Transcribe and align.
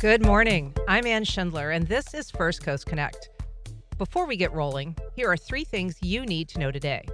Good 0.00 0.24
morning. 0.24 0.72
I'm 0.86 1.06
Anne 1.06 1.24
Schindler, 1.24 1.72
and 1.72 1.84
this 1.88 2.14
is 2.14 2.30
First 2.30 2.62
Coast 2.62 2.86
Connect. 2.86 3.30
Before 3.98 4.26
we 4.26 4.36
get 4.36 4.52
rolling, 4.52 4.94
here 5.16 5.28
are 5.28 5.36
three 5.36 5.64
things 5.64 5.96
you 6.00 6.24
need 6.24 6.48
to 6.50 6.60
know 6.60 6.70
today. 6.70 7.04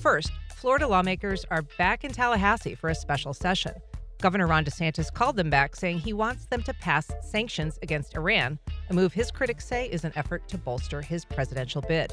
First, 0.00 0.32
Florida 0.56 0.88
lawmakers 0.88 1.44
are 1.52 1.62
back 1.78 2.02
in 2.02 2.10
Tallahassee 2.10 2.74
for 2.74 2.90
a 2.90 2.96
special 2.96 3.32
session. 3.32 3.74
Governor 4.20 4.48
Ron 4.48 4.64
DeSantis 4.64 5.14
called 5.14 5.36
them 5.36 5.50
back, 5.50 5.76
saying 5.76 6.00
he 6.00 6.12
wants 6.12 6.46
them 6.46 6.64
to 6.64 6.74
pass 6.74 7.12
sanctions 7.22 7.78
against 7.80 8.16
Iran, 8.16 8.58
a 8.88 8.92
move 8.92 9.12
his 9.12 9.30
critics 9.30 9.64
say 9.64 9.86
is 9.86 10.02
an 10.02 10.12
effort 10.16 10.48
to 10.48 10.58
bolster 10.58 11.02
his 11.02 11.24
presidential 11.24 11.80
bid. 11.80 12.12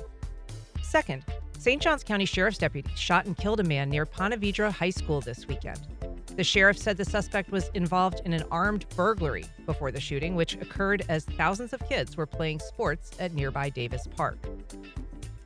Second, 0.83 1.25
St. 1.57 1.81
Johns 1.81 2.03
County 2.03 2.25
Sheriff's 2.25 2.59
deputies 2.59 2.99
shot 2.99 3.25
and 3.25 3.35
killed 3.35 3.61
a 3.61 3.63
man 3.63 3.89
near 3.89 4.05
Ponte 4.05 4.59
High 4.59 4.91
School 4.91 5.21
this 5.21 5.47
weekend. 5.47 5.79
The 6.37 6.43
sheriff 6.43 6.77
said 6.77 6.97
the 6.97 7.03
suspect 7.03 7.51
was 7.51 7.71
involved 7.73 8.21
in 8.23 8.31
an 8.31 8.43
armed 8.51 8.85
burglary 8.95 9.45
before 9.65 9.91
the 9.91 9.99
shooting, 9.99 10.35
which 10.35 10.53
occurred 10.53 11.03
as 11.09 11.25
thousands 11.25 11.73
of 11.73 11.89
kids 11.89 12.15
were 12.15 12.27
playing 12.27 12.59
sports 12.59 13.09
at 13.19 13.33
nearby 13.33 13.69
Davis 13.69 14.05
Park. 14.15 14.37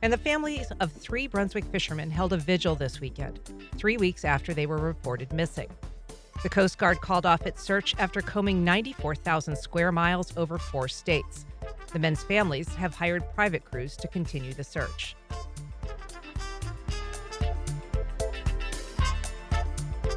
And 0.02 0.12
the 0.12 0.18
families 0.18 0.70
of 0.80 0.92
three 0.92 1.26
Brunswick 1.26 1.64
fishermen 1.64 2.10
held 2.10 2.34
a 2.34 2.36
vigil 2.36 2.74
this 2.74 3.00
weekend, 3.00 3.40
three 3.78 3.96
weeks 3.96 4.26
after 4.26 4.52
they 4.52 4.66
were 4.66 4.76
reported 4.76 5.32
missing. 5.32 5.70
The 6.42 6.50
Coast 6.50 6.76
Guard 6.76 7.00
called 7.00 7.24
off 7.24 7.46
its 7.46 7.62
search 7.62 7.94
after 7.98 8.20
combing 8.20 8.62
94,000 8.62 9.56
square 9.56 9.92
miles 9.92 10.36
over 10.36 10.58
four 10.58 10.88
states. 10.88 11.46
The 11.90 12.00
men's 12.00 12.22
families 12.22 12.68
have 12.74 12.94
hired 12.94 13.24
private 13.34 13.64
crews 13.64 13.96
to 13.96 14.08
continue 14.08 14.52
the 14.52 14.64
search. 14.64 15.16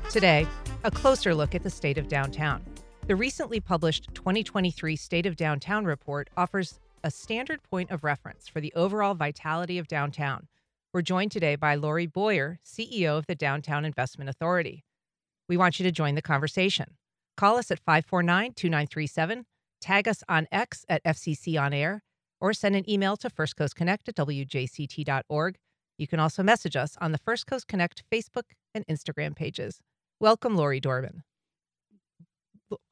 Today, 0.09 0.47
a 0.85 0.91
closer 0.91 1.33
look 1.33 1.55
at 1.55 1.63
the 1.63 1.69
state 1.69 1.97
of 1.97 2.07
downtown. 2.07 2.63
The 3.07 3.15
recently 3.15 3.59
published 3.59 4.07
2023 4.13 4.95
State 4.95 5.25
of 5.25 5.35
Downtown 5.35 5.83
report 5.83 6.29
offers 6.37 6.79
a 7.03 7.09
standard 7.09 7.63
point 7.63 7.89
of 7.89 8.03
reference 8.03 8.47
for 8.47 8.61
the 8.61 8.71
overall 8.75 9.15
vitality 9.15 9.79
of 9.79 9.87
downtown. 9.87 10.47
We're 10.93 11.01
joined 11.01 11.31
today 11.31 11.55
by 11.55 11.73
Lori 11.73 12.05
Boyer, 12.05 12.59
CEO 12.63 13.17
of 13.17 13.25
the 13.25 13.33
Downtown 13.33 13.83
Investment 13.83 14.29
Authority. 14.29 14.85
We 15.49 15.57
want 15.57 15.79
you 15.79 15.83
to 15.85 15.91
join 15.91 16.13
the 16.13 16.21
conversation. 16.21 16.97
Call 17.35 17.57
us 17.57 17.71
at 17.71 17.79
549 17.79 18.53
2937, 18.53 19.45
tag 19.81 20.07
us 20.07 20.23
on 20.29 20.47
X 20.51 20.85
at 20.87 21.03
FCC 21.03 21.59
On 21.59 21.73
Air, 21.73 22.03
or 22.39 22.53
send 22.53 22.75
an 22.75 22.87
email 22.87 23.17
to 23.17 23.29
First 23.31 23.55
Coast 23.55 23.75
Connect 23.75 24.07
at 24.07 24.15
WJCT.org. 24.17 25.57
You 25.97 26.07
can 26.07 26.19
also 26.19 26.43
message 26.43 26.75
us 26.75 26.95
on 27.01 27.11
the 27.11 27.17
First 27.17 27.47
Coast 27.47 27.67
Connect 27.67 28.03
Facebook 28.11 28.51
and 28.75 28.85
Instagram 28.85 29.35
pages. 29.35 29.81
Welcome, 30.25 30.55
Lori 30.55 30.79
Dorman. 30.79 31.21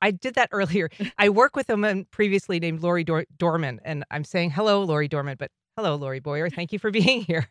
I 0.03 0.11
did 0.11 0.35
that 0.35 0.49
earlier. 0.51 0.91
I 1.17 1.29
work 1.29 1.55
with 1.55 1.67
a 1.71 1.73
woman 1.73 2.05
previously 2.11 2.59
named 2.59 2.83
Lori 2.83 3.03
Dor- 3.03 3.25
Dorman, 3.35 3.81
and 3.83 4.03
I'm 4.11 4.23
saying 4.23 4.51
hello, 4.51 4.83
Lori 4.83 5.07
Dorman, 5.07 5.37
but 5.39 5.49
hello, 5.75 5.95
Lori 5.95 6.19
Boyer. 6.19 6.51
Thank 6.51 6.71
you 6.71 6.77
for 6.77 6.91
being 6.91 7.21
here. 7.27 7.49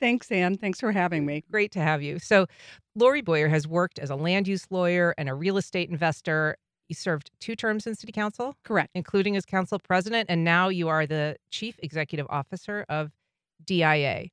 Thanks, 0.00 0.32
Anne. 0.32 0.56
Thanks 0.56 0.80
for 0.80 0.90
having 0.90 1.26
me. 1.26 1.44
Great 1.48 1.70
to 1.70 1.80
have 1.80 2.02
you. 2.02 2.18
So, 2.18 2.46
Lori 2.96 3.20
Boyer 3.20 3.46
has 3.46 3.68
worked 3.68 4.00
as 4.00 4.10
a 4.10 4.16
land 4.16 4.48
use 4.48 4.66
lawyer 4.68 5.14
and 5.16 5.28
a 5.28 5.34
real 5.34 5.58
estate 5.58 5.90
investor. 5.90 6.56
You 6.88 6.96
served 6.96 7.30
two 7.40 7.54
terms 7.54 7.86
in 7.86 7.94
city 7.94 8.10
council, 8.10 8.56
correct, 8.64 8.90
including 8.96 9.36
as 9.36 9.44
council 9.44 9.78
president, 9.78 10.28
and 10.28 10.42
now 10.42 10.70
you 10.70 10.88
are 10.88 11.06
the 11.06 11.36
chief 11.52 11.76
executive 11.84 12.26
officer 12.30 12.84
of 12.88 13.12
DIA. 13.64 14.24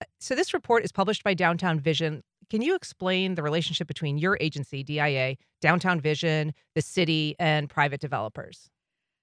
Uh, 0.00 0.04
so, 0.20 0.36
this 0.36 0.54
report 0.54 0.84
is 0.84 0.92
published 0.92 1.24
by 1.24 1.34
Downtown 1.34 1.80
Vision 1.80 2.22
can 2.54 2.62
you 2.62 2.76
explain 2.76 3.34
the 3.34 3.42
relationship 3.42 3.88
between 3.88 4.16
your 4.16 4.38
agency, 4.40 4.84
DIA, 4.84 5.34
Downtown 5.60 6.00
Vision, 6.00 6.54
the 6.76 6.82
city, 6.82 7.34
and 7.40 7.68
private 7.68 8.00
developers? 8.00 8.70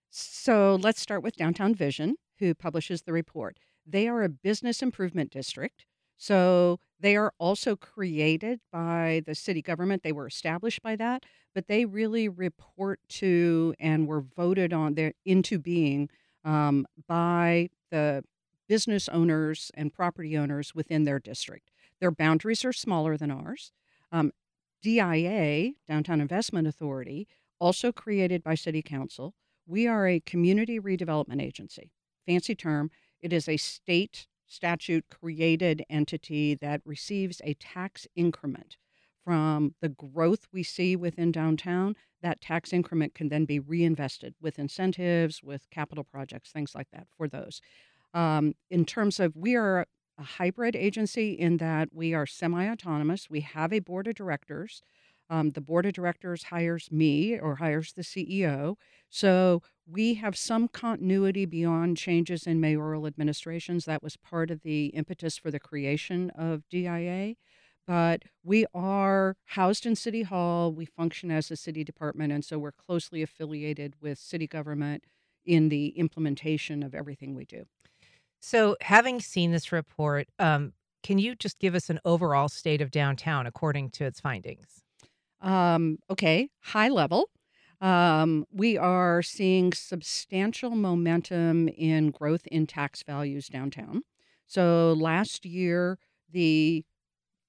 So 0.09 0.77
let's 0.81 0.99
start 0.99 1.23
with 1.23 1.37
Downtown 1.37 1.73
Vision, 1.73 2.17
who 2.39 2.53
publishes 2.53 3.03
the 3.03 3.13
report. 3.13 3.55
They 3.87 4.09
are 4.09 4.21
a 4.21 4.27
business 4.27 4.81
improvement 4.81 5.31
district. 5.31 5.85
So 6.17 6.81
they 6.99 7.15
are 7.15 7.31
also 7.37 7.77
created 7.77 8.59
by 8.69 9.21
the 9.25 9.33
city 9.33 9.61
government. 9.61 10.03
They 10.03 10.11
were 10.11 10.27
established 10.27 10.81
by 10.81 10.97
that, 10.97 11.23
but 11.55 11.67
they 11.67 11.85
really 11.85 12.27
report 12.27 12.99
to 13.11 13.73
and 13.79 14.09
were 14.09 14.25
voted 14.35 14.73
on 14.73 15.13
into 15.23 15.57
being 15.57 16.09
um, 16.43 16.85
by 17.07 17.69
the 17.91 18.25
business 18.67 19.07
owners 19.07 19.71
and 19.73 19.93
property 19.93 20.37
owners 20.37 20.75
within 20.75 21.05
their 21.05 21.19
district. 21.19 21.71
Their 22.01 22.11
boundaries 22.11 22.65
are 22.65 22.73
smaller 22.73 23.15
than 23.15 23.31
ours. 23.31 23.71
Um, 24.11 24.31
DIA, 24.81 25.73
Downtown 25.87 26.19
Investment 26.19 26.67
Authority, 26.67 27.27
also 27.59 27.91
created 27.91 28.43
by 28.43 28.55
City 28.55 28.81
Council. 28.81 29.35
We 29.67 29.87
are 29.87 30.07
a 30.07 30.19
community 30.19 30.79
redevelopment 30.79 31.41
agency. 31.41 31.91
Fancy 32.25 32.55
term. 32.55 32.89
It 33.21 33.31
is 33.31 33.47
a 33.47 33.57
state 33.57 34.27
statute 34.47 35.05
created 35.09 35.85
entity 35.89 36.55
that 36.55 36.81
receives 36.83 37.39
a 37.45 37.53
tax 37.53 38.07
increment 38.15 38.75
from 39.23 39.75
the 39.81 39.89
growth 39.89 40.47
we 40.51 40.63
see 40.63 40.95
within 40.95 41.31
downtown. 41.31 41.95
That 42.23 42.41
tax 42.41 42.73
increment 42.73 43.13
can 43.13 43.29
then 43.29 43.45
be 43.45 43.59
reinvested 43.59 44.33
with 44.41 44.59
incentives, 44.59 45.41
with 45.43 45.69
capital 45.69 46.03
projects, 46.03 46.51
things 46.51 46.73
like 46.75 46.87
that 46.91 47.07
for 47.15 47.27
those. 47.27 47.61
Um, 48.13 48.55
in 48.69 48.85
terms 48.85 49.19
of, 49.19 49.35
we 49.35 49.55
are 49.55 49.85
a 50.21 50.23
hybrid 50.23 50.75
agency 50.75 51.33
in 51.33 51.57
that 51.57 51.89
we 51.91 52.13
are 52.13 52.25
semi 52.25 52.69
autonomous. 52.69 53.29
We 53.29 53.41
have 53.41 53.73
a 53.73 53.79
board 53.79 54.07
of 54.07 54.15
directors. 54.15 54.81
Um, 55.29 55.49
the 55.51 55.61
board 55.61 55.85
of 55.85 55.93
directors 55.93 56.43
hires 56.43 56.91
me 56.91 57.39
or 57.39 57.55
hires 57.55 57.93
the 57.93 58.03
CEO. 58.03 58.75
So 59.09 59.63
we 59.87 60.15
have 60.15 60.37
some 60.37 60.67
continuity 60.67 61.45
beyond 61.45 61.97
changes 61.97 62.45
in 62.45 62.61
mayoral 62.61 63.07
administrations. 63.07 63.85
That 63.85 64.03
was 64.03 64.15
part 64.15 64.51
of 64.51 64.61
the 64.61 64.87
impetus 64.87 65.37
for 65.37 65.49
the 65.49 65.59
creation 65.59 66.29
of 66.31 66.69
DIA. 66.69 67.35
But 67.87 68.23
we 68.43 68.65
are 68.75 69.37
housed 69.45 69.85
in 69.85 69.95
City 69.95 70.21
Hall. 70.21 70.71
We 70.71 70.85
function 70.85 71.31
as 71.31 71.49
a 71.49 71.55
city 71.55 71.83
department. 71.83 72.31
And 72.31 72.45
so 72.45 72.59
we're 72.59 72.71
closely 72.71 73.23
affiliated 73.23 73.95
with 74.01 74.19
city 74.19 74.47
government 74.47 75.05
in 75.45 75.69
the 75.69 75.87
implementation 75.97 76.83
of 76.83 76.93
everything 76.93 77.33
we 77.33 77.45
do. 77.45 77.65
So, 78.41 78.75
having 78.81 79.21
seen 79.21 79.51
this 79.51 79.71
report, 79.71 80.27
um, 80.39 80.73
can 81.03 81.17
you 81.19 81.35
just 81.35 81.59
give 81.59 81.75
us 81.75 81.89
an 81.89 81.99
overall 82.05 82.49
state 82.49 82.81
of 82.81 82.91
downtown 82.91 83.45
according 83.47 83.91
to 83.91 84.05
its 84.05 84.19
findings? 84.19 84.81
Um, 85.41 85.99
okay, 86.09 86.49
high 86.61 86.89
level. 86.89 87.29
Um, 87.81 88.45
we 88.51 88.77
are 88.77 89.21
seeing 89.23 89.73
substantial 89.73 90.71
momentum 90.71 91.67
in 91.69 92.11
growth 92.11 92.45
in 92.47 92.67
tax 92.67 93.03
values 93.03 93.47
downtown. 93.47 94.03
So 94.47 94.93
last 94.93 95.45
year, 95.45 95.97
the 96.29 96.85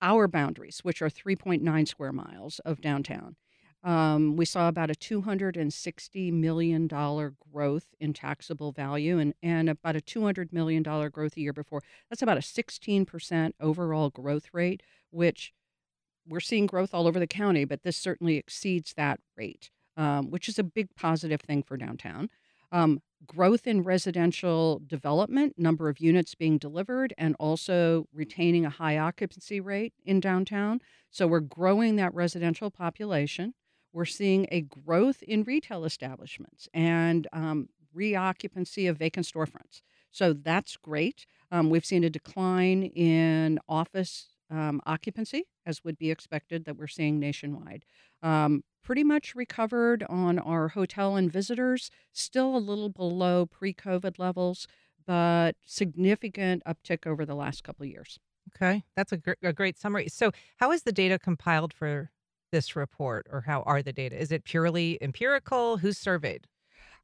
our 0.02 0.28
boundaries, 0.28 0.80
which 0.82 1.02
are 1.02 1.10
3.9 1.10 1.88
square 1.88 2.12
miles 2.12 2.60
of 2.60 2.80
downtown, 2.80 3.36
um, 3.84 4.36
we 4.36 4.44
saw 4.44 4.68
about 4.68 4.90
a 4.90 4.94
$260 4.94 6.32
million 6.32 6.86
growth 6.86 7.86
in 7.98 8.12
taxable 8.12 8.70
value 8.70 9.18
and, 9.18 9.34
and 9.42 9.68
about 9.68 9.96
a 9.96 10.00
$200 10.00 10.52
million 10.52 10.82
growth 10.82 11.36
a 11.36 11.40
year 11.40 11.52
before. 11.52 11.82
That's 12.08 12.22
about 12.22 12.36
a 12.36 12.40
16% 12.40 13.52
overall 13.60 14.10
growth 14.10 14.50
rate, 14.52 14.82
which 15.10 15.52
we're 16.28 16.40
seeing 16.40 16.66
growth 16.66 16.94
all 16.94 17.08
over 17.08 17.18
the 17.18 17.26
county, 17.26 17.64
but 17.64 17.82
this 17.82 17.96
certainly 17.96 18.36
exceeds 18.36 18.94
that 18.94 19.18
rate, 19.36 19.70
um, 19.96 20.30
which 20.30 20.48
is 20.48 20.58
a 20.58 20.64
big 20.64 20.94
positive 20.94 21.40
thing 21.40 21.64
for 21.64 21.76
downtown. 21.76 22.30
Um, 22.70 23.02
growth 23.26 23.66
in 23.66 23.82
residential 23.82 24.80
development, 24.86 25.58
number 25.58 25.88
of 25.88 25.98
units 25.98 26.34
being 26.34 26.58
delivered, 26.58 27.12
and 27.18 27.34
also 27.38 28.06
retaining 28.12 28.64
a 28.64 28.70
high 28.70 28.96
occupancy 28.96 29.60
rate 29.60 29.92
in 30.04 30.20
downtown. 30.20 30.80
So 31.10 31.26
we're 31.26 31.40
growing 31.40 31.96
that 31.96 32.14
residential 32.14 32.70
population. 32.70 33.54
We're 33.92 34.04
seeing 34.04 34.46
a 34.50 34.62
growth 34.62 35.22
in 35.22 35.44
retail 35.44 35.84
establishments 35.84 36.68
and 36.72 37.26
um, 37.32 37.68
reoccupancy 37.96 38.88
of 38.88 38.98
vacant 38.98 39.26
storefronts. 39.26 39.82
So 40.10 40.32
that's 40.32 40.76
great. 40.76 41.26
Um, 41.50 41.70
we've 41.70 41.84
seen 41.84 42.04
a 42.04 42.10
decline 42.10 42.84
in 42.84 43.58
office 43.68 44.28
um, 44.50 44.80
occupancy, 44.86 45.44
as 45.66 45.82
would 45.84 45.98
be 45.98 46.10
expected, 46.10 46.64
that 46.66 46.76
we're 46.76 46.86
seeing 46.86 47.18
nationwide. 47.18 47.84
Um, 48.22 48.62
pretty 48.84 49.04
much 49.04 49.34
recovered 49.34 50.04
on 50.08 50.38
our 50.38 50.68
hotel 50.68 51.16
and 51.16 51.32
visitors, 51.32 51.90
still 52.12 52.56
a 52.56 52.58
little 52.58 52.90
below 52.90 53.46
pre 53.46 53.72
COVID 53.72 54.18
levels, 54.18 54.66
but 55.06 55.56
significant 55.64 56.62
uptick 56.66 57.06
over 57.06 57.24
the 57.24 57.34
last 57.34 57.64
couple 57.64 57.84
of 57.84 57.90
years. 57.90 58.18
Okay, 58.54 58.84
that's 58.96 59.12
a, 59.12 59.16
gr- 59.16 59.32
a 59.42 59.52
great 59.52 59.78
summary. 59.78 60.08
So, 60.08 60.32
how 60.58 60.72
is 60.72 60.82
the 60.82 60.92
data 60.92 61.18
compiled 61.18 61.72
for 61.72 62.10
this 62.52 62.76
report 62.76 63.26
or 63.30 63.40
how 63.42 63.62
are 63.62 63.82
the 63.82 63.92
data? 63.92 64.16
Is 64.16 64.30
it 64.30 64.44
purely 64.44 64.96
empirical? 65.02 65.78
Who's 65.78 65.98
surveyed? 65.98 66.46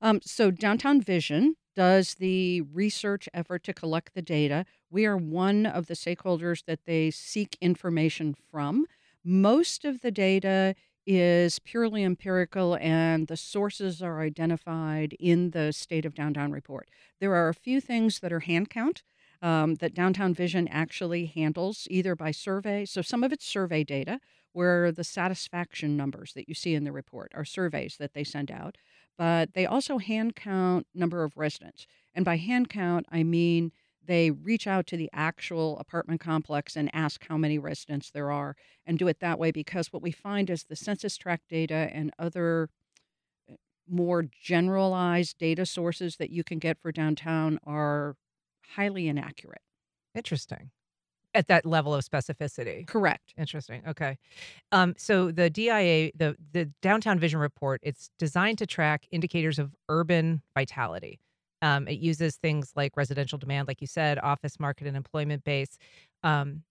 Um, 0.00 0.21
so, 0.23 0.53
Downtown 0.53 1.00
Vision 1.00 1.56
does 1.75 2.15
the 2.15 2.61
research 2.61 3.29
effort 3.35 3.65
to 3.65 3.75
collect 3.75 4.15
the 4.15 4.23
data. 4.23 4.65
We 4.91 5.06
are 5.06 5.17
one 5.17 5.67
of 5.67 5.87
the 5.87 5.95
stakeholders 5.95 6.65
that 6.67 6.85
they 6.87 7.11
seek 7.11 7.59
information 7.61 8.35
from. 8.50 8.87
Most 9.25 9.85
of 9.85 10.00
the 10.00 10.12
data 10.12 10.77
is 11.06 11.59
purely 11.59 12.05
empirical, 12.05 12.77
and 12.81 13.29
the 13.29 13.37
sources 13.37 14.03
are 14.03 14.21
identified 14.21 15.15
in 15.19 15.50
the 15.50 15.73
State 15.73 16.05
of 16.05 16.15
Downtown 16.15 16.53
report. 16.53 16.89
There 17.21 17.35
are 17.35 17.49
a 17.49 17.55
few 17.55 17.81
things 17.81 18.21
that 18.21 18.33
are 18.33 18.41
hand 18.41 18.71
count 18.71 19.03
um, 19.41 19.77
that 19.77 19.95
Downtown 19.95 20.35
Vision 20.35 20.69
actually 20.69 21.27
handles, 21.27 21.87
either 21.91 22.15
by 22.15 22.31
survey. 22.31 22.85
So 22.85 23.03
some 23.03 23.25
of 23.25 23.33
it's 23.33 23.47
survey 23.47 23.85
data, 23.85 24.21
where 24.59 24.91
the 24.91 25.05
satisfaction 25.05 25.97
numbers 25.97 26.33
that 26.33 26.49
you 26.49 26.55
see 26.55 26.75
in 26.75 26.83
the 26.83 26.91
report 26.91 27.31
are 27.33 27.45
surveys 27.45 27.95
that 27.97 28.13
they 28.13 28.25
send 28.25 28.51
out. 28.51 28.75
But 29.17 29.55
they 29.55 29.65
also 29.65 29.99
hand 29.99 30.35
count 30.35 30.89
number 30.93 31.23
of 31.23 31.37
residents. 31.37 31.87
And 32.13 32.25
by 32.25 32.39
hand 32.39 32.69
count, 32.69 33.07
I 33.09 33.23
mean 33.23 33.71
they 34.05 34.33
reach 34.33 34.67
out 34.67 34.89
to 34.89 34.97
the 34.97 35.11
actual 35.13 35.79
apartment 35.79 36.21
complex 36.21 36.75
and 36.75 36.91
ask 36.93 37.25
how 37.29 37.37
many 37.37 37.57
residents 37.57 38.11
there 38.11 38.33
are 38.33 38.57
and 38.85 38.99
do 38.99 39.07
it 39.07 39.21
that 39.21 39.39
way 39.39 39.53
because 39.53 39.93
what 39.93 40.03
we 40.03 40.11
find 40.11 40.51
is 40.51 40.65
the 40.65 40.75
census 40.75 41.17
tract 41.17 41.45
data 41.49 41.89
and 41.93 42.11
other 42.19 42.69
eh, 43.49 43.55
more 43.89 44.25
generalized 44.43 45.39
data 45.39 45.67
sources 45.67 46.17
that 46.17 46.31
you 46.31 46.43
can 46.43 46.59
get 46.59 46.81
for 46.81 46.91
downtown 46.91 47.61
are 47.63 48.17
highly 48.75 49.07
inaccurate. 49.07 49.63
Interesting. 50.17 50.73
At 51.35 51.49
that 51.49 51.67
level 51.67 51.95
of 51.95 52.05
specificity. 52.05 52.87
Correct. 52.87 53.35
Interesting. 53.37 53.83
Okay. 53.87 54.19
Um, 54.73 54.95
so 54.97 55.31
the 55.31 55.51
DIA, 55.51 56.11
the 56.15 56.37
the 56.53 56.71
Downtown 56.81 57.19
Vision 57.19 57.39
Report, 57.39 57.81
it's 57.85 58.11
designed 58.19 58.59
to 58.59 58.67
track 58.67 59.07
indicators 59.13 59.59
of 59.59 59.75
urban 59.89 60.43
vitality. 60.55 61.21
Um, 61.61 61.87
it 61.89 61.99
uses 61.99 62.37
things 62.37 62.73
like 62.77 62.97
residential 62.97 63.39
demand, 63.39 63.69
like 63.69 63.81
you 63.81 63.87
said, 63.87 64.19
office 64.21 64.59
market 64.59 64.87
and 64.87 64.97
employment 64.97 65.45
base, 65.45 65.77
um, 66.23 66.63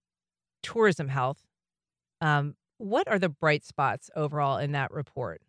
tourism 0.64 1.08
health. 1.10 1.40
Um, 2.22 2.56
what 2.78 3.08
are 3.08 3.20
the 3.20 3.30
bright 3.30 3.66
spots 3.66 4.10
overall 4.16 4.58
in 4.58 4.72
that 4.74 4.92
report? 4.92 5.42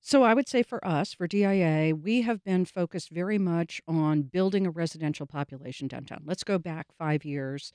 So 0.00 0.22
I 0.22 0.34
would 0.34 0.48
say 0.48 0.62
for 0.62 0.86
us, 0.86 1.12
for 1.12 1.26
DIA, 1.26 1.94
we 1.96 2.22
have 2.22 2.44
been 2.44 2.64
focused 2.64 3.10
very 3.10 3.38
much 3.38 3.80
on 3.88 4.22
building 4.22 4.64
a 4.66 4.70
residential 4.70 5.26
population 5.26 5.88
downtown. 5.88 6.22
Let's 6.24 6.44
go 6.44 6.58
back 6.58 6.86
five 6.96 7.24
years, 7.24 7.72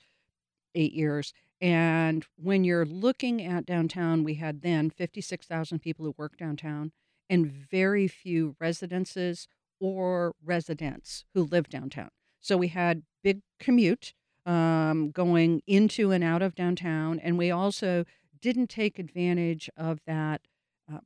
eight 0.74 0.92
years. 0.92 1.32
And 1.60 2.26
when 2.36 2.64
you're 2.64 2.84
looking 2.86 3.40
at 3.42 3.66
downtown, 3.66 4.24
we 4.24 4.34
had 4.34 4.62
then 4.62 4.90
56,000 4.90 5.78
people 5.78 6.04
who 6.04 6.14
work 6.16 6.36
downtown 6.36 6.92
and 7.30 7.46
very 7.46 8.08
few 8.08 8.56
residences 8.60 9.46
or 9.80 10.34
residents 10.44 11.24
who 11.34 11.44
live 11.44 11.68
downtown. 11.68 12.10
So 12.40 12.56
we 12.56 12.68
had 12.68 13.02
big 13.22 13.42
commute 13.60 14.12
um, 14.44 15.12
going 15.12 15.62
into 15.68 16.10
and 16.10 16.24
out 16.24 16.42
of 16.42 16.56
downtown, 16.56 17.20
and 17.20 17.38
we 17.38 17.52
also 17.52 18.04
didn't 18.40 18.68
take 18.68 18.98
advantage 18.98 19.70
of 19.76 20.00
that 20.04 20.40
uh, 20.92 20.98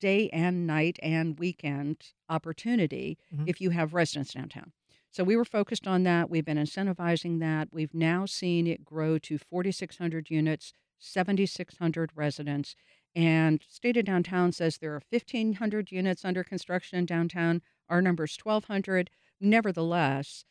day 0.00 0.30
and 0.30 0.64
night 0.64 1.00
and 1.02 1.36
weekend 1.40 2.12
opportunity 2.28 3.18
Mhm. 3.34 3.48
if 3.48 3.60
you 3.60 3.70
have 3.70 3.94
residents 3.94 4.32
downtown. 4.34 4.72
So 5.14 5.22
we 5.22 5.36
were 5.36 5.44
focused 5.44 5.86
on 5.86 6.02
that. 6.02 6.28
We've 6.28 6.44
been 6.44 6.58
incentivizing 6.58 7.38
that. 7.38 7.68
We've 7.70 7.94
now 7.94 8.26
seen 8.26 8.66
it 8.66 8.84
grow 8.84 9.16
to 9.18 9.38
4,600 9.38 10.28
units, 10.28 10.72
7,600 10.98 12.10
residents. 12.16 12.74
And 13.14 13.62
State 13.68 13.96
of 13.96 14.06
Downtown 14.06 14.50
says 14.50 14.78
there 14.78 14.92
are 14.96 15.02
1,500 15.10 15.92
units 15.92 16.24
under 16.24 16.42
construction 16.42 16.98
in 16.98 17.06
downtown. 17.06 17.62
Our 17.88 18.02
number 18.02 18.24
is 18.24 18.36
1,200. 18.42 19.08
Nevertheless, 19.40 20.44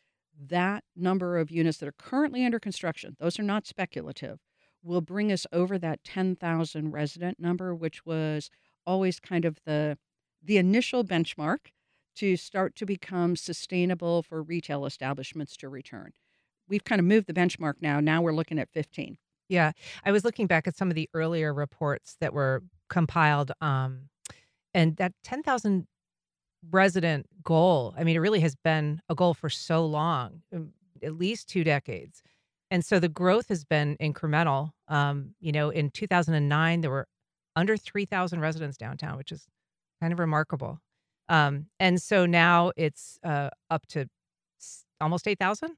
that 0.48 0.82
number 0.96 1.36
of 1.36 1.50
units 1.50 1.76
that 1.76 1.88
are 1.90 1.92
currently 1.92 2.42
under 2.42 2.58
construction, 2.58 3.18
those 3.20 3.38
are 3.38 3.42
not 3.42 3.66
speculative, 3.66 4.38
will 4.82 5.02
bring 5.02 5.30
us 5.30 5.46
over 5.52 5.76
that 5.76 6.02
10,000 6.04 6.90
resident 6.90 7.38
number, 7.38 7.74
which 7.74 8.06
was 8.06 8.48
always 8.86 9.20
kind 9.20 9.44
of 9.44 9.58
the 9.66 9.98
the 10.42 10.56
initial 10.58 11.04
benchmark 11.04 11.68
to 12.16 12.36
start 12.36 12.76
to 12.76 12.86
become 12.86 13.36
sustainable 13.36 14.22
for 14.22 14.42
retail 14.42 14.86
establishments 14.86 15.56
to 15.58 15.68
return. 15.68 16.12
We've 16.68 16.84
kind 16.84 16.98
of 16.98 17.04
moved 17.04 17.26
the 17.26 17.34
benchmark 17.34 17.74
now. 17.80 18.00
Now 18.00 18.22
we're 18.22 18.32
looking 18.32 18.58
at 18.58 18.70
15. 18.72 19.16
Yeah, 19.48 19.72
I 20.04 20.12
was 20.12 20.24
looking 20.24 20.46
back 20.46 20.66
at 20.66 20.76
some 20.76 20.88
of 20.88 20.94
the 20.94 21.08
earlier 21.12 21.52
reports 21.52 22.16
that 22.20 22.32
were 22.32 22.62
compiled, 22.88 23.52
um, 23.60 24.08
and 24.72 24.96
that 24.96 25.12
10,000 25.22 25.86
resident 26.70 27.26
goal, 27.42 27.94
I 27.96 28.04
mean, 28.04 28.16
it 28.16 28.20
really 28.20 28.40
has 28.40 28.56
been 28.56 29.00
a 29.08 29.14
goal 29.14 29.34
for 29.34 29.50
so 29.50 29.84
long, 29.84 30.42
um, 30.54 30.72
at 31.02 31.14
least 31.14 31.48
two 31.48 31.64
decades. 31.64 32.22
And 32.70 32.84
so 32.84 32.98
the 32.98 33.08
growth 33.08 33.48
has 33.48 33.64
been 33.64 33.96
incremental. 34.00 34.70
Um, 34.88 35.34
you 35.40 35.52
know, 35.52 35.70
in 35.70 35.90
2009, 35.90 36.80
there 36.80 36.90
were 36.90 37.06
under 37.54 37.76
3,000 37.76 38.40
residents 38.40 38.76
downtown, 38.76 39.16
which 39.16 39.30
is 39.30 39.46
kind 40.00 40.12
of 40.12 40.18
remarkable. 40.18 40.80
Um, 41.28 41.66
and 41.80 42.00
so 42.00 42.26
now 42.26 42.72
it's 42.76 43.18
uh, 43.24 43.50
up 43.70 43.86
to 43.88 44.08
almost 45.00 45.26
8,000. 45.26 45.76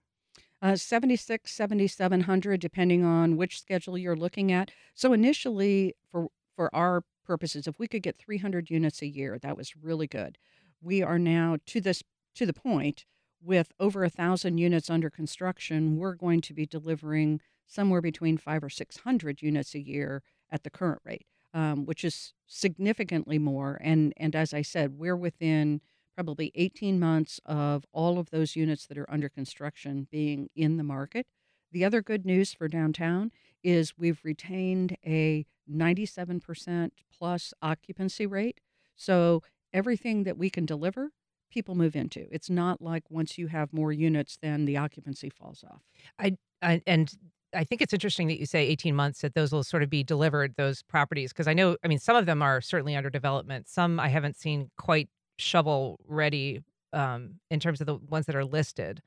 Uh, 0.62 0.75
76, 0.75 1.52
7,700, 1.52 2.60
depending 2.60 3.04
on 3.04 3.37
which 3.37 3.60
schedule 3.60 3.98
you're 3.98 4.16
looking 4.16 4.50
at. 4.50 4.70
So 4.94 5.12
initially, 5.12 5.94
for 6.10 6.28
for 6.56 6.75
our 6.75 7.02
purposes, 7.26 7.66
if 7.66 7.78
we 7.78 7.87
could 7.87 8.02
get 8.02 8.16
300 8.16 8.70
units 8.70 9.02
a 9.02 9.06
year, 9.06 9.38
that 9.38 9.56
was 9.56 9.76
really 9.76 10.06
good. 10.06 10.38
We 10.81 11.02
are 11.02 11.19
now 11.19 11.58
to 11.66 11.81
this 11.81 12.02
to 12.37 12.46
the 12.46 12.54
point 12.54 13.04
with 13.42 13.72
over 13.78 14.02
a 14.02 14.10
thousand 14.10 14.58
units 14.58 14.88
under 14.88 15.10
construction. 15.10 15.99
We're 15.99 16.14
going 16.14 16.40
to 16.42 16.54
be 16.54 16.64
delivering 16.64 17.40
somewhere 17.66 18.00
between 18.00 18.38
five 18.38 18.64
or 18.64 18.70
600 18.70 19.42
units 19.42 19.75
a 19.75 19.81
year 19.81 20.22
at 20.50 20.62
the 20.62 20.70
current 20.70 21.02
rate, 21.04 21.26
um, 21.56 21.87
which 21.87 22.05
is 22.05 22.35
significantly 22.47 23.38
more. 23.38 23.79
And 23.81 24.12
and 24.19 24.37
as 24.37 24.53
I 24.53 24.61
said, 24.61 24.99
we're 24.99 25.17
within 25.17 25.81
probably 26.14 26.53
18 26.55 27.00
months 27.00 27.41
of 27.47 27.87
all 27.93 28.19
of 28.19 28.31
those 28.31 28.56
units 28.56 28.87
that 28.87 28.99
are 28.99 29.11
under 29.11 29.29
construction 29.29 30.06
being 30.11 30.50
in 30.55 30.76
the 30.76 30.85
market. 30.85 31.26
The 31.73 31.85
other 31.85 32.03
good 32.03 32.25
news 32.25 32.53
for 32.53 32.69
downtown 32.69 33.32
is 33.62 33.99
we've 33.99 34.20
retained 34.23 34.97
a 35.05 35.47
97% 35.70 36.91
plus 37.19 37.53
occupancy 37.61 38.26
rate. 38.26 38.61
So 38.94 39.43
everything 39.73 40.25
that 40.25 40.38
we 40.38 40.49
can 40.49 40.64
deliver, 40.64 41.11
people 41.50 41.75
move 41.75 41.97
into. 41.97 42.29
It's 42.31 42.49
not 42.49 42.81
like 42.81 43.05
once 43.11 43.37
you 43.37 43.49
have 43.49 43.73
more 43.73 43.93
units, 43.93 44.38
then 44.41 44.64
the 44.64 44.76
occupancy 44.76 45.29
falls 45.31 45.64
off. 45.69 45.82
I, 46.19 46.37
I 46.62 46.82
and 46.87 47.12
I 47.54 47.64
think 47.64 47.81
it's 47.81 47.93
interesting 47.93 48.28
that 48.28 48.38
you 48.38 48.46
say 48.46 48.66
18 48.66 48.94
months 48.94 49.20
that 49.20 49.35
those 49.35 49.52
will 49.52 49.64
sort 49.64 49.82
of 49.82 49.90
be 49.90 50.02
delivered 50.02 50.54
those 50.56 50.82
properties 50.82 51.32
because 51.32 51.49
I 51.49 51.54
know 51.54 51.76
I 51.85 51.88
mean 51.88 51.99
some 51.99 52.16
of 52.16 52.26
them 52.26 52.42
are 52.42 52.61
certainly 52.61 52.97
under 52.97 53.11
development. 53.11 53.68
Some 53.68 54.00
I 54.00 54.09
haven't 54.09 54.37
seen 54.37 54.71
quite 54.76 55.09
shovel 55.38 56.00
ready 56.06 56.62
um, 56.92 57.35
in 57.50 57.61
terms 57.61 57.80
of 57.80 57.87
the 57.87 57.97
ones 57.97 58.26
that 58.26 58.37
are 58.37 58.44
listed. 58.44 59.02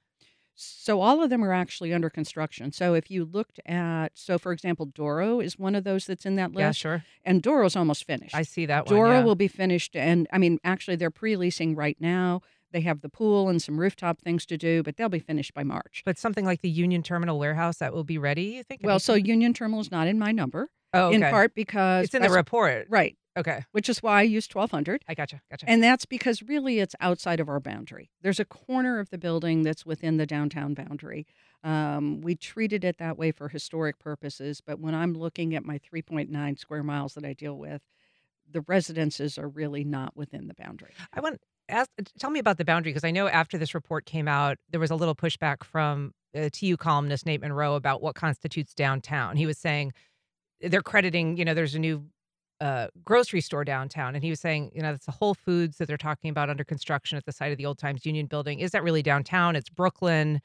So 0.61 0.99
all 0.99 1.23
of 1.23 1.29
them 1.29 1.41
are 1.43 1.53
actually 1.53 1.93
under 1.93 2.09
construction. 2.09 2.73
So 2.73 2.93
if 2.93 3.09
you 3.09 3.23
looked 3.23 3.61
at, 3.65 4.09
so 4.15 4.37
for 4.37 4.51
example, 4.51 4.87
Doro 4.87 5.39
is 5.39 5.57
one 5.57 5.73
of 5.73 5.85
those 5.85 6.05
that's 6.05 6.25
in 6.25 6.35
that 6.35 6.51
list. 6.51 6.59
Yeah, 6.59 6.71
sure. 6.71 7.03
and 7.23 7.41
Doro's 7.41 7.77
almost 7.77 8.05
finished. 8.05 8.35
I 8.35 8.41
see 8.41 8.65
that 8.65 8.85
one. 8.85 8.95
Doro 8.95 9.11
yeah. 9.19 9.23
will 9.23 9.35
be 9.35 9.47
finished, 9.47 9.95
and 9.95 10.27
I 10.33 10.37
mean, 10.37 10.59
actually, 10.65 10.97
they're 10.97 11.11
pre-leasing 11.11 11.75
right 11.75 11.95
now. 12.01 12.41
They 12.71 12.81
have 12.81 13.01
the 13.01 13.09
pool 13.09 13.49
and 13.49 13.61
some 13.61 13.79
rooftop 13.79 14.21
things 14.21 14.45
to 14.47 14.57
do, 14.57 14.83
but 14.83 14.97
they'll 14.97 15.09
be 15.09 15.19
finished 15.19 15.53
by 15.53 15.63
March. 15.63 16.03
but 16.05 16.17
something 16.17 16.45
like 16.45 16.61
the 16.61 16.69
Union 16.69 17.01
Terminal 17.03 17.39
warehouse 17.39 17.77
that 17.77 17.93
will 17.93 18.03
be 18.03 18.17
ready, 18.17 18.43
you 18.43 18.63
think? 18.63 18.81
Well, 18.83 18.99
so 18.99 19.13
Union 19.15 19.53
Terminal 19.53 19.81
is 19.81 19.91
not 19.91 20.07
in 20.07 20.19
my 20.19 20.31
number, 20.31 20.69
oh, 20.93 21.07
okay. 21.07 21.15
in 21.15 21.21
part 21.21 21.55
because 21.55 22.05
it's 22.05 22.13
in 22.13 22.21
the 22.21 22.29
report. 22.29 22.85
right, 22.89 23.17
Okay. 23.37 23.63
which 23.71 23.89
is 23.89 24.03
why 24.03 24.19
I 24.19 24.23
used 24.23 24.53
1200. 24.53 25.03
I 25.07 25.13
gotcha. 25.15 25.41
Gotcha. 25.49 25.69
And 25.69 25.81
that's 25.81 26.05
because 26.05 26.43
really 26.43 26.79
it's 26.79 26.95
outside 26.99 27.39
of 27.39 27.49
our 27.49 27.59
boundary. 27.59 28.11
There's 28.21 28.39
a 28.39 28.45
corner 28.45 28.99
of 28.99 29.09
the 29.09 29.17
building 29.17 29.63
that's 29.63 29.85
within 29.85 30.17
the 30.17 30.25
downtown 30.25 30.73
boundary. 30.73 31.25
Um, 31.63 32.21
we 32.21 32.35
treated 32.35 32.83
it 32.85 32.97
that 32.99 33.17
way 33.17 33.31
for 33.31 33.49
historic 33.49 33.99
purposes, 33.99 34.61
but 34.65 34.79
when 34.79 34.93
I'm 34.95 35.13
looking 35.13 35.55
at 35.55 35.65
my 35.65 35.79
3.9 35.79 36.59
square 36.59 36.83
miles 36.83 37.15
that 37.15 37.25
I 37.25 37.33
deal 37.33 37.57
with, 37.57 37.81
the 38.51 38.61
residences 38.61 39.37
are 39.37 39.47
really 39.47 39.83
not 39.83 40.15
within 40.15 40.47
the 40.47 40.53
boundary. 40.53 40.93
I 41.13 41.19
want 41.19 41.39
ask 41.69 41.89
tell 42.17 42.29
me 42.29 42.39
about 42.39 42.57
the 42.57 42.65
boundary 42.65 42.91
because 42.91 43.03
I 43.03 43.11
know 43.11 43.27
after 43.27 43.57
this 43.57 43.73
report 43.73 44.05
came 44.05 44.27
out, 44.27 44.57
there 44.69 44.79
was 44.79 44.91
a 44.91 44.95
little 44.95 45.15
pushback 45.15 45.63
from 45.63 46.13
uh, 46.35 46.49
TU 46.51 46.77
columnist 46.77 47.25
Nate 47.25 47.41
Monroe 47.41 47.75
about 47.75 48.01
what 48.01 48.15
constitutes 48.15 48.73
downtown. 48.73 49.37
He 49.37 49.45
was 49.45 49.57
saying 49.57 49.93
they're 50.61 50.81
crediting, 50.81 51.37
you 51.37 51.45
know, 51.45 51.53
there's 51.53 51.75
a 51.75 51.79
new 51.79 52.05
uh, 52.61 52.87
grocery 53.05 53.41
store 53.41 53.63
downtown, 53.63 54.15
and 54.15 54.23
he 54.23 54.29
was 54.29 54.39
saying, 54.39 54.71
you 54.75 54.81
know, 54.81 54.91
that's 54.91 55.05
the 55.05 55.13
Whole 55.13 55.33
Foods 55.33 55.77
that 55.77 55.87
they're 55.87 55.97
talking 55.97 56.29
about 56.29 56.49
under 56.49 56.63
construction 56.63 57.17
at 57.17 57.25
the 57.25 57.31
site 57.31 57.51
of 57.51 57.57
the 57.57 57.65
Old 57.65 57.77
Times 57.77 58.05
Union 58.05 58.25
Building. 58.25 58.59
Is 58.59 58.71
that 58.71 58.83
really 58.83 59.01
downtown? 59.01 59.55
It's 59.55 59.69
Brooklyn. 59.69 60.41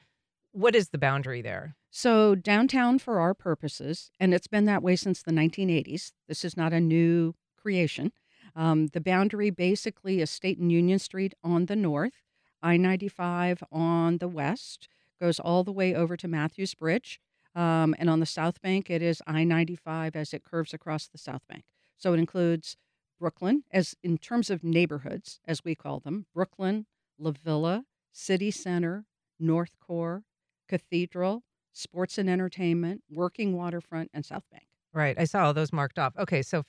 What 0.51 0.75
is 0.75 0.89
the 0.89 0.97
boundary 0.97 1.41
there? 1.41 1.75
So, 1.91 2.35
downtown 2.35 2.99
for 2.99 3.19
our 3.19 3.33
purposes, 3.33 4.11
and 4.19 4.33
it's 4.33 4.47
been 4.47 4.65
that 4.65 4.83
way 4.83 4.95
since 4.95 5.21
the 5.21 5.31
1980s, 5.31 6.11
this 6.27 6.45
is 6.45 6.55
not 6.55 6.73
a 6.73 6.79
new 6.79 7.35
creation. 7.57 8.11
Um, 8.55 8.87
the 8.87 9.01
boundary 9.01 9.49
basically 9.49 10.21
is 10.21 10.29
State 10.29 10.57
and 10.57 10.71
Union 10.71 10.99
Street 10.99 11.33
on 11.43 11.65
the 11.65 11.75
north, 11.75 12.23
I 12.61 12.77
95 12.77 13.63
on 13.71 14.17
the 14.17 14.27
west, 14.27 14.87
goes 15.19 15.39
all 15.39 15.63
the 15.63 15.71
way 15.71 15.93
over 15.93 16.17
to 16.17 16.27
Matthews 16.27 16.73
Bridge. 16.73 17.19
Um, 17.53 17.95
and 17.99 18.09
on 18.09 18.19
the 18.19 18.25
south 18.25 18.61
bank, 18.61 18.89
it 18.89 19.01
is 19.01 19.21
I 19.27 19.43
95 19.43 20.15
as 20.15 20.33
it 20.33 20.43
curves 20.43 20.73
across 20.73 21.07
the 21.07 21.17
south 21.17 21.41
bank. 21.47 21.63
So 21.97 22.13
it 22.13 22.19
includes 22.19 22.75
Brooklyn, 23.19 23.63
as 23.71 23.95
in 24.03 24.17
terms 24.17 24.49
of 24.49 24.63
neighborhoods, 24.63 25.39
as 25.47 25.63
we 25.63 25.75
call 25.75 25.99
them, 25.99 26.25
Brooklyn, 26.33 26.85
La 27.17 27.31
Villa, 27.31 27.85
City 28.11 28.51
Center, 28.51 29.05
North 29.39 29.79
Core, 29.79 30.23
Cathedral, 30.67 31.43
Sports 31.71 32.17
and 32.17 32.29
Entertainment, 32.29 33.03
Working 33.09 33.55
Waterfront, 33.55 34.09
and 34.13 34.25
South 34.25 34.43
Bank. 34.51 34.65
Right. 34.93 35.17
I 35.19 35.25
saw 35.25 35.45
all 35.45 35.53
those 35.53 35.73
marked 35.73 35.99
off. 35.99 36.13
Okay, 36.17 36.41
so 36.41 36.63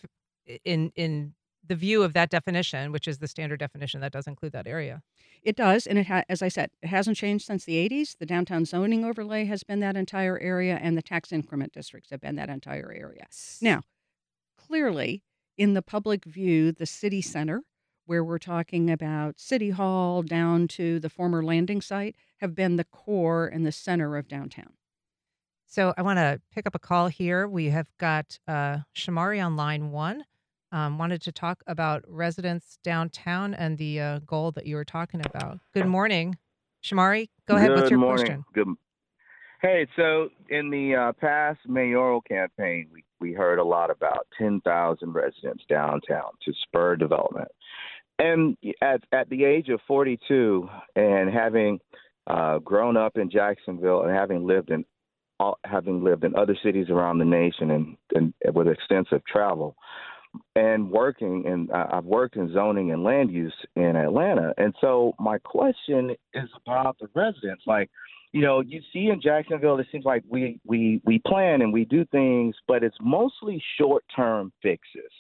in 0.65 0.93
in 0.95 1.35
the 1.69 1.75
view 1.75 2.03
of 2.03 2.13
that 2.15 2.31
definition, 2.31 2.93
which 2.93 3.09
is 3.09 3.19
the 3.19 3.29
standard 3.29 3.59
definition, 3.59 4.01
that 4.01 4.13
does 4.13 4.27
include 4.27 4.53
that 4.53 4.67
area. 4.67 5.03
It 5.43 5.57
does, 5.57 5.87
and 5.87 5.99
it 5.99 6.07
ha- 6.07 6.25
as 6.29 6.43
I 6.43 6.49
said, 6.49 6.71
it 6.83 6.89
hasn't 6.89 7.17
changed 7.17 7.47
since 7.47 7.65
the 7.65 7.89
80s. 7.89 8.17
The 8.19 8.27
downtown 8.27 8.65
zoning 8.65 9.05
overlay 9.05 9.45
has 9.47 9.63
been 9.63 9.81
that 9.81 9.97
entire 9.97 10.39
area, 10.39 10.79
and 10.81 10.97
the 10.97 11.03
tax 11.03 11.33
increment 11.33 11.73
districts 11.73 12.11
have 12.11 12.21
been 12.21 12.37
that 12.37 12.49
entire 12.49 12.93
area. 12.93 13.27
Now, 13.61 13.83
clearly, 14.57 15.23
in 15.57 15.75
the 15.75 15.83
public 15.83 16.25
view, 16.25 16.73
the 16.73 16.87
city 16.87 17.23
center, 17.23 17.63
where 18.07 18.25
we're 18.25 18.39
talking 18.39 18.91
about 18.91 19.41
City 19.41 19.71
Hall 19.71 20.23
down 20.23 20.69
to 20.69 21.01
the 21.01 21.11
former 21.11 21.43
landing 21.43 21.81
site, 21.81 22.15
have 22.39 22.55
been 22.55 22.77
the 22.77 22.85
core 22.85 23.47
and 23.47 23.67
the 23.67 23.73
center 23.73 24.17
of 24.17 24.29
downtown. 24.29 24.75
So 25.67 25.93
I 25.97 26.03
want 26.03 26.19
to 26.19 26.41
pick 26.55 26.67
up 26.67 26.75
a 26.75 26.79
call 26.79 27.09
here. 27.09 27.49
We 27.49 27.67
have 27.67 27.89
got 27.99 28.39
uh, 28.47 28.79
Shamari 28.95 29.45
on 29.45 29.57
line 29.57 29.91
one. 29.91 30.25
Um, 30.73 30.99
wanted 30.99 31.23
to 31.23 31.33
talk 31.33 31.63
about 31.67 32.03
residents 32.09 32.79
downtown 32.83 33.55
and 33.55 33.79
the 33.79 34.01
uh, 34.01 34.19
goal 34.21 34.51
that 34.53 34.67
you 34.67 34.77
were 34.77 34.85
talking 34.85 35.21
about. 35.25 35.61
Good 35.73 35.87
morning, 35.87 36.37
Shamari. 36.85 37.29
Go 37.47 37.57
ahead 37.57 37.69
Good 37.69 37.83
with 37.83 37.91
your 37.91 38.01
morning. 38.01 38.27
question. 38.27 38.45
Good. 38.53 38.69
Hey, 39.63 39.87
so 39.97 40.29
in 40.51 40.71
the 40.71 40.95
uh, 40.95 41.13
past 41.13 41.61
mayoral 41.67 42.21
campaign, 42.21 42.89
we, 42.93 43.05
we 43.21 43.33
heard 43.33 43.59
a 43.59 43.65
lot 43.65 43.91
about 43.91 44.27
10,000 44.39 45.13
residents 45.13 45.65
downtown 45.69 46.31
to 46.45 46.53
spur 46.63 46.97
development. 46.97 47.49
And 48.19 48.57
at, 48.83 49.03
at 49.13 49.29
the 49.31 49.45
age 49.45 49.69
of 49.69 49.81
42 49.87 50.69
and 50.95 51.31
having 51.31 51.79
uh, 52.27 52.59
grown 52.59 52.97
up 52.97 53.17
in 53.17 53.31
Jacksonville 53.31 54.03
and 54.03 54.15
having 54.15 54.47
lived 54.47 54.71
in 54.71 54.85
all, 55.39 55.59
having 55.65 56.03
lived 56.03 56.25
in 56.25 56.35
other 56.35 56.57
cities 56.63 56.89
around 56.91 57.19
the 57.19 57.25
nation 57.25 57.71
and, 57.71 57.97
and 58.15 58.35
with 58.55 58.69
extensive 58.69 59.25
travel, 59.27 59.77
and 60.55 60.91
working 60.91 61.47
and 61.47 61.71
I've 61.73 62.05
worked 62.05 62.37
in 62.37 62.53
zoning 62.53 62.93
and 62.93 63.05
land 63.05 63.31
use 63.31 63.55
in 63.75 63.97
Atlanta. 63.97 64.53
And 64.59 64.75
so 64.81 65.15
my 65.19 65.39
question 65.39 66.11
is 66.35 66.49
about 66.65 66.97
the 66.99 67.09
residents. 67.15 67.65
Like, 67.67 67.91
you 68.33 68.43
know, 68.43 68.61
you 68.61 68.81
see 68.93 69.07
in 69.07 69.21
Jacksonville, 69.21 69.79
it 69.79 69.87
seems 69.91 70.05
like 70.05 70.23
we 70.29 70.61
we 70.65 71.01
we 71.05 71.21
plan 71.27 71.63
and 71.63 71.73
we 71.73 71.85
do 71.85 72.05
things, 72.07 72.55
but 72.69 72.83
it's 72.83 72.97
mostly 73.01 73.63
short-term 73.79 74.53
fixes. 74.63 75.11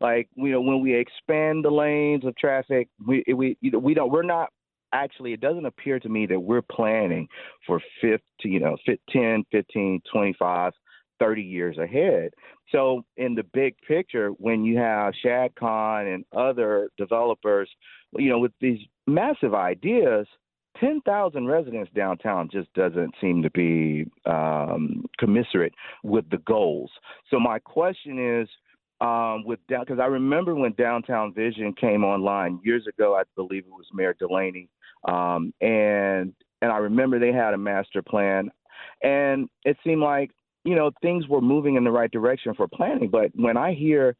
Like, 0.00 0.28
you 0.34 0.50
know, 0.50 0.60
when 0.60 0.80
we 0.80 0.94
expand 0.94 1.64
the 1.64 1.70
lanes 1.70 2.24
of 2.24 2.36
traffic, 2.36 2.88
we 3.06 3.22
we 3.34 3.56
you 3.60 3.70
know, 3.70 3.78
we 3.78 3.94
don't 3.94 4.10
we're 4.10 4.22
not 4.22 4.48
actually 4.92 5.32
it 5.32 5.40
doesn't 5.40 5.66
appear 5.66 6.00
to 6.00 6.08
me 6.08 6.26
that 6.26 6.40
we're 6.40 6.62
planning 6.62 7.28
for 7.66 7.80
50, 8.00 8.22
you 8.44 8.60
know, 8.60 8.76
10, 9.10 9.44
15, 9.52 10.00
25 10.12 10.72
30 11.18 11.42
years 11.42 11.78
ahead. 11.78 12.30
So, 12.70 13.04
in 13.16 13.34
the 13.34 13.44
big 13.52 13.76
picture, 13.86 14.30
when 14.30 14.64
you 14.64 14.78
have 14.78 15.14
Shad 15.22 15.54
Khan 15.54 16.06
and 16.06 16.24
other 16.36 16.90
developers, 16.96 17.68
you 18.16 18.28
know, 18.30 18.38
with 18.38 18.52
these 18.60 18.80
massive 19.06 19.54
ideas, 19.54 20.26
10,000 20.80 21.46
residents 21.46 21.90
downtown 21.94 22.48
just 22.50 22.72
doesn't 22.74 23.14
seem 23.20 23.42
to 23.42 23.50
be 23.50 24.06
um, 24.26 25.04
commiserate 25.18 25.74
with 26.02 26.28
the 26.30 26.38
goals. 26.38 26.90
So, 27.30 27.38
my 27.38 27.58
question 27.58 28.40
is, 28.40 28.48
um, 29.00 29.44
with 29.44 29.58
down 29.68 29.80
because 29.80 29.98
I 30.00 30.06
remember 30.06 30.54
when 30.54 30.72
Downtown 30.72 31.34
Vision 31.34 31.74
came 31.78 32.04
online 32.04 32.60
years 32.64 32.86
ago. 32.86 33.14
I 33.14 33.24
believe 33.36 33.64
it 33.64 33.70
was 33.70 33.86
Mayor 33.92 34.14
Delaney, 34.18 34.68
um, 35.06 35.52
and 35.60 36.32
and 36.62 36.72
I 36.72 36.78
remember 36.78 37.18
they 37.18 37.32
had 37.32 37.54
a 37.54 37.58
master 37.58 38.02
plan, 38.02 38.50
and 39.02 39.48
it 39.64 39.76
seemed 39.84 40.00
like 40.00 40.30
you 40.64 40.74
know 40.74 40.90
things 41.02 41.28
were 41.28 41.40
moving 41.40 41.76
in 41.76 41.84
the 41.84 41.90
right 41.90 42.10
direction 42.10 42.54
for 42.54 42.66
planning. 42.68 43.08
But 43.10 43.30
when 43.34 43.56
I 43.56 43.74
hear 43.74 44.16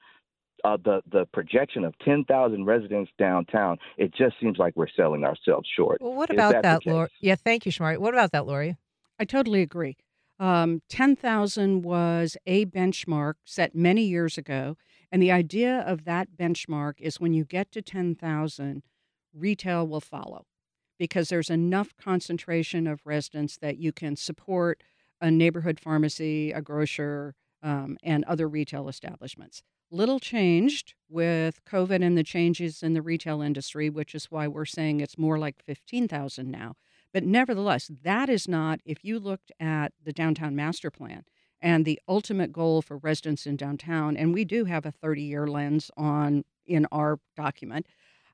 uh, 0.64 0.76
the 0.82 1.02
the 1.10 1.26
projection 1.32 1.84
of 1.84 1.94
10,000 2.04 2.64
residents 2.64 3.10
downtown, 3.18 3.78
it 3.96 4.14
just 4.14 4.36
seems 4.40 4.58
like 4.58 4.74
we're 4.76 4.88
selling 4.96 5.24
ourselves 5.24 5.68
short. 5.76 6.00
Well, 6.00 6.14
what 6.14 6.30
Is 6.30 6.34
about 6.34 6.52
that 6.52 6.62
that, 6.62 6.86
Lori? 6.86 7.08
Yeah, 7.20 7.34
thank 7.34 7.66
you, 7.66 7.72
Shamari. 7.72 7.98
What 7.98 8.14
about 8.14 8.32
that, 8.32 8.46
Lori? 8.46 8.76
I 9.18 9.24
totally 9.24 9.62
agree. 9.62 9.96
Um, 10.40 10.82
10,000 10.88 11.82
was 11.82 12.36
a 12.46 12.66
benchmark 12.66 13.34
set 13.44 13.74
many 13.74 14.02
years 14.02 14.36
ago. 14.36 14.76
And 15.12 15.22
the 15.22 15.30
idea 15.30 15.78
of 15.86 16.04
that 16.06 16.30
benchmark 16.36 16.94
is 16.98 17.20
when 17.20 17.34
you 17.34 17.44
get 17.44 17.70
to 17.72 17.82
10,000, 17.82 18.82
retail 19.32 19.86
will 19.86 20.00
follow 20.00 20.46
because 20.98 21.28
there's 21.28 21.50
enough 21.50 21.94
concentration 21.96 22.86
of 22.86 23.00
residents 23.04 23.56
that 23.58 23.78
you 23.78 23.92
can 23.92 24.16
support 24.16 24.82
a 25.20 25.30
neighborhood 25.30 25.80
pharmacy, 25.80 26.52
a 26.52 26.60
grocer, 26.60 27.34
um, 27.62 27.96
and 28.02 28.24
other 28.24 28.46
retail 28.46 28.88
establishments. 28.88 29.62
Little 29.90 30.20
changed 30.20 30.94
with 31.08 31.64
COVID 31.64 32.04
and 32.04 32.16
the 32.16 32.22
changes 32.24 32.82
in 32.82 32.94
the 32.94 33.02
retail 33.02 33.40
industry, 33.40 33.88
which 33.88 34.14
is 34.14 34.26
why 34.26 34.48
we're 34.48 34.64
saying 34.64 35.00
it's 35.00 35.18
more 35.18 35.38
like 35.38 35.62
15,000 35.64 36.50
now. 36.50 36.74
But 37.12 37.24
nevertheless, 37.24 37.90
that 38.02 38.28
is 38.28 38.48
not, 38.48 38.80
if 38.84 39.04
you 39.04 39.18
looked 39.18 39.52
at 39.60 39.92
the 40.02 40.12
downtown 40.12 40.56
master 40.56 40.90
plan 40.90 41.24
and 41.62 41.84
the 41.84 42.00
ultimate 42.08 42.52
goal 42.52 42.82
for 42.82 42.98
residents 42.98 43.46
in 43.46 43.56
downtown, 43.56 44.16
and 44.16 44.34
we 44.34 44.44
do 44.44 44.64
have 44.64 44.84
a 44.84 44.90
30 44.90 45.22
year 45.22 45.46
lens 45.46 45.90
on 45.96 46.44
in 46.66 46.86
our 46.90 47.20
document, 47.36 47.86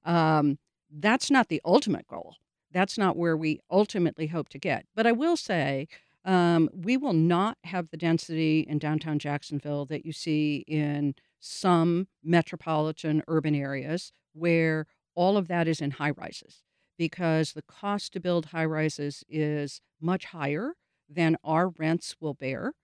um, 0.04 0.58
that's 0.90 1.30
not 1.30 1.48
the 1.48 1.60
ultimate 1.64 2.06
goal. 2.08 2.36
That's 2.72 2.96
not 2.96 3.16
where 3.16 3.36
we 3.36 3.60
ultimately 3.70 4.28
hope 4.28 4.48
to 4.50 4.58
get. 4.58 4.86
But 4.94 5.06
I 5.06 5.12
will 5.12 5.36
say, 5.36 5.86
um, 6.24 6.68
we 6.72 6.96
will 6.96 7.12
not 7.12 7.56
have 7.64 7.90
the 7.90 7.96
density 7.96 8.60
in 8.60 8.78
downtown 8.78 9.18
Jacksonville 9.18 9.86
that 9.86 10.04
you 10.04 10.12
see 10.12 10.64
in 10.68 11.14
some 11.38 12.08
metropolitan 12.22 13.22
urban 13.26 13.54
areas 13.54 14.12
where 14.34 14.86
all 15.14 15.36
of 15.36 15.48
that 15.48 15.66
is 15.66 15.80
in 15.80 15.92
high 15.92 16.10
rises 16.10 16.62
because 16.98 17.54
the 17.54 17.62
cost 17.62 18.12
to 18.12 18.20
build 18.20 18.46
high 18.46 18.64
rises 18.64 19.24
is 19.28 19.80
much 20.00 20.26
higher 20.26 20.74
than 21.08 21.36
our 21.42 21.70
rents 21.70 22.14
will 22.20 22.34
bear. 22.34 22.74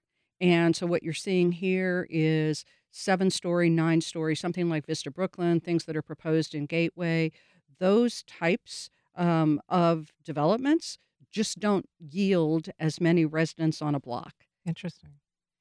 And 0.40 0.74
so 0.74 0.86
what 0.86 1.02
you're 1.02 1.12
seeing 1.12 1.52
here 1.52 2.06
is 2.10 2.64
seven 2.90 3.30
story, 3.30 3.68
nine 3.68 4.00
story, 4.00 4.34
something 4.34 4.70
like 4.70 4.86
Vista 4.86 5.10
Brooklyn, 5.10 5.60
things 5.60 5.84
that 5.84 5.96
are 5.96 6.02
proposed 6.02 6.54
in 6.54 6.64
Gateway. 6.64 7.30
Those 7.78 8.22
types 8.22 8.88
um, 9.16 9.60
of 9.68 10.12
developments 10.24 10.98
just 11.32 11.58
don't 11.60 11.88
yield 11.98 12.68
as 12.78 13.00
many 13.00 13.24
residents 13.24 13.82
on 13.82 13.94
a 13.94 14.00
block. 14.00 14.34
Interesting. 14.64 15.10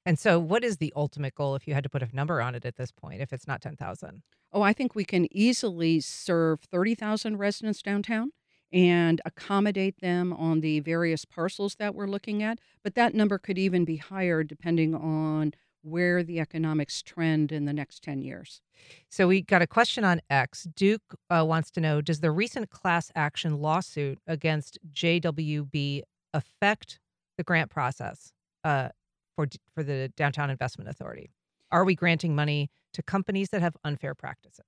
And 0.06 0.20
so, 0.20 0.40
what 0.40 0.64
is 0.64 0.78
the 0.78 0.94
ultimate 0.96 1.34
goal 1.34 1.56
if 1.56 1.68
you 1.68 1.74
had 1.74 1.84
to 1.84 1.90
put 1.90 2.04
a 2.04 2.16
number 2.16 2.42
on 2.42 2.54
it 2.54 2.66
at 2.66 2.76
this 2.76 2.92
point, 2.92 3.22
if 3.22 3.34
it's 3.34 3.48
not 3.48 3.62
10,000? 3.62 4.22
Oh, 4.54 4.62
I 4.62 4.72
think 4.72 4.94
we 4.94 5.04
can 5.04 5.28
easily 5.36 6.00
serve 6.00 6.62
30,000 6.62 7.38
residents 7.38 7.82
downtown 7.82 8.32
and 8.72 9.22
accommodate 9.26 10.02
them 10.02 10.32
on 10.34 10.62
the 10.62 10.80
various 10.80 11.26
parcels 11.26 11.76
that 11.76 11.96
we're 11.96 12.08
looking 12.08 12.44
at. 12.44 12.60
But 12.84 12.96
that 12.96 13.14
number 13.14 13.38
could 13.38 13.58
even 13.58 13.84
be 13.84 13.98
higher 13.98 14.44
depending 14.44 14.94
on 14.94 15.54
where 15.86 16.24
the 16.24 16.40
economics 16.40 17.02
trend 17.02 17.52
in 17.52 17.66
the 17.66 17.74
next 17.74 18.04
10 18.04 18.22
years. 18.22 18.62
So, 19.10 19.28
we 19.28 19.42
got 19.42 19.62
a 19.62 19.68
question 19.68 20.04
on 20.04 20.22
X. 20.30 20.68
Duke 20.76 21.16
uh, 21.30 21.46
wants 21.48 21.72
to 21.72 21.82
know 21.82 22.02
Does 22.02 22.20
the 22.20 22.32
recent 22.32 22.70
class 22.70 23.12
action 23.16 23.62
lawsuit 23.62 24.20
against 24.28 24.78
JWB 24.92 26.02
affect 26.34 27.00
the 27.38 27.44
grant 27.44 27.70
process 27.70 28.34
uh, 28.64 28.90
for, 29.36 29.48
for 29.74 29.84
the 29.84 30.12
Downtown 30.18 30.50
Investment 30.50 30.90
Authority? 30.90 31.32
Are 31.72 31.86
we 31.86 31.96
granting 31.96 32.36
money 32.36 32.70
to 32.94 33.04
companies 33.04 33.50
that 33.50 33.62
have 33.62 33.76
unfair 33.84 34.16
practices? 34.16 34.66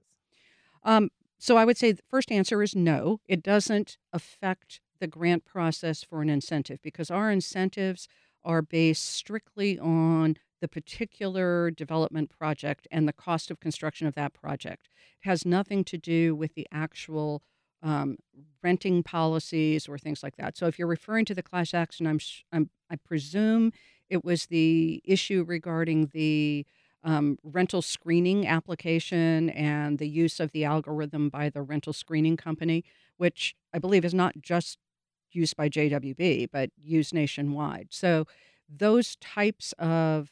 Um, 0.84 1.10
so 1.40 1.58
I 1.58 1.66
would 1.66 1.78
say 1.78 1.92
the 1.92 2.02
first 2.10 2.32
answer 2.32 2.64
is 2.64 2.76
no. 2.76 3.20
It 3.28 3.44
doesn't 3.44 3.98
affect 4.12 4.82
the 5.00 5.08
grant 5.08 5.46
process 5.46 6.04
for 6.04 6.22
an 6.22 6.30
incentive 6.30 6.80
because 6.82 7.12
our 7.12 7.32
incentives 7.32 8.08
are 8.44 8.62
based 8.62 9.06
strictly 9.06 9.78
on 9.78 10.38
the 10.62 10.68
particular 10.68 11.72
development 11.72 12.30
project 12.30 12.88
and 12.92 13.08
the 13.08 13.14
cost 13.14 13.52
of 13.52 13.60
construction 13.60 14.08
of 14.08 14.16
that 14.16 14.34
project. 14.34 14.90
It 15.24 15.28
has 15.28 15.46
nothing 15.46 15.84
to 15.86 15.98
do 15.98 16.36
with 16.36 16.56
the 16.56 16.68
actual 16.72 17.42
um, 17.84 18.18
renting 18.64 19.04
policies 19.04 19.88
or 19.88 19.98
things 19.98 20.24
like 20.24 20.36
that. 20.38 20.58
So 20.58 20.66
if 20.68 20.80
you're 20.80 20.88
referring 20.88 21.26
to 21.26 21.36
the 21.36 21.44
class 21.44 21.74
action, 21.74 22.08
I'm, 22.08 22.20
I'm 22.52 22.70
I 22.90 22.96
presume 22.96 23.72
it 24.10 24.24
was 24.24 24.48
the 24.48 25.02
issue 25.06 25.44
regarding 25.48 26.08
the 26.14 26.66
um, 27.04 27.38
rental 27.44 27.82
screening 27.82 28.48
application 28.48 29.50
and 29.52 30.00
the 30.00 30.10
use 30.10 30.40
of 30.40 30.52
the 30.52 30.66
algorithm 30.66 31.30
by 31.30 31.50
the 31.50 31.62
rental 31.62 31.94
screening 31.94 32.38
company, 32.38 32.84
which 33.18 33.56
I 33.74 33.80
believe 33.80 34.04
is 34.04 34.14
not 34.14 34.42
just 34.42 34.78
used 35.32 35.56
by 35.56 35.70
JWB, 35.70 36.50
but 36.52 36.72
used 36.82 37.14
nationwide. 37.14 37.90
So 37.92 38.26
those 38.68 39.16
types 39.18 39.74
of 39.74 40.32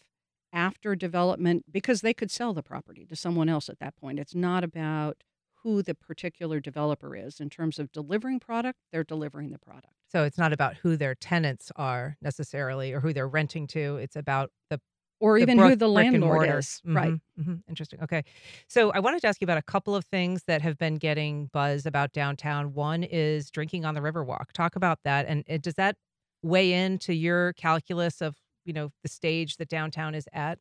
after 0.56 0.96
development 0.96 1.66
because 1.72 2.02
they 2.02 2.14
could 2.16 2.32
sell 2.32 2.54
the 2.56 2.64
property 2.64 3.06
to 3.06 3.16
someone 3.16 3.50
else 3.50 3.70
at 3.70 3.80
that 3.80 3.96
point. 3.98 4.20
It's 4.20 4.34
not 4.36 4.64
about 4.64 5.24
who 5.64 5.84
the 5.84 5.96
particular 5.96 6.60
developer 6.60 7.16
is 7.16 7.40
in 7.40 7.50
terms 7.50 7.80
of 7.80 7.92
delivering 7.92 8.40
product, 8.40 8.80
they're 8.92 9.04
delivering 9.04 9.52
the 9.52 9.60
product. 9.60 9.94
So 10.08 10.24
it's 10.24 10.38
not 10.38 10.54
about 10.54 10.76
who 10.78 10.96
their 10.98 11.16
tenants 11.16 11.72
are 11.76 12.18
necessarily 12.22 12.94
or 12.94 13.02
who 13.02 13.14
they're 13.14 13.28
renting 13.28 13.68
to. 13.68 13.98
It's 13.98 14.16
about 14.16 14.52
the 14.70 14.80
or 15.20 15.38
the 15.38 15.44
even 15.44 15.58
brick- 15.58 15.72
who 15.72 15.76
the 15.76 15.88
landlord 15.90 16.48
is. 16.60 16.82
Right. 16.86 17.14
Mhm, 17.14 17.22
mhm. 17.40 17.64
Interesting. 17.68 18.02
Okay. 18.04 18.24
So 18.68 18.92
I 18.92 19.00
wanted 19.00 19.22
to 19.22 19.28
ask 19.28 19.42
you 19.42 19.46
about 19.46 19.58
a 19.58 19.64
couple 19.64 19.96
of 19.96 20.06
things 20.06 20.44
that 20.46 20.62
have 20.62 20.78
been 20.78 20.96
getting 20.96 21.48
buzz 21.48 21.86
about 21.86 22.12
downtown. 22.14 22.74
One 22.74 23.04
is 23.04 23.50
drinking 23.50 23.86
on 23.86 23.96
the 23.96 24.02
Riverwalk. 24.02 24.52
Talk 24.54 24.76
about 24.76 25.00
that. 25.04 25.26
And 25.28 25.44
it, 25.48 25.62
does 25.64 25.76
that 25.76 25.98
weigh 26.44 26.74
into 26.74 27.14
your 27.14 27.54
calculus 27.54 28.22
of, 28.22 28.36
you 28.66 28.74
know, 28.74 28.92
the 29.04 29.10
stage 29.10 29.58
that 29.58 29.70
downtown 29.70 30.16
is 30.16 30.28
at? 30.34 30.60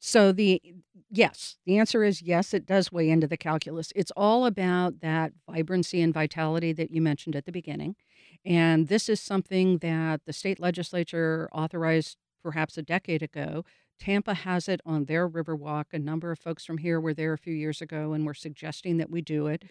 So 0.00 0.32
the 0.32 0.62
yes, 1.10 1.58
the 1.66 1.78
answer 1.78 2.02
is 2.02 2.22
yes, 2.22 2.54
it 2.54 2.64
does 2.64 2.90
weigh 2.90 3.10
into 3.10 3.26
the 3.26 3.36
calculus. 3.36 3.92
It's 3.94 4.12
all 4.16 4.46
about 4.46 5.00
that 5.00 5.32
vibrancy 5.48 6.00
and 6.00 6.14
vitality 6.14 6.72
that 6.72 6.90
you 6.90 7.02
mentioned 7.02 7.36
at 7.36 7.44
the 7.44 7.52
beginning. 7.52 7.96
And 8.44 8.88
this 8.88 9.10
is 9.10 9.20
something 9.20 9.78
that 9.78 10.22
the 10.24 10.32
state 10.32 10.58
legislature 10.58 11.50
authorized 11.52 12.16
perhaps 12.42 12.78
a 12.78 12.82
decade 12.82 13.22
ago. 13.22 13.64
Tampa 13.98 14.32
has 14.32 14.66
it 14.66 14.80
on 14.86 15.04
their 15.04 15.28
Riverwalk. 15.28 15.86
A 15.92 15.98
number 15.98 16.32
of 16.32 16.38
folks 16.38 16.64
from 16.64 16.78
here 16.78 16.98
were 16.98 17.12
there 17.12 17.34
a 17.34 17.38
few 17.38 17.52
years 17.52 17.82
ago 17.82 18.14
and 18.14 18.24
were 18.24 18.32
suggesting 18.32 18.96
that 18.96 19.10
we 19.10 19.20
do 19.20 19.46
it. 19.46 19.64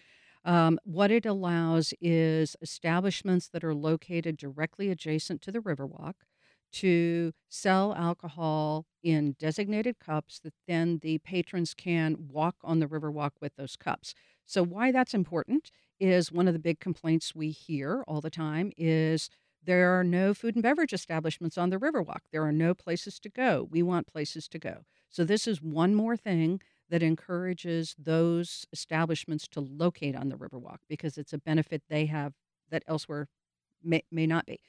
Um, 0.44 0.78
what 0.84 1.10
it 1.10 1.26
allows 1.26 1.92
is 2.00 2.56
establishments 2.62 3.48
that 3.48 3.64
are 3.64 3.74
located 3.74 4.36
directly 4.36 4.90
adjacent 4.90 5.42
to 5.42 5.52
the 5.52 5.58
Riverwalk 5.58 6.14
to 6.72 7.32
sell 7.48 7.94
alcohol 7.94 8.86
in 9.02 9.34
designated 9.38 9.98
cups 9.98 10.40
that 10.40 10.54
then 10.68 10.98
the 11.02 11.18
patrons 11.18 11.74
can 11.74 12.16
walk 12.28 12.56
on 12.62 12.80
the 12.80 12.86
Riverwalk 12.86 13.32
with 13.40 13.56
those 13.56 13.76
cups. 13.76 14.14
So 14.46 14.62
why 14.62 14.92
that's 14.92 15.14
important 15.14 15.70
is 15.98 16.32
one 16.32 16.48
of 16.48 16.54
the 16.54 16.60
big 16.60 16.80
complaints 16.80 17.34
we 17.34 17.50
hear 17.50 18.02
all 18.06 18.20
the 18.20 18.30
time 18.30 18.72
is 18.76 19.30
there 19.62 19.98
are 19.98 20.04
no 20.04 20.32
food 20.32 20.54
and 20.56 20.62
beverage 20.62 20.92
establishments 20.92 21.58
on 21.58 21.70
the 21.70 21.78
Riverwalk. 21.78 22.20
There 22.32 22.44
are 22.44 22.52
no 22.52 22.74
places 22.74 23.18
to 23.20 23.28
go. 23.28 23.68
We 23.70 23.82
want 23.82 24.06
places 24.06 24.48
to 24.48 24.58
go. 24.58 24.84
So 25.10 25.24
this 25.24 25.46
is 25.46 25.60
one 25.60 25.94
more 25.94 26.16
thing 26.16 26.60
that 26.88 27.02
encourages 27.02 27.94
those 27.98 28.66
establishments 28.72 29.46
to 29.48 29.60
locate 29.60 30.16
on 30.16 30.28
the 30.28 30.36
Riverwalk 30.36 30.78
because 30.88 31.18
it's 31.18 31.32
a 31.32 31.38
benefit 31.38 31.82
they 31.88 32.06
have 32.06 32.32
that 32.70 32.82
elsewhere 32.86 33.28
may, 33.82 34.02
may 34.10 34.26
not 34.26 34.46
be 34.46 34.60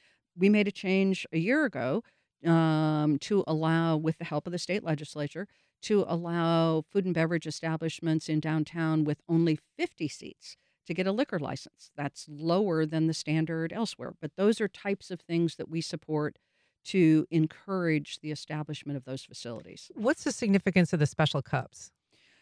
we 0.41 0.49
made 0.49 0.67
a 0.67 0.71
change 0.71 1.25
a 1.31 1.37
year 1.37 1.63
ago 1.65 2.03
um, 2.45 3.19
to 3.19 3.43
allow, 3.47 3.95
with 3.95 4.17
the 4.17 4.25
help 4.25 4.47
of 4.47 4.51
the 4.51 4.57
state 4.57 4.83
legislature, 4.83 5.47
to 5.83 6.03
allow 6.07 6.83
food 6.91 7.05
and 7.05 7.13
beverage 7.13 7.45
establishments 7.45 8.27
in 8.27 8.39
downtown 8.39 9.03
with 9.03 9.21
only 9.29 9.59
50 9.77 10.07
seats 10.07 10.57
to 10.87 10.95
get 10.95 11.05
a 11.05 11.11
liquor 11.11 11.39
license. 11.39 11.91
That's 11.95 12.25
lower 12.27 12.87
than 12.87 13.05
the 13.05 13.13
standard 13.13 13.71
elsewhere. 13.71 14.13
But 14.19 14.31
those 14.35 14.59
are 14.59 14.67
types 14.67 15.11
of 15.11 15.21
things 15.21 15.55
that 15.57 15.69
we 15.69 15.79
support 15.79 16.37
to 16.85 17.27
encourage 17.29 18.19
the 18.21 18.31
establishment 18.31 18.97
of 18.97 19.05
those 19.05 19.23
facilities. 19.23 19.91
What's 19.93 20.23
the 20.23 20.31
significance 20.31 20.91
of 20.91 20.99
the 20.99 21.05
special 21.05 21.43
cups? 21.43 21.91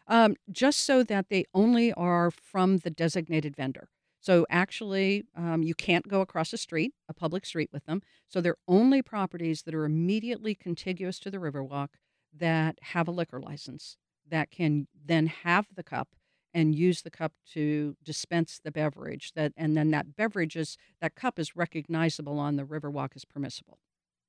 Um, 0.08 0.38
just 0.50 0.86
so 0.86 1.04
that 1.04 1.28
they 1.30 1.46
only 1.54 1.92
are 1.94 2.32
from 2.32 2.78
the 2.78 2.90
designated 2.90 3.58
vendor. 3.58 3.90
So 4.20 4.46
actually, 4.50 5.24
um, 5.36 5.64
you 5.64 5.74
can't 5.74 6.08
go 6.08 6.22
across 6.22 6.52
a 6.54 6.58
street, 6.58 6.94
a 7.08 7.14
public 7.14 7.46
street, 7.46 7.70
with 7.72 7.86
them. 7.86 8.02
So 8.28 8.42
they're 8.42 8.58
only 8.68 9.02
properties 9.02 9.64
that 9.64 9.74
are 9.74 9.86
immediately 9.86 10.56
contiguous 10.56 11.20
to 11.20 11.32
the 11.32 11.38
Riverwalk 11.38 11.90
that 12.38 12.78
have 12.82 13.08
a 13.08 13.12
liquor 13.12 13.40
license 13.40 13.98
that 14.28 14.52
can 14.52 14.88
then 15.06 15.28
have 15.28 15.68
the 15.76 15.84
cup 15.84 16.10
and 16.54 16.76
use 16.76 17.02
the 17.02 17.12
cup 17.12 17.34
to 17.54 17.96
dispense 18.04 18.60
the 18.64 18.72
beverage 18.72 19.32
that 19.34 19.54
and 19.56 19.78
then 19.78 19.92
that 19.92 20.16
beverage 20.16 20.56
is 20.56 20.78
that 21.02 21.16
cup 21.16 21.40
is 21.40 21.56
recognizable 21.56 22.40
on 22.40 22.56
the 22.56 22.64
riverwalk 22.64 23.10
as 23.16 23.26
permissible 23.26 23.80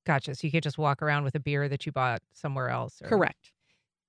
Gotcha. 0.06 0.34
So 0.34 0.46
you 0.46 0.50
can't 0.50 0.64
just 0.64 0.78
walk 0.78 1.02
around 1.02 1.24
with 1.24 1.34
a 1.34 1.40
beer 1.40 1.68
that 1.68 1.84
you 1.84 1.92
bought 1.92 2.22
somewhere 2.32 2.70
else. 2.70 3.02
or- 3.02 3.08
correct 3.08 3.52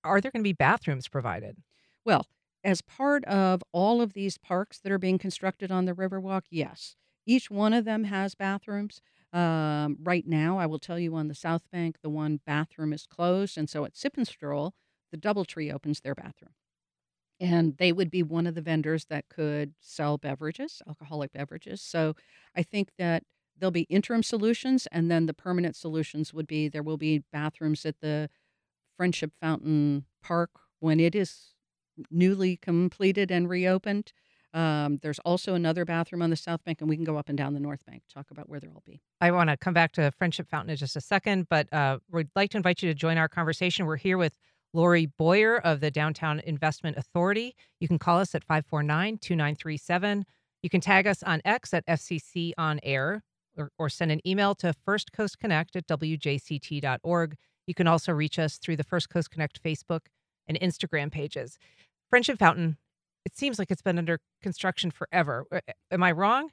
Are 0.03 0.21
there 0.21 0.31
going 0.31 0.41
to 0.41 0.47
be 0.47 0.53
bathrooms 0.53 1.07
provided? 1.07 1.57
Well, 2.05 2.25
as 2.63 2.81
part 2.81 3.23
of 3.25 3.63
all 3.71 4.01
of 4.01 4.13
these 4.13 4.37
parks 4.37 4.79
that 4.79 4.91
are 4.91 4.99
being 4.99 5.17
constructed 5.17 5.71
on 5.71 5.85
the 5.85 5.93
Riverwalk, 5.93 6.43
yes. 6.49 6.95
Each 7.25 7.49
one 7.49 7.73
of 7.73 7.85
them 7.85 8.05
has 8.05 8.35
bathrooms. 8.35 9.01
Um, 9.33 9.97
right 10.01 10.27
now, 10.27 10.57
I 10.59 10.65
will 10.65 10.79
tell 10.79 10.99
you 10.99 11.15
on 11.15 11.27
the 11.27 11.35
South 11.35 11.63
Bank, 11.71 11.97
the 12.01 12.09
one 12.09 12.39
bathroom 12.45 12.93
is 12.93 13.05
closed. 13.05 13.57
And 13.57 13.69
so 13.69 13.85
at 13.85 13.95
Sip 13.95 14.17
and 14.17 14.27
Stroll, 14.27 14.73
the 15.11 15.17
Doubletree 15.17 15.73
opens 15.73 16.01
their 16.01 16.15
bathroom. 16.15 16.53
And 17.39 17.77
they 17.77 17.91
would 17.91 18.11
be 18.11 18.21
one 18.21 18.45
of 18.45 18.53
the 18.53 18.61
vendors 18.61 19.05
that 19.05 19.29
could 19.29 19.73
sell 19.79 20.17
beverages, 20.17 20.81
alcoholic 20.87 21.33
beverages. 21.33 21.81
So 21.81 22.15
I 22.55 22.61
think 22.61 22.89
that 22.99 23.23
there'll 23.57 23.71
be 23.71 23.81
interim 23.83 24.21
solutions. 24.21 24.87
And 24.91 25.09
then 25.09 25.25
the 25.25 25.33
permanent 25.33 25.75
solutions 25.75 26.33
would 26.33 26.47
be 26.47 26.67
there 26.67 26.83
will 26.83 26.97
be 26.97 27.23
bathrooms 27.31 27.85
at 27.85 27.99
the 28.01 28.29
Friendship 28.97 29.31
Fountain 29.41 30.05
Park 30.21 30.51
when 30.79 30.99
it 30.99 31.15
is 31.15 31.55
newly 32.09 32.57
completed 32.57 33.31
and 33.31 33.49
reopened. 33.49 34.11
Um, 34.53 34.99
there's 35.01 35.19
also 35.19 35.53
another 35.53 35.85
bathroom 35.85 36.21
on 36.21 36.29
the 36.29 36.35
South 36.35 36.63
Bank, 36.63 36.81
and 36.81 36.89
we 36.89 36.95
can 36.97 37.05
go 37.05 37.17
up 37.17 37.29
and 37.29 37.37
down 37.37 37.53
the 37.53 37.59
North 37.59 37.85
Bank, 37.85 38.03
talk 38.13 38.31
about 38.31 38.49
where 38.49 38.59
they'll 38.59 38.73
all 38.73 38.83
be. 38.85 39.01
I 39.21 39.31
want 39.31 39.49
to 39.49 39.57
come 39.57 39.73
back 39.73 39.93
to 39.93 40.11
Friendship 40.11 40.49
Fountain 40.49 40.71
in 40.71 40.75
just 40.75 40.95
a 40.95 41.01
second, 41.01 41.47
but 41.49 41.71
uh, 41.73 41.99
we'd 42.11 42.29
like 42.35 42.51
to 42.51 42.57
invite 42.57 42.81
you 42.81 42.89
to 42.89 42.95
join 42.95 43.17
our 43.17 43.29
conversation. 43.29 43.85
We're 43.85 43.95
here 43.95 44.17
with 44.17 44.37
Lori 44.73 45.05
Boyer 45.05 45.57
of 45.57 45.79
the 45.79 45.91
Downtown 45.91 46.41
Investment 46.41 46.97
Authority. 46.97 47.55
You 47.79 47.87
can 47.87 47.99
call 47.99 48.19
us 48.19 48.35
at 48.35 48.43
549 48.43 49.19
2937. 49.19 50.25
You 50.63 50.69
can 50.69 50.81
tag 50.81 51.07
us 51.07 51.23
on 51.23 51.41
X 51.45 51.73
at 51.73 51.85
FCC 51.87 52.51
On 52.57 52.79
Air 52.83 53.23
or, 53.57 53.71
or 53.77 53.89
send 53.89 54.11
an 54.11 54.25
email 54.27 54.55
to 54.55 54.73
First 54.85 55.11
Coast 55.11 55.39
Connect 55.39 55.75
at 55.75 55.87
WJCT.org. 55.87 57.35
You 57.67 57.73
can 57.73 57.87
also 57.87 58.11
reach 58.11 58.39
us 58.39 58.57
through 58.57 58.77
the 58.77 58.83
First 58.83 59.09
Coast 59.09 59.31
Connect 59.31 59.61
Facebook 59.61 60.01
and 60.51 60.59
Instagram 60.59 61.11
pages. 61.11 61.57
Friendship 62.09 62.39
Fountain, 62.39 62.77
it 63.25 63.37
seems 63.37 63.57
like 63.57 63.71
it's 63.71 63.81
been 63.81 63.97
under 63.97 64.19
construction 64.41 64.91
forever. 64.91 65.45
Am 65.91 66.03
I 66.03 66.11
wrong? 66.11 66.49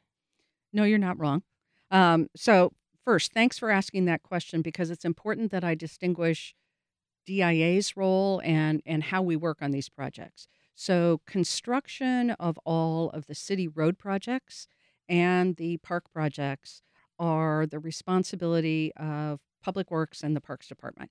No, 0.72 0.84
you're 0.84 0.98
not 0.98 1.18
wrong. 1.18 1.42
Um, 1.90 2.28
so, 2.36 2.72
first, 3.04 3.32
thanks 3.32 3.58
for 3.58 3.70
asking 3.70 4.04
that 4.04 4.22
question 4.22 4.62
because 4.62 4.90
it's 4.90 5.04
important 5.04 5.50
that 5.50 5.64
I 5.64 5.74
distinguish 5.74 6.54
DIA's 7.26 7.96
role 7.96 8.40
and, 8.44 8.82
and 8.86 9.02
how 9.04 9.22
we 9.22 9.36
work 9.36 9.58
on 9.62 9.70
these 9.70 9.88
projects. 9.88 10.46
So, 10.74 11.20
construction 11.26 12.30
of 12.32 12.58
all 12.64 13.10
of 13.10 13.26
the 13.26 13.34
city 13.34 13.66
road 13.66 13.98
projects 13.98 14.68
and 15.08 15.56
the 15.56 15.78
park 15.78 16.12
projects 16.12 16.82
are 17.18 17.66
the 17.66 17.80
responsibility 17.80 18.92
of 18.96 19.40
Public 19.62 19.90
Works 19.90 20.22
and 20.22 20.36
the 20.36 20.40
Parks 20.40 20.68
Department. 20.68 21.10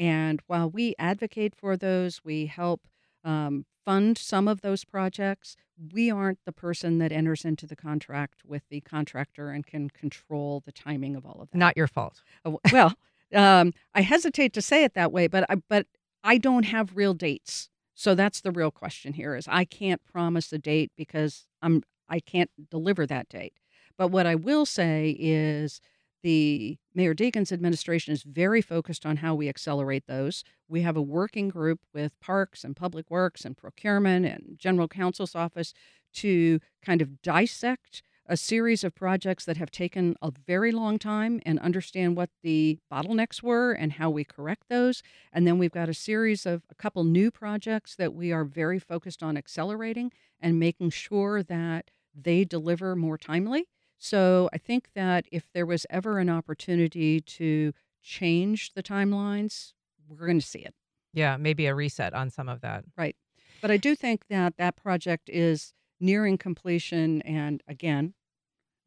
And 0.00 0.40
while 0.46 0.70
we 0.70 0.94
advocate 0.98 1.54
for 1.54 1.76
those, 1.76 2.22
we 2.24 2.46
help 2.46 2.88
um, 3.22 3.66
fund 3.84 4.16
some 4.16 4.48
of 4.48 4.62
those 4.62 4.82
projects. 4.82 5.56
We 5.92 6.10
aren't 6.10 6.38
the 6.46 6.52
person 6.52 6.96
that 6.98 7.12
enters 7.12 7.44
into 7.44 7.66
the 7.66 7.76
contract 7.76 8.40
with 8.46 8.62
the 8.70 8.80
contractor 8.80 9.50
and 9.50 9.66
can 9.66 9.90
control 9.90 10.62
the 10.64 10.72
timing 10.72 11.16
of 11.16 11.26
all 11.26 11.42
of 11.42 11.50
that. 11.50 11.58
Not 11.58 11.76
your 11.76 11.86
fault. 11.86 12.22
Uh, 12.46 12.52
well, 12.72 12.94
um, 13.34 13.74
I 13.94 14.00
hesitate 14.00 14.54
to 14.54 14.62
say 14.62 14.84
it 14.84 14.94
that 14.94 15.12
way, 15.12 15.26
but 15.26 15.44
I, 15.50 15.56
but 15.68 15.86
I 16.24 16.38
don't 16.38 16.64
have 16.64 16.96
real 16.96 17.12
dates. 17.12 17.68
So 17.92 18.14
that's 18.14 18.40
the 18.40 18.52
real 18.52 18.70
question 18.70 19.12
here 19.12 19.36
is 19.36 19.46
I 19.48 19.66
can't 19.66 20.02
promise 20.10 20.50
a 20.54 20.58
date 20.58 20.92
because 20.96 21.46
I'm 21.60 21.82
I 22.08 22.20
can't 22.20 22.50
deliver 22.70 23.06
that 23.06 23.28
date. 23.28 23.52
But 23.98 24.08
what 24.08 24.26
I 24.26 24.34
will 24.34 24.64
say 24.64 25.14
is 25.18 25.82
the 26.22 26.78
Mayor 26.94 27.14
Deegan's 27.14 27.52
administration 27.52 28.12
is 28.12 28.22
very 28.22 28.60
focused 28.60 29.06
on 29.06 29.18
how 29.18 29.34
we 29.34 29.48
accelerate 29.48 30.06
those. 30.06 30.44
We 30.68 30.82
have 30.82 30.96
a 30.96 31.02
working 31.02 31.48
group 31.48 31.80
with 31.94 32.18
Parks 32.20 32.64
and 32.64 32.76
Public 32.76 33.10
Works 33.10 33.44
and 33.44 33.56
Procurement 33.56 34.26
and 34.26 34.58
General 34.58 34.88
Counsel's 34.88 35.34
office 35.34 35.72
to 36.14 36.60
kind 36.82 37.00
of 37.00 37.22
dissect 37.22 38.02
a 38.26 38.36
series 38.36 38.84
of 38.84 38.94
projects 38.94 39.44
that 39.44 39.56
have 39.56 39.72
taken 39.72 40.14
a 40.22 40.30
very 40.46 40.70
long 40.70 41.00
time 41.00 41.40
and 41.44 41.58
understand 41.58 42.16
what 42.16 42.30
the 42.44 42.78
bottlenecks 42.90 43.42
were 43.42 43.72
and 43.72 43.94
how 43.94 44.08
we 44.08 44.22
correct 44.22 44.68
those. 44.68 45.02
And 45.32 45.46
then 45.46 45.58
we've 45.58 45.72
got 45.72 45.88
a 45.88 45.94
series 45.94 46.46
of 46.46 46.62
a 46.70 46.74
couple 46.76 47.02
new 47.02 47.32
projects 47.32 47.96
that 47.96 48.14
we 48.14 48.30
are 48.30 48.44
very 48.44 48.78
focused 48.78 49.20
on 49.20 49.36
accelerating 49.36 50.12
and 50.40 50.60
making 50.60 50.90
sure 50.90 51.42
that 51.42 51.90
they 52.14 52.44
deliver 52.44 52.94
more 52.94 53.18
timely. 53.18 53.66
So 54.00 54.48
I 54.52 54.58
think 54.58 54.88
that 54.94 55.26
if 55.30 55.44
there 55.52 55.66
was 55.66 55.86
ever 55.90 56.18
an 56.18 56.30
opportunity 56.30 57.20
to 57.20 57.72
change 58.02 58.72
the 58.72 58.82
timelines, 58.82 59.74
we're 60.08 60.26
going 60.26 60.40
to 60.40 60.46
see 60.46 60.60
it. 60.60 60.74
Yeah, 61.12 61.36
maybe 61.36 61.66
a 61.66 61.74
reset 61.74 62.14
on 62.14 62.30
some 62.30 62.48
of 62.48 62.62
that. 62.62 62.84
Right. 62.96 63.14
But 63.60 63.70
I 63.70 63.76
do 63.76 63.94
think 63.94 64.26
that 64.28 64.56
that 64.56 64.76
project 64.76 65.28
is 65.28 65.74
nearing 66.00 66.38
completion. 66.38 67.20
And 67.22 67.62
again, 67.68 68.14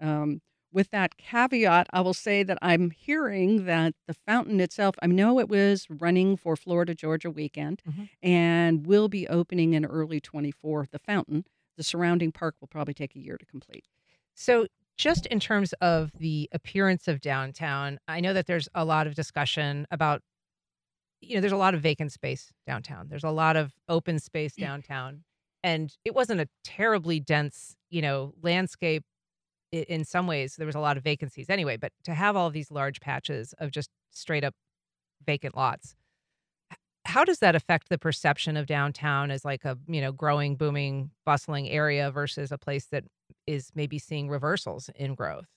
um, 0.01 0.41
with 0.71 0.89
that 0.89 1.17
caveat, 1.17 1.85
I 1.93 2.01
will 2.01 2.15
say 2.15 2.41
that 2.41 2.57
I'm 2.63 2.89
hearing 2.89 3.65
that 3.65 3.93
the 4.07 4.15
fountain 4.15 4.59
itself, 4.59 4.95
I 5.03 5.05
know 5.07 5.39
it 5.39 5.47
was 5.47 5.85
running 5.89 6.35
for 6.37 6.55
Florida 6.55 6.95
Georgia 6.95 7.29
weekend 7.29 7.83
Mhm. 7.87 8.09
and 8.23 8.87
will 8.87 9.09
be 9.09 9.27
opening 9.27 9.73
in 9.75 9.85
early 9.85 10.19
24. 10.19 10.87
The 10.91 10.97
fountain, 10.97 11.45
the 11.77 11.83
surrounding 11.83 12.31
park 12.31 12.55
will 12.59 12.67
probably 12.67 12.95
take 12.95 13.15
a 13.15 13.19
year 13.19 13.37
to 13.37 13.45
complete. 13.45 13.87
So, 14.33 14.65
just 14.97 15.25
in 15.27 15.39
terms 15.39 15.73
of 15.81 16.11
the 16.17 16.49
appearance 16.51 17.07
of 17.07 17.21
downtown, 17.21 17.99
I 18.07 18.19
know 18.19 18.33
that 18.33 18.47
there's 18.47 18.69
a 18.75 18.85
lot 18.85 19.07
of 19.07 19.15
discussion 19.15 19.87
about, 19.91 20.21
you 21.21 21.35
know, 21.35 21.41
there's 21.41 21.53
a 21.53 21.57
lot 21.57 21.73
of 21.73 21.81
vacant 21.81 22.11
space 22.11 22.51
downtown. 22.67 23.07
There's 23.09 23.23
a 23.23 23.31
lot 23.31 23.55
of 23.55 23.73
open 23.89 24.19
space 24.19 24.53
mm. 24.53 24.61
downtown. 24.61 25.23
And 25.63 25.93
it 26.03 26.13
wasn't 26.13 26.41
a 26.41 26.47
terribly 26.63 27.19
dense, 27.19 27.75
you 27.89 28.01
know, 28.01 28.33
landscape 28.41 29.03
in 29.71 30.05
some 30.05 30.27
ways. 30.27 30.55
There 30.57 30.67
was 30.67 30.75
a 30.75 30.79
lot 30.79 30.97
of 30.97 31.03
vacancies 31.03 31.49
anyway, 31.49 31.77
but 31.77 31.91
to 32.03 32.13
have 32.13 32.35
all 32.35 32.49
these 32.49 32.69
large 32.69 32.99
patches 32.99 33.53
of 33.59 33.71
just 33.71 33.89
straight 34.11 34.43
up 34.43 34.53
vacant 35.25 35.55
lots, 35.55 35.95
how 37.05 37.23
does 37.23 37.39
that 37.39 37.55
affect 37.55 37.89
the 37.89 37.97
perception 37.97 38.55
of 38.55 38.65
downtown 38.65 39.31
as 39.31 39.43
like 39.43 39.65
a, 39.65 39.77
you 39.87 40.01
know, 40.01 40.11
growing, 40.11 40.55
booming, 40.55 41.11
bustling 41.25 41.69
area 41.69 42.11
versus 42.11 42.51
a 42.51 42.57
place 42.57 42.85
that 42.85 43.03
is 43.47 43.71
maybe 43.75 43.99
seeing 43.99 44.29
reversals 44.29 44.89
in 44.95 45.15
growth. 45.15 45.47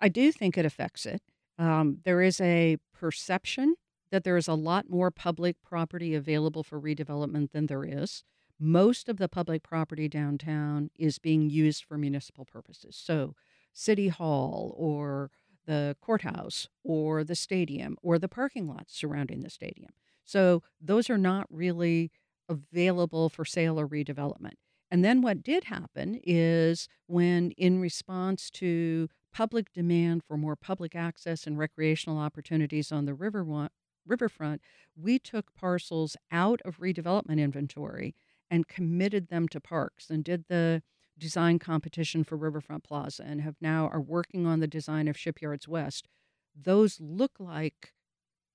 I 0.00 0.08
do 0.08 0.30
think 0.32 0.56
it 0.56 0.64
affects 0.64 1.06
it. 1.06 1.22
Um, 1.58 1.98
there 2.04 2.22
is 2.22 2.40
a 2.40 2.76
perception 2.92 3.74
that 4.10 4.24
there 4.24 4.36
is 4.36 4.48
a 4.48 4.54
lot 4.54 4.88
more 4.88 5.10
public 5.10 5.60
property 5.62 6.14
available 6.14 6.62
for 6.62 6.80
redevelopment 6.80 7.50
than 7.52 7.66
there 7.66 7.84
is. 7.84 8.22
Most 8.58 9.08
of 9.08 9.18
the 9.18 9.28
public 9.28 9.62
property 9.62 10.08
downtown 10.08 10.90
is 10.98 11.18
being 11.18 11.50
used 11.50 11.84
for 11.84 11.98
municipal 11.98 12.44
purposes. 12.44 12.96
So, 13.00 13.34
City 13.72 14.08
Hall 14.08 14.74
or 14.76 15.30
the 15.66 15.96
courthouse 16.00 16.68
or 16.82 17.22
the 17.22 17.36
stadium 17.36 17.96
or 18.02 18.18
the 18.18 18.28
parking 18.28 18.66
lots 18.66 18.96
surrounding 18.96 19.42
the 19.42 19.50
stadium. 19.50 19.90
So, 20.24 20.62
those 20.80 21.10
are 21.10 21.18
not 21.18 21.46
really 21.50 22.10
available 22.48 23.28
for 23.28 23.44
sale 23.44 23.78
or 23.78 23.86
redevelopment. 23.86 24.54
And 24.90 25.04
then 25.04 25.20
what 25.20 25.42
did 25.42 25.64
happen 25.64 26.18
is 26.24 26.88
when, 27.06 27.50
in 27.52 27.80
response 27.80 28.50
to 28.52 29.08
public 29.32 29.72
demand 29.72 30.22
for 30.26 30.36
more 30.36 30.56
public 30.56 30.96
access 30.96 31.46
and 31.46 31.58
recreational 31.58 32.18
opportunities 32.18 32.90
on 32.90 33.04
the 33.04 33.14
river 33.14 33.68
riverfront, 34.06 34.62
we 34.96 35.18
took 35.18 35.54
parcels 35.54 36.16
out 36.32 36.62
of 36.64 36.78
redevelopment 36.78 37.38
inventory 37.38 38.14
and 38.50 38.66
committed 38.66 39.28
them 39.28 39.46
to 39.48 39.60
parks 39.60 40.08
and 40.08 40.24
did 40.24 40.46
the 40.48 40.82
design 41.18 41.58
competition 41.58 42.24
for 42.24 42.36
Riverfront 42.36 42.84
Plaza 42.84 43.24
and 43.26 43.42
have 43.42 43.56
now 43.60 43.88
are 43.88 44.00
working 44.00 44.46
on 44.46 44.60
the 44.60 44.66
design 44.66 45.08
of 45.08 45.18
Shipyards 45.18 45.68
West. 45.68 46.08
Those 46.58 46.98
look 47.00 47.32
like 47.38 47.92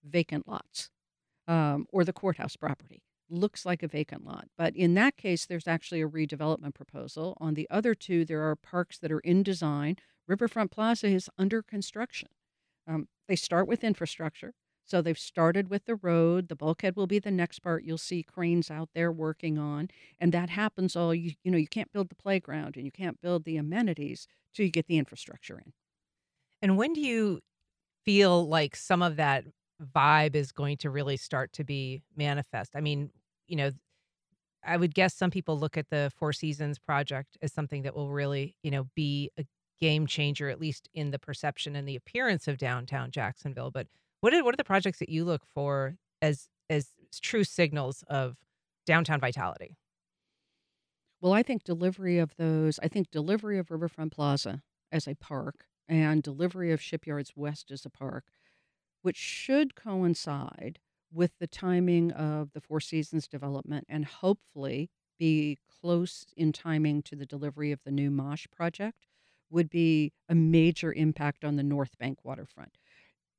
vacant 0.03 0.47
lots 0.47 0.89
um, 1.47 1.85
or 1.91 2.03
the 2.03 2.13
courthouse 2.13 2.55
property 2.55 3.03
looks 3.33 3.65
like 3.65 3.83
a 3.83 3.87
vacant 3.87 4.25
lot. 4.25 4.47
But 4.57 4.75
in 4.75 4.93
that 4.93 5.17
case, 5.17 5.45
there's 5.45 5.67
actually 5.67 6.01
a 6.01 6.07
redevelopment 6.07 6.75
proposal. 6.75 7.37
On 7.41 7.53
the 7.55 7.67
other 7.69 7.95
two, 7.95 8.23
there 8.25 8.49
are 8.49 8.55
parks 8.55 8.99
that 8.99 9.11
are 9.11 9.19
in 9.19 9.43
design. 9.43 9.97
Riverfront 10.27 10.71
Plaza 10.71 11.07
is 11.07 11.29
under 11.37 11.61
construction. 11.61 12.29
Um, 12.87 13.07
they 13.27 13.35
start 13.35 13.67
with 13.67 13.83
infrastructure. 13.83 14.53
So 14.85 15.01
they've 15.01 15.17
started 15.17 15.69
with 15.69 15.85
the 15.85 15.95
road. 15.95 16.49
The 16.49 16.55
bulkhead 16.55 16.95
will 16.95 17.07
be 17.07 17.19
the 17.19 17.31
next 17.31 17.59
part 17.59 17.83
you'll 17.83 17.97
see 17.97 18.21
cranes 18.21 18.69
out 18.69 18.89
there 18.93 19.11
working 19.11 19.57
on. 19.57 19.89
And 20.19 20.31
that 20.33 20.49
happens 20.49 20.95
all 20.95 21.15
you 21.15 21.31
you 21.43 21.51
know, 21.51 21.57
you 21.57 21.67
can't 21.67 21.91
build 21.91 22.09
the 22.09 22.15
playground 22.15 22.75
and 22.75 22.85
you 22.85 22.91
can't 22.91 23.21
build 23.21 23.45
the 23.45 23.57
amenities 23.57 24.27
till 24.53 24.65
you 24.65 24.71
get 24.71 24.87
the 24.87 24.97
infrastructure 24.97 25.57
in. 25.57 25.73
And 26.61 26.77
when 26.77 26.93
do 26.93 27.01
you 27.01 27.39
feel 28.05 28.47
like 28.47 28.75
some 28.75 29.01
of 29.01 29.15
that 29.15 29.45
vibe 29.95 30.35
is 30.35 30.51
going 30.51 30.77
to 30.77 30.89
really 30.89 31.17
start 31.17 31.53
to 31.53 31.63
be 31.63 32.01
manifest? 32.15 32.75
I 32.75 32.81
mean, 32.81 33.09
you 33.47 33.55
know, 33.55 33.71
I 34.65 34.77
would 34.77 34.93
guess 34.95 35.13
some 35.13 35.31
people 35.31 35.59
look 35.59 35.77
at 35.77 35.89
the 35.89 36.11
Four 36.15 36.33
Seasons 36.33 36.79
project 36.79 37.37
as 37.41 37.53
something 37.53 37.83
that 37.83 37.95
will 37.95 38.09
really, 38.09 38.55
you 38.63 38.71
know, 38.71 38.85
be 38.95 39.29
a 39.37 39.45
game 39.81 40.07
changer, 40.07 40.49
at 40.49 40.59
least 40.59 40.87
in 40.93 41.11
the 41.11 41.19
perception 41.19 41.75
and 41.75 41.87
the 41.87 41.95
appearance 41.95 42.47
of 42.47 42.57
downtown 42.57 43.11
Jacksonville. 43.11 43.71
But 43.71 43.87
what 44.21 44.33
are 44.33 44.43
what 44.43 44.53
are 44.53 44.57
the 44.57 44.63
projects 44.63 44.99
that 44.99 45.09
you 45.09 45.25
look 45.25 45.43
for 45.53 45.95
as 46.21 46.47
as 46.69 46.91
true 47.21 47.43
signals 47.43 48.03
of 48.07 48.37
downtown 48.85 49.19
vitality? 49.19 49.75
Well, 51.21 51.33
I 51.33 51.43
think 51.43 51.63
delivery 51.63 52.19
of 52.19 52.35
those, 52.37 52.79
I 52.83 52.87
think 52.87 53.09
delivery 53.11 53.57
of 53.57 53.71
Riverfront 53.71 54.11
Plaza 54.13 54.61
as 54.91 55.07
a 55.07 55.15
park 55.15 55.65
and 55.87 56.21
delivery 56.21 56.71
of 56.71 56.81
Shipyards 56.81 57.33
West 57.35 57.71
as 57.71 57.85
a 57.85 57.89
park, 57.89 58.25
which 59.01 59.17
should 59.17 59.75
coincide 59.75 60.79
with 61.13 61.31
the 61.39 61.47
timing 61.47 62.11
of 62.11 62.51
the 62.53 62.61
Four 62.61 62.79
Seasons 62.79 63.27
development 63.27 63.85
and 63.87 64.05
hopefully 64.05 64.89
be 65.19 65.57
close 65.81 66.25
in 66.35 66.51
timing 66.51 67.03
to 67.03 67.15
the 67.15 67.25
delivery 67.25 67.71
of 67.71 67.79
the 67.85 67.91
new 67.91 68.09
Mosh 68.09 68.47
project, 68.51 69.05
would 69.49 69.69
be 69.69 70.11
a 70.27 70.33
major 70.33 70.91
impact 70.91 71.45
on 71.45 71.55
the 71.55 71.63
North 71.63 71.97
Bank 71.99 72.17
waterfront. 72.23 72.77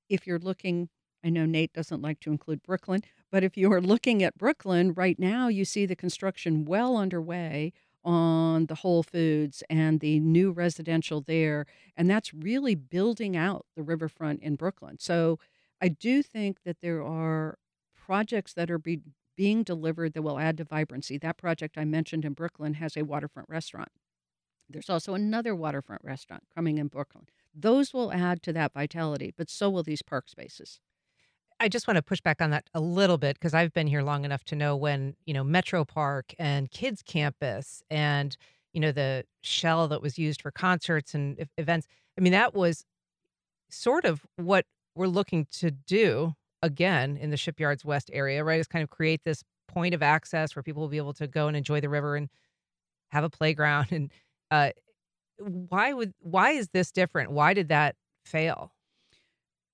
If 0.09 0.27
you're 0.27 0.39
looking, 0.39 0.89
I 1.25 1.31
know 1.31 1.45
Nate 1.47 1.73
doesn't 1.73 2.03
like 2.03 2.21
to 2.21 2.31
include 2.31 2.63
Brooklyn, 2.63 3.03
but 3.33 3.43
if 3.43 3.57
you 3.57 3.73
are 3.73 3.81
looking 3.81 4.23
at 4.23 4.39
Brooklyn 4.39 4.95
right 4.95 5.19
now, 5.19 5.49
you 5.49 5.65
see 5.65 5.87
the 5.87 5.97
construction 5.97 6.65
well 6.65 6.97
underway 6.97 7.73
on 8.05 8.67
the 8.67 8.77
Whole 8.77 9.03
Foods 9.03 9.65
and 9.69 9.99
the 9.99 10.21
new 10.21 10.53
residential 10.53 11.21
there. 11.21 11.67
And 11.97 12.09
that's 12.09 12.33
really 12.33 12.75
building 12.75 13.37
out 13.37 13.67
the 13.75 13.83
riverfront 13.83 14.41
in 14.43 14.55
Brooklyn. 14.55 14.99
So 15.01 15.39
I 15.81 15.89
do 15.89 16.23
think 16.23 16.63
that 16.65 16.81
there 16.81 17.03
are 17.03 17.59
projects 18.05 18.53
that 18.53 18.71
are 18.71 18.79
be, 18.79 19.01
being 19.37 19.63
delivered 19.63 20.13
that 20.13 20.23
will 20.23 20.39
add 20.39 20.59
to 20.59 20.65
vibrancy. 20.65 21.19
That 21.19 21.37
project 21.37 21.79
I 21.79 21.85
mentioned 21.85 22.25
in 22.25 22.35
Brooklyn 22.35 22.75
has 22.75 22.97
a 22.97 23.05
waterfront 23.05 23.49
restaurant. 23.49 23.89
There's 24.69 24.91
also 24.91 25.15
another 25.15 25.55
waterfront 25.55 26.03
restaurant 26.05 26.43
coming 26.55 26.79
in 26.79 26.89
Brooklyn. 26.89 27.27
Those 27.55 27.93
will 27.93 28.13
add 28.13 28.43
to 28.43 28.53
that 28.55 28.73
vitality, 28.73 29.33
but 29.37 29.51
so 29.51 29.71
will 29.71 29.83
these 29.83 30.03
park 30.03 30.29
spaces. 30.29 30.81
I 31.61 31.69
just 31.69 31.87
want 31.87 31.97
to 31.97 32.03
push 32.03 32.21
back 32.21 32.43
on 32.43 32.51
that 32.51 32.69
a 32.75 32.81
little 32.81 33.19
bit 33.19 33.37
because 33.37 33.55
I've 33.55 33.73
been 33.73 33.87
here 33.87 34.03
long 34.03 34.25
enough 34.25 34.45
to 34.45 34.57
know 34.57 34.77
when, 34.77 35.15
you 35.25 35.33
know, 35.33 35.45
Metro 35.45 35.85
Park 35.85 36.35
and 36.39 36.71
Kids 36.71 37.03
Campus 37.03 37.83
and, 37.91 38.37
you 38.73 38.81
know, 38.81 38.93
the 38.93 39.25
shell 39.43 39.87
that 39.89 40.03
was 40.03 40.19
used 40.19 40.43
for 40.43 40.51
concerts 40.51 41.15
and 41.15 41.47
events. 41.57 41.87
I 42.19 42.21
mean, 42.21 42.33
that 42.33 42.55
was 42.55 42.85
sort 43.71 44.05
of 44.05 44.27
what 44.37 44.67
we're 44.95 45.07
looking 45.07 45.47
to 45.53 45.71
do 45.71 46.35
again 46.65 47.17
in 47.17 47.31
the 47.31 47.37
Shipyards 47.37 47.85
West 47.85 48.11
area, 48.13 48.43
right? 48.43 48.59
Is 48.59 48.67
kind 48.67 48.83
of 48.83 48.91
create 48.91 49.21
this 49.25 49.43
point 49.69 49.95
of 49.95 50.03
access 50.03 50.57
where 50.57 50.63
people 50.63 50.81
will 50.83 50.89
be 50.89 50.97
able 50.97 51.13
to 51.15 51.27
go 51.27 51.47
and 51.49 51.57
enjoy 51.57 51.81
the 51.81 51.89
river 51.89 52.17
and 52.17 52.29
have 53.11 53.25
a 53.25 53.31
playground. 53.31 53.89
And 53.93 54.11
uh, 54.51 54.71
why 55.39 55.93
would 55.93 56.13
why 56.21 56.51
is 56.53 56.69
this 56.73 56.91
different? 56.93 57.31
Why 57.33 57.55
did 57.55 57.69
that 57.69 57.97
fail? 58.25 58.73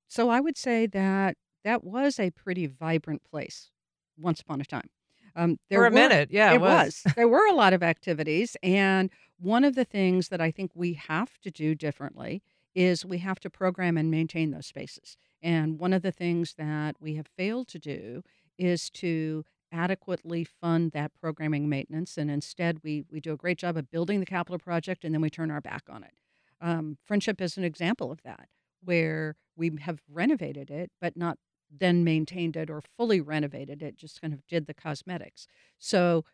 So 0.08 0.28
I 0.30 0.40
would 0.40 0.56
say 0.56 0.86
that 0.86 1.36
that 1.64 1.84
was 1.84 2.18
a 2.18 2.30
pretty 2.30 2.66
vibrant 2.66 3.22
place 3.24 3.70
once 4.18 4.40
upon 4.40 4.60
a 4.60 4.64
time. 4.64 4.88
Um, 5.36 5.58
there 5.68 5.78
For 5.80 5.86
a 5.86 5.90
were- 5.90 5.94
minute, 5.94 6.30
yeah, 6.32 6.52
it 6.52 6.60
was. 6.60 7.02
there 7.16 7.28
were 7.28 7.46
a 7.46 7.54
lot 7.54 7.72
of 7.72 7.82
activities, 7.82 8.56
and 8.62 9.10
one 9.38 9.62
of 9.64 9.74
the 9.76 9.84
things 9.84 10.28
that 10.28 10.40
I 10.40 10.50
think 10.50 10.72
we 10.74 10.94
have 10.94 11.38
to 11.42 11.50
do 11.50 11.74
differently 11.74 12.42
is 12.74 13.04
we 13.04 13.18
have 13.18 13.40
to 13.40 13.50
program 13.50 13.96
and 13.96 14.10
maintain 14.10 14.50
those 14.50 14.66
spaces. 14.66 15.16
And 15.42 15.78
one 15.78 15.92
of 15.92 16.02
the 16.02 16.12
things 16.12 16.54
that 16.58 16.96
we 17.00 17.14
have 17.14 17.26
failed 17.36 17.68
to 17.68 17.78
do 17.78 18.22
is 18.58 18.90
to 18.90 19.44
adequately 19.72 20.44
fund 20.44 20.92
that 20.92 21.12
programming 21.14 21.68
maintenance, 21.68 22.18
and 22.18 22.30
instead 22.30 22.78
we 22.82 23.04
we 23.10 23.20
do 23.20 23.32
a 23.32 23.36
great 23.36 23.58
job 23.58 23.76
of 23.76 23.90
building 23.90 24.20
the 24.20 24.26
capital 24.26 24.58
project, 24.58 25.04
and 25.04 25.14
then 25.14 25.22
we 25.22 25.30
turn 25.30 25.50
our 25.50 25.60
back 25.60 25.84
on 25.88 26.02
it. 26.02 26.14
Um, 26.60 26.98
Friendship 27.04 27.40
is 27.40 27.56
an 27.56 27.64
example 27.64 28.10
of 28.12 28.22
that, 28.22 28.48
where 28.82 29.36
we 29.56 29.72
have 29.80 30.00
renovated 30.08 30.70
it, 30.70 30.90
but 31.00 31.16
not 31.16 31.38
then 31.70 32.02
maintained 32.02 32.56
it 32.56 32.68
or 32.68 32.82
fully 32.96 33.20
renovated 33.20 33.80
it, 33.82 33.96
just 33.96 34.20
kind 34.20 34.34
of 34.34 34.44
did 34.48 34.66
the 34.66 34.74
cosmetics. 34.74 35.46
So 35.78 36.24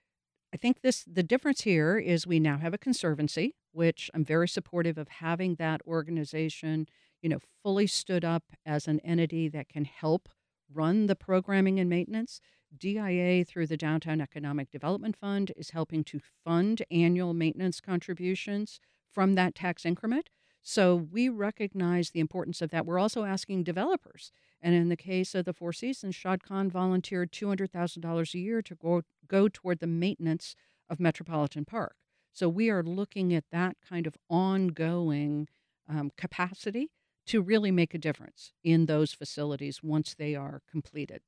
I 0.53 0.57
think 0.57 0.81
this 0.81 1.05
the 1.05 1.23
difference 1.23 1.63
here 1.63 1.99
is 1.99 2.27
we 2.27 2.41
now 2.41 2.59
have 2.59 2.73
a 2.75 2.79
conservancy, 2.79 3.55
which 3.77 4.11
I'm 4.15 4.25
very 4.25 4.49
supportive 4.49 4.97
of 4.97 5.07
having 5.09 5.57
that 5.57 5.83
organization, 5.87 6.87
you 7.21 7.29
know, 7.29 7.41
fully 7.63 7.87
stood 7.87 8.25
up 8.25 8.45
as 8.65 8.89
an 8.89 9.01
entity 9.01 9.51
that 9.51 9.69
can 9.69 9.85
help 9.85 10.31
run 10.73 11.07
the 11.07 11.15
programming 11.15 11.79
and 11.79 11.91
maintenance. 11.91 12.41
DIA 12.77 13.45
through 13.45 13.67
the 13.67 13.77
Downtown 13.77 14.23
Economic 14.23 14.71
Development 14.71 15.15
Fund 15.15 15.53
is 15.57 15.71
helping 15.71 16.05
to 16.05 16.21
fund 16.43 16.83
annual 16.91 17.35
maintenance 17.35 17.81
contributions 17.81 18.81
from 19.13 19.35
that 19.35 19.55
tax 19.55 19.85
increment. 19.85 20.31
So 20.63 20.97
we 20.97 21.29
recognize 21.29 22.11
the 22.11 22.21
importance 22.21 22.63
of 22.63 22.71
that. 22.71 22.87
We're 22.87 22.99
also 22.99 23.25
asking 23.25 23.65
developers. 23.65 24.33
And 24.63 24.75
in 24.75 24.89
the 24.89 24.97
case 24.97 25.35
of 25.35 25.45
the 25.45 25.53
Four 25.53 25.75
Seasons, 25.75 26.15
Shad 26.15 26.43
Khan 26.43 26.71
volunteered 26.71 27.31
$200,000 27.31 28.35
a 28.35 28.39
year 28.39 28.63
to 28.63 28.75
go, 28.75 29.03
go 29.29 29.49
toward 29.49 29.81
the 29.81 29.87
maintenance 29.87 30.57
of 30.89 30.99
Metropolitan 30.99 31.67
Park. 31.67 31.97
So 32.37 32.51
we 32.51 32.69
are 32.69 32.83
looking 32.83 33.33
at 33.33 33.45
that 33.51 33.79
kind 33.89 34.07
of 34.07 34.15
ongoing 34.29 35.49
um, 35.89 36.11
capacity 36.19 36.91
to 37.29 37.41
really 37.41 37.71
make 37.71 37.95
a 37.95 37.99
difference 37.99 38.53
in 38.63 38.85
those 38.85 39.15
facilities 39.15 39.83
once 39.83 40.15
they 40.15 40.35
are 40.35 40.61
completed. 40.71 41.23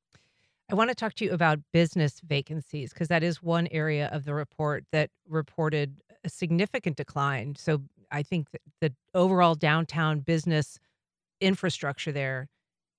I 0.71 0.75
want 0.75 0.91
to 0.91 0.95
talk 0.95 1.15
to 1.15 1.25
you 1.25 1.33
about 1.33 1.61
business 1.73 2.21
vacancies 2.21 2.93
because 2.93 3.09
that 3.09 3.23
is 3.23 3.43
one 3.43 3.69
area 3.71 4.11
of 4.13 4.27
the 4.27 4.35
report 4.35 4.85
that 4.93 5.09
reported 5.27 5.97
a 6.25 6.29
significant 6.29 6.99
decline. 6.99 7.55
So 7.57 7.85
I 8.13 8.23
think 8.23 8.49
the 8.83 8.93
overall 9.15 9.55
downtown 9.55 10.21
business 10.21 10.79
infrastructure 11.41 12.13
there 12.13 12.49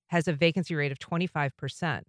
has 0.08 0.26
a 0.26 0.32
vacancy 0.32 0.74
rate 0.74 0.90
of 0.90 0.98
25%. 0.98 2.02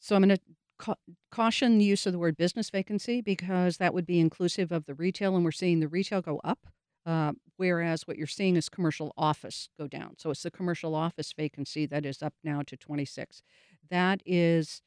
So 0.00 0.16
I'm 0.16 0.22
going 0.22 0.34
to 0.34 0.42
ca- 0.78 0.94
caution 1.30 1.78
the 1.78 1.84
use 1.84 2.06
of 2.06 2.12
the 2.12 2.18
word 2.18 2.36
business 2.36 2.70
vacancy 2.70 3.20
because 3.20 3.76
that 3.78 3.92
would 3.94 4.06
be 4.06 4.20
inclusive 4.20 4.72
of 4.72 4.86
the 4.86 4.94
retail, 4.94 5.34
and 5.36 5.44
we're 5.44 5.50
seeing 5.52 5.80
the 5.80 5.88
retail 5.88 6.20
go 6.22 6.40
up. 6.44 6.66
Uh, 7.06 7.32
whereas 7.56 8.02
what 8.06 8.18
you're 8.18 8.26
seeing 8.26 8.54
is 8.56 8.68
commercial 8.68 9.12
office 9.16 9.70
go 9.78 9.86
down. 9.88 10.14
So 10.18 10.30
it's 10.30 10.42
the 10.42 10.50
commercial 10.50 10.94
office 10.94 11.32
vacancy 11.32 11.86
that 11.86 12.04
is 12.04 12.22
up 12.22 12.34
now 12.44 12.62
to 12.62 12.76
26. 12.76 13.40
That 13.90 14.20
is 14.26 14.82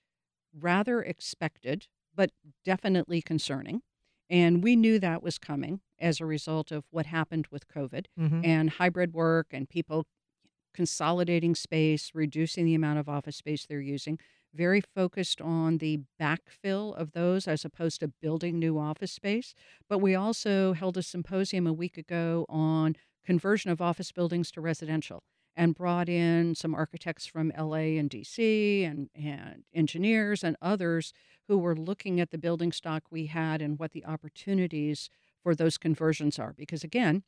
rather 0.58 1.01
expected, 1.01 1.88
but 2.15 2.32
definitely 2.65 3.21
concerning. 3.21 3.82
And 4.30 4.63
we 4.63 4.75
knew 4.75 4.99
that 4.99 5.23
was 5.23 5.38
coming 5.39 5.82
as 5.99 6.19
a 6.21 6.25
result 6.25 6.71
of 6.71 6.86
what 6.91 7.08
happened 7.08 7.47
with 7.51 7.67
COVID 7.67 8.06
Mhm. 8.19 8.45
and 8.45 8.69
hybrid 8.71 9.13
work 9.13 9.47
and 9.51 9.67
people 9.69 10.06
consolidating 10.73 11.56
space, 11.56 12.12
reducing 12.13 12.65
the 12.65 12.75
amount 12.75 12.99
of 12.99 13.10
office 13.10 13.36
space 13.38 13.65
they're 13.65 13.82
using. 13.82 14.19
Very 14.54 14.82
focused 14.82 15.42
on 15.42 15.78
the 15.78 16.02
backfill 16.20 16.96
of 16.96 17.14
those 17.14 17.48
as 17.48 17.64
opposed 17.64 18.02
to 18.02 18.10
building 18.10 18.60
new 18.60 18.78
office 18.78 19.12
space. 19.12 19.54
But 19.88 20.00
we 20.00 20.14
also 20.14 20.74
held 20.74 20.98
a 20.98 21.04
symposium 21.04 21.66
a 21.68 21.74
week 21.74 21.98
ago 21.98 22.46
on 22.50 22.96
conversion 23.26 23.72
of 23.72 23.82
office 23.82 24.12
buildings 24.12 24.52
to 24.52 24.62
residential 24.62 25.24
and 25.56 25.76
brought 25.76 26.10
in 26.10 26.56
some 26.56 26.74
architects 26.74 27.26
from 27.26 27.52
LA 27.58 27.98
and 27.98 28.10
DC 28.10 28.90
and, 28.90 29.10
and 29.16 29.64
engineers 29.74 30.44
and 30.44 30.56
others 30.62 31.14
who 31.48 31.58
were 31.58 31.76
looking 31.76 32.20
at 32.20 32.32
the 32.32 32.38
building 32.38 32.72
stock 32.72 33.04
we 33.12 33.26
had 33.28 33.62
and 33.62 33.78
what 33.78 33.92
the 33.92 34.06
opportunities 34.06 35.10
for 35.44 35.54
those 35.56 35.78
conversions 35.78 36.40
are. 36.40 36.54
Because 36.54 36.84
again, 36.84 37.24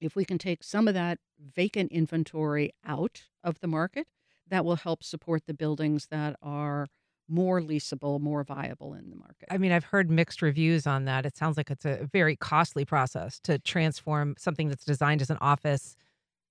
if 0.00 0.16
we 0.16 0.24
can 0.24 0.38
take 0.38 0.64
some 0.64 0.88
of 0.88 0.94
that 0.94 1.18
vacant 1.38 1.92
inventory 1.92 2.72
out 2.84 3.24
of 3.44 3.60
the 3.60 3.66
market, 3.66 4.06
that 4.48 4.64
will 4.64 4.76
help 4.76 5.02
support 5.02 5.46
the 5.46 5.54
buildings 5.54 6.08
that 6.10 6.36
are 6.42 6.86
more 7.28 7.60
leasable, 7.60 8.20
more 8.20 8.44
viable 8.44 8.94
in 8.94 9.08
the 9.10 9.16
market. 9.16 9.48
I 9.50 9.58
mean, 9.58 9.72
I've 9.72 9.84
heard 9.84 10.10
mixed 10.10 10.42
reviews 10.42 10.86
on 10.86 11.04
that. 11.06 11.24
It 11.24 11.36
sounds 11.36 11.56
like 11.56 11.70
it's 11.70 11.84
a 11.84 12.08
very 12.12 12.36
costly 12.36 12.84
process 12.84 13.40
to 13.40 13.58
transform 13.58 14.34
something 14.38 14.68
that's 14.68 14.84
designed 14.84 15.22
as 15.22 15.30
an 15.30 15.38
office 15.40 15.96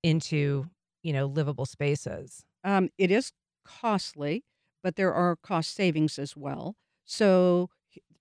into, 0.04 0.70
you 1.04 1.14
know, 1.14 1.26
livable 1.28 1.66
spaces. 1.66 2.46
Um, 2.64 2.90
it 2.98 3.12
is 3.12 3.32
costly, 3.66 4.44
but 4.84 4.96
there 4.96 5.14
are 5.14 5.36
cost 5.36 5.74
savings 5.74 6.20
as 6.20 6.36
well. 6.36 6.76
So, 7.06 7.70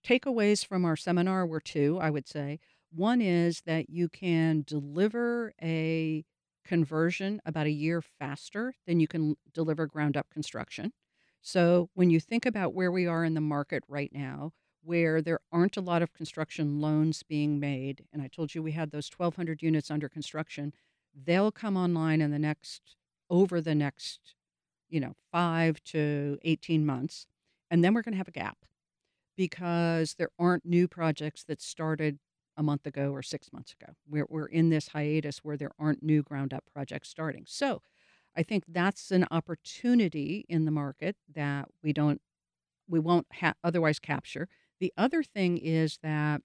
takeaways 0.05 0.67
from 0.67 0.85
our 0.85 0.97
seminar 0.97 1.47
were 1.47 1.61
two, 1.61 1.99
I 2.01 2.11
would 2.11 2.29
say. 2.29 2.61
One 2.91 3.21
is 3.21 3.63
that 3.67 3.91
you 3.91 4.09
can 4.09 4.65
deliver 4.67 5.53
a 5.63 6.25
conversion 6.71 7.41
about 7.45 7.67
a 7.67 7.71
year 7.73 8.01
faster 8.01 8.73
than 8.87 9.01
you 9.01 9.09
can 9.09 9.35
deliver 9.53 9.89
ground 9.89 10.17
up 10.17 10.31
construction. 10.31 10.93
So, 11.43 11.91
when 11.95 12.11
you 12.11 12.21
think 12.21 12.47
about 12.47 12.75
where 12.75 12.93
we 12.93 13.09
are 13.09 13.25
in 13.25 13.35
the 13.35 13.41
market 13.41 13.83
right 13.89 14.13
now, 14.13 14.53
where 14.85 15.21
there 15.21 15.41
aren't 15.51 15.77
a 15.77 15.81
lot 15.81 16.01
of 16.01 16.13
construction 16.13 16.81
loans 16.81 17.25
being 17.25 17.59
made, 17.59 18.05
and 18.13 18.23
I 18.23 18.29
told 18.29 18.55
you 18.55 18.63
we 18.63 18.71
had 18.71 18.93
those 18.93 19.11
1,200 19.11 19.65
units 19.65 19.91
under 19.91 20.09
construction, 20.09 20.73
they'll 21.13 21.51
come 21.51 21.77
online 21.77 22.21
in 22.21 22.31
the 22.31 22.39
next, 22.39 22.95
over 23.29 23.61
the 23.61 23.75
next, 23.75 24.37
you 24.89 25.01
know, 25.01 25.15
five 25.33 25.83
to 25.87 26.39
18 26.43 26.87
months. 26.87 27.27
And 27.69 27.83
then 27.83 27.95
we're 27.95 28.03
going 28.03 28.13
to 28.13 28.19
have 28.19 28.29
a 28.29 28.31
gap 28.31 28.59
because 29.37 30.15
there 30.15 30.31
aren't 30.39 30.65
new 30.65 30.87
projects 30.87 31.43
that 31.45 31.61
started 31.61 32.21
a 32.57 32.63
month 32.63 32.87
ago 32.87 33.11
or 33.13 33.23
six 33.23 33.53
months 33.53 33.75
ago. 33.81 33.93
We're, 34.09 34.27
we're 34.29 34.47
in 34.47 34.71
this 34.71 34.89
hiatus 34.89 35.39
where 35.39 35.57
there 35.57 35.73
aren't 35.79 36.03
new 36.03 36.23
ground 36.23 36.53
up 36.53 36.65
projects 36.73 37.09
starting. 37.09 37.45
So 37.47 37.83
I 38.37 38.43
think 38.43 38.65
that's 38.69 39.11
an 39.11 39.27
opportunity 39.31 40.45
in 40.49 40.65
the 40.65 40.71
market 40.71 41.17
that 41.35 41.69
we 41.83 41.93
don't, 41.93 42.21
we 42.89 42.99
won't 42.99 43.27
ha- 43.33 43.55
otherwise 43.65 43.99
capture. 43.99 44.49
The 44.81 44.93
other 44.97 45.23
thing 45.23 45.59
is 45.59 45.99
that 46.03 46.43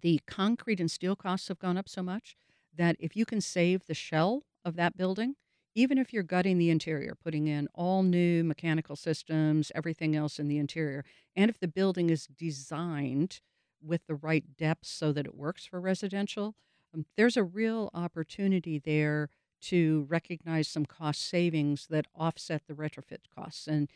the 0.00 0.20
concrete 0.26 0.80
and 0.80 0.90
steel 0.90 1.16
costs 1.16 1.48
have 1.48 1.58
gone 1.58 1.76
up 1.76 1.88
so 1.88 2.02
much 2.02 2.36
that 2.76 2.96
if 2.98 3.16
you 3.16 3.24
can 3.24 3.40
save 3.40 3.86
the 3.86 3.94
shell 3.94 4.44
of 4.64 4.76
that 4.76 4.96
building, 4.96 5.34
even 5.74 5.98
if 5.98 6.12
you're 6.12 6.22
gutting 6.22 6.58
the 6.58 6.70
interior, 6.70 7.14
putting 7.14 7.46
in 7.46 7.68
all 7.74 8.02
new 8.02 8.42
mechanical 8.42 8.96
systems, 8.96 9.70
everything 9.74 10.16
else 10.16 10.38
in 10.38 10.48
the 10.48 10.58
interior, 10.58 11.04
and 11.36 11.50
if 11.50 11.58
the 11.58 11.68
building 11.68 12.10
is 12.10 12.26
designed 12.26 13.40
with 13.82 14.06
the 14.06 14.14
right 14.14 14.56
depth 14.56 14.86
so 14.86 15.12
that 15.12 15.26
it 15.26 15.34
works 15.34 15.66
for 15.66 15.80
residential, 15.80 16.54
um, 16.94 17.06
there's 17.16 17.36
a 17.36 17.44
real 17.44 17.90
opportunity 17.94 18.78
there 18.78 19.30
to 19.60 20.06
recognize 20.08 20.68
some 20.68 20.86
cost 20.86 21.28
savings 21.28 21.86
that 21.90 22.06
offset 22.14 22.62
the 22.66 22.74
retrofit 22.74 23.18
costs. 23.34 23.66
And 23.66 23.88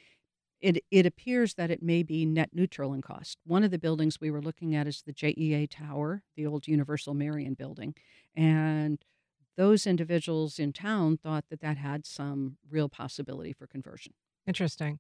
it, 0.61 0.85
it 0.90 1.07
appears 1.07 1.55
that 1.55 1.71
it 1.71 1.83
may 1.83 2.03
be 2.03 2.25
net 2.25 2.51
neutral 2.53 2.92
in 2.92 3.03
cost. 3.03 3.38
One 3.45 3.64
of 3.64 3.71
the 3.71 3.79
buildings 3.79 4.21
we 4.21 4.31
were 4.31 4.40
looking 4.40 4.75
at 4.75 4.87
is 4.87 5.03
the 5.03 5.12
JEA 5.12 5.68
Tower, 5.68 6.23
the 6.37 6.47
old 6.47 6.68
Universal 6.68 7.14
Marion 7.14 7.55
building. 7.55 7.95
And 8.35 9.05
those 9.57 9.87
individuals 9.87 10.59
in 10.59 10.73
town 10.73 11.18
thought 11.18 11.45
that 11.51 11.61
that 11.61 11.77
had 11.77 12.07
some 12.07 12.57
real 12.71 12.88
possibility 12.88 13.53
for 13.53 13.66
conversion. 13.66 14.14
Interesting. 14.47 14.99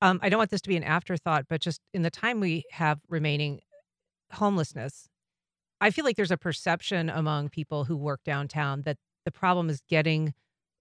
Um, 0.00 0.18
I 0.22 0.28
don't 0.28 0.38
want 0.38 0.50
this 0.50 0.62
to 0.62 0.68
be 0.68 0.76
an 0.76 0.84
afterthought, 0.84 1.46
but 1.48 1.60
just 1.60 1.80
in 1.92 2.02
the 2.02 2.10
time 2.10 2.40
we 2.40 2.64
have 2.72 3.00
remaining, 3.08 3.60
homelessness. 4.34 5.08
I 5.80 5.90
feel 5.90 6.04
like 6.04 6.16
there's 6.16 6.30
a 6.30 6.36
perception 6.36 7.10
among 7.10 7.48
people 7.48 7.84
who 7.84 7.96
work 7.96 8.20
downtown 8.24 8.82
that 8.82 8.98
the 9.24 9.32
problem 9.32 9.68
is 9.68 9.80
getting 9.88 10.32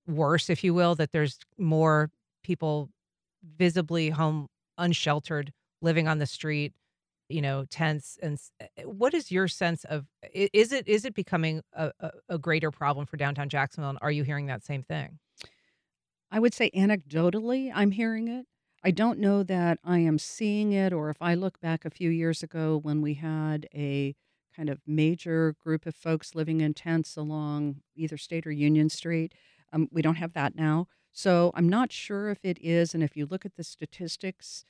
worse, 0.07 0.49
if 0.49 0.63
you 0.63 0.73
will, 0.73 0.95
that 0.95 1.11
there's 1.11 1.39
more 1.57 2.09
people 2.43 2.89
visibly 3.57 4.09
home 4.09 4.47
unsheltered 4.77 5.51
living 5.81 6.07
on 6.07 6.19
the 6.19 6.25
street 6.25 6.73
you 7.27 7.41
know 7.41 7.65
tents 7.69 8.17
and 8.21 8.37
uh, 8.61 8.65
what 8.83 9.13
is 9.13 9.31
your 9.31 9.47
sense 9.47 9.83
of 9.85 10.05
is 10.33 10.71
it 10.71 10.87
is 10.87 11.05
it 11.05 11.13
becoming 11.13 11.61
a, 11.73 11.91
a 12.29 12.37
greater 12.37 12.71
problem 12.71 13.05
for 13.05 13.17
downtown 13.17 13.49
jacksonville 13.49 13.89
and 13.89 13.99
are 14.01 14.11
you 14.11 14.23
hearing 14.23 14.47
that 14.47 14.63
same 14.63 14.83
thing 14.83 15.19
I 16.31 16.39
would 16.39 16.53
say 16.53 16.71
anecdotally, 16.71 17.71
I'm 17.75 17.91
hearing 17.91 18.29
it. 18.29 18.45
I 18.83 18.89
don't 18.89 19.19
know 19.19 19.43
that 19.43 19.77
I 19.83 19.99
am 19.99 20.17
seeing 20.17 20.71
it, 20.71 20.91
or 20.91 21.11
if 21.11 21.21
I 21.21 21.35
look 21.35 21.61
back 21.61 21.85
a 21.85 21.91
few 21.91 22.09
years 22.09 22.41
ago 22.41 22.79
when 22.81 23.01
we 23.01 23.13
had 23.13 23.67
a 23.75 24.15
kind 24.55 24.69
of 24.69 24.81
major 24.87 25.55
group 25.63 25.85
of 25.85 25.95
folks 25.95 26.33
living 26.33 26.61
in 26.61 26.73
tents 26.73 27.15
along 27.15 27.81
either 27.95 28.17
State 28.17 28.47
or 28.47 28.51
Union 28.51 28.89
Street, 28.89 29.33
um, 29.71 29.87
we 29.91 30.01
don't 30.01 30.15
have 30.15 30.33
that 30.33 30.55
now. 30.55 30.87
So 31.13 31.51
I'm 31.53 31.69
not 31.69 31.91
sure 31.91 32.29
if 32.29 32.43
it 32.43 32.57
is. 32.59 32.95
And 32.95 33.03
if 33.03 33.15
you 33.15 33.27
look 33.27 33.45
at 33.45 33.55
the 33.55 33.63
statistics, 33.63 34.65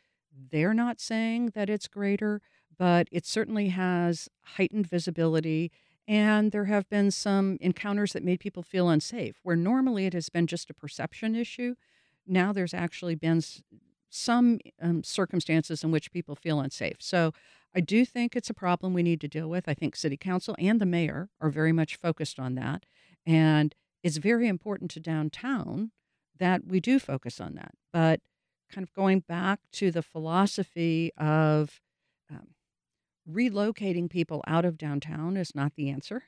they're 0.51 0.73
not 0.73 0.99
saying 0.99 1.51
that 1.55 1.69
it's 1.69 1.87
greater, 1.87 2.41
but 2.77 3.07
it 3.11 3.25
certainly 3.25 3.69
has 3.69 4.27
heightened 4.41 4.87
visibility. 4.87 5.71
And 6.05 6.51
there 6.51 6.65
have 6.65 6.89
been 6.89 7.11
some 7.11 7.57
encounters 7.61 8.11
that 8.11 8.25
made 8.25 8.41
people 8.41 8.63
feel 8.63 8.89
unsafe, 8.89 9.39
where 9.43 9.55
normally 9.55 10.05
it 10.05 10.13
has 10.13 10.27
been 10.27 10.47
just 10.47 10.69
a 10.69 10.73
perception 10.73 11.33
issue. 11.33 11.75
Now 12.27 12.51
there's 12.51 12.73
actually 12.73 13.15
been 13.15 13.41
some 14.11 14.59
um, 14.81 15.03
circumstances 15.03 15.83
in 15.83 15.89
which 15.89 16.11
people 16.11 16.35
feel 16.35 16.59
unsafe. 16.59 16.97
So 16.99 17.33
I 17.73 17.79
do 17.79 18.05
think 18.05 18.35
it's 18.35 18.49
a 18.49 18.53
problem 18.53 18.93
we 18.93 19.01
need 19.01 19.21
to 19.21 19.27
deal 19.27 19.49
with. 19.49 19.67
I 19.67 19.73
think 19.73 19.95
City 19.95 20.17
Council 20.17 20.55
and 20.59 20.79
the 20.79 20.85
mayor 20.85 21.29
are 21.39 21.49
very 21.49 21.71
much 21.71 21.95
focused 21.95 22.39
on 22.39 22.55
that. 22.55 22.85
And 23.25 23.73
it's 24.03 24.17
very 24.17 24.47
important 24.47 24.91
to 24.91 24.99
downtown 24.99 25.91
that 26.37 26.67
we 26.67 26.79
do 26.79 26.99
focus 26.99 27.39
on 27.39 27.55
that. 27.55 27.73
But 27.93 28.19
kind 28.71 28.83
of 28.83 28.93
going 28.93 29.21
back 29.21 29.59
to 29.73 29.91
the 29.91 30.01
philosophy 30.01 31.11
of 31.17 31.79
um, 32.29 32.49
relocating 33.29 34.09
people 34.09 34.43
out 34.45 34.65
of 34.65 34.77
downtown 34.77 35.37
is 35.37 35.55
not 35.55 35.75
the 35.75 35.89
answer. 35.89 36.23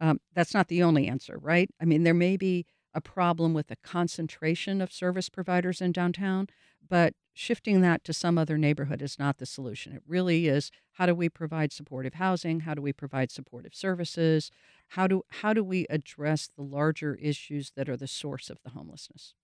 Um, 0.00 0.20
that's 0.34 0.54
not 0.54 0.68
the 0.68 0.82
only 0.82 1.06
answer, 1.06 1.38
right? 1.40 1.70
I 1.80 1.84
mean, 1.84 2.02
there 2.02 2.14
may 2.14 2.36
be 2.36 2.66
a 2.96 3.00
problem 3.00 3.54
with 3.54 3.68
the 3.68 3.76
concentration 3.76 4.80
of 4.80 4.92
service 4.92 5.28
providers 5.28 5.80
in 5.80 5.92
downtown, 5.92 6.48
but 6.88 7.14
shifting 7.34 7.80
that 7.82 8.02
to 8.04 8.12
some 8.12 8.38
other 8.38 8.56
neighborhood 8.56 9.02
is 9.02 9.18
not 9.18 9.38
the 9.38 9.46
solution. 9.46 9.92
It 9.92 10.02
really 10.06 10.48
is 10.48 10.70
how 10.92 11.06
do 11.06 11.14
we 11.14 11.28
provide 11.28 11.72
supportive 11.72 12.14
housing? 12.14 12.60
How 12.60 12.74
do 12.74 12.82
we 12.82 12.92
provide 12.92 13.30
supportive 13.30 13.74
services? 13.74 14.50
How 14.88 15.06
do 15.06 15.22
how 15.28 15.52
do 15.52 15.62
we 15.62 15.86
address 15.90 16.48
the 16.56 16.62
larger 16.62 17.14
issues 17.16 17.72
that 17.76 17.88
are 17.88 17.96
the 17.96 18.08
source 18.08 18.50
of 18.50 18.58
the 18.64 18.70
homelessness? 18.70 19.34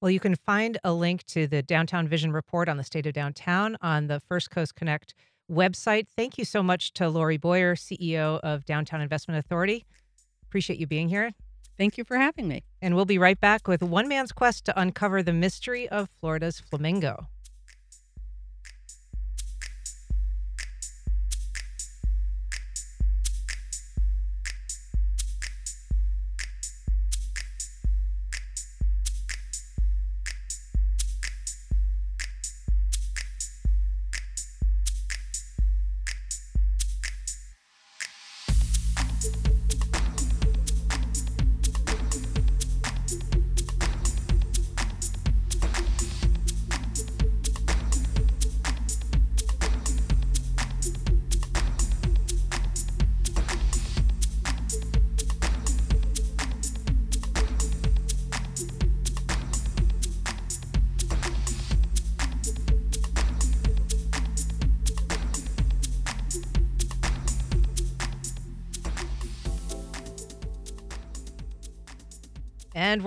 well 0.00 0.10
you 0.12 0.20
can 0.20 0.36
find 0.36 0.78
a 0.84 0.92
link 0.92 1.24
to 1.24 1.48
the 1.48 1.60
downtown 1.60 2.06
vision 2.06 2.30
report 2.30 2.68
on 2.68 2.76
the 2.76 2.84
state 2.84 3.04
of 3.04 3.12
downtown 3.12 3.76
on 3.80 4.06
the 4.06 4.20
first 4.20 4.48
coast 4.48 4.76
connect 4.76 5.12
website 5.50 6.06
thank 6.06 6.38
you 6.38 6.44
so 6.44 6.62
much 6.62 6.92
to 6.92 7.08
lori 7.08 7.36
boyer 7.36 7.74
ceo 7.74 8.38
of 8.44 8.64
downtown 8.64 9.00
investment 9.00 9.44
authority 9.44 9.84
Appreciate 10.48 10.78
you 10.78 10.86
being 10.86 11.10
here. 11.10 11.32
Thank 11.78 11.96
you 11.96 12.02
for 12.04 12.16
having 12.16 12.48
me. 12.48 12.64
And 12.82 12.96
we'll 12.96 13.04
be 13.04 13.18
right 13.18 13.40
back 13.40 13.68
with 13.68 13.82
one 13.82 14.08
man's 14.08 14.32
quest 14.32 14.64
to 14.64 14.78
uncover 14.78 15.22
the 15.22 15.32
mystery 15.32 15.88
of 15.88 16.10
Florida's 16.20 16.58
flamingo. 16.58 17.28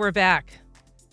We're 0.02 0.10
back. 0.10 0.58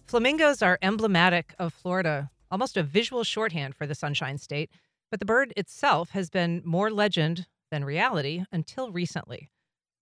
Flamingos 0.07 0.63
are 0.63 0.79
emblematic 0.81 1.53
of 1.59 1.73
Florida, 1.73 2.31
almost 2.49 2.75
a 2.75 2.81
visual 2.81 3.23
shorthand 3.23 3.75
for 3.75 3.85
the 3.85 3.93
Sunshine 3.93 4.39
State, 4.39 4.71
but 5.11 5.19
the 5.19 5.27
bird 5.27 5.53
itself 5.55 6.09
has 6.09 6.31
been 6.31 6.63
more 6.65 6.89
legend 6.89 7.45
than 7.69 7.85
reality 7.85 8.45
until 8.51 8.91
recently. 8.91 9.51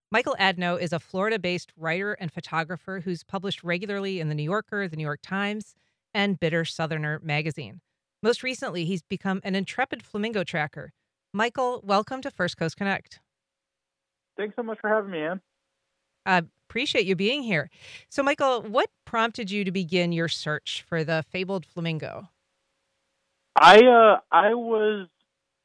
Michael 0.10 0.38
Adno 0.40 0.80
is 0.80 0.94
a 0.94 1.02
Florida 1.02 1.38
based 1.38 1.74
writer 1.76 2.14
and 2.14 2.32
photographer 2.32 3.02
who's 3.04 3.26
published 3.26 3.62
regularly 3.62 4.22
in 4.22 4.30
The 4.30 4.36
New 4.36 4.44
Yorker, 4.44 4.88
The 4.88 4.96
New 4.96 5.04
York 5.04 5.20
Times, 5.22 5.76
and 6.14 6.40
Bitter 6.40 6.64
Southerner 6.64 7.20
magazine. 7.22 7.82
Most 8.24 8.42
recently, 8.42 8.86
he's 8.86 9.02
become 9.02 9.42
an 9.44 9.54
intrepid 9.54 10.02
flamingo 10.02 10.46
tracker. 10.46 10.94
Michael, 11.34 11.82
welcome 11.84 12.22
to 12.22 12.32
First 12.32 12.56
Coast 12.56 12.78
Connect. 12.78 13.20
Thanks 14.38 14.56
so 14.56 14.64
much 14.64 14.78
for 14.80 14.90
having 14.90 15.12
me, 15.12 15.24
Anne. 15.24 15.42
I 16.26 16.44
appreciate 16.70 17.06
you 17.06 17.16
being 17.16 17.44
here. 17.44 17.70
So, 18.10 18.24
Michael, 18.24 18.62
what 18.64 18.90
prompted 19.06 19.50
you 19.50 19.64
to 19.64 19.72
begin 19.72 20.12
your 20.12 20.28
search 20.28 20.84
for 20.88 21.04
the 21.04 21.24
fabled 21.32 21.66
flamingo? 21.66 22.30
I 23.60 23.78
uh, 23.78 24.20
I 24.32 24.54
was, 24.54 25.08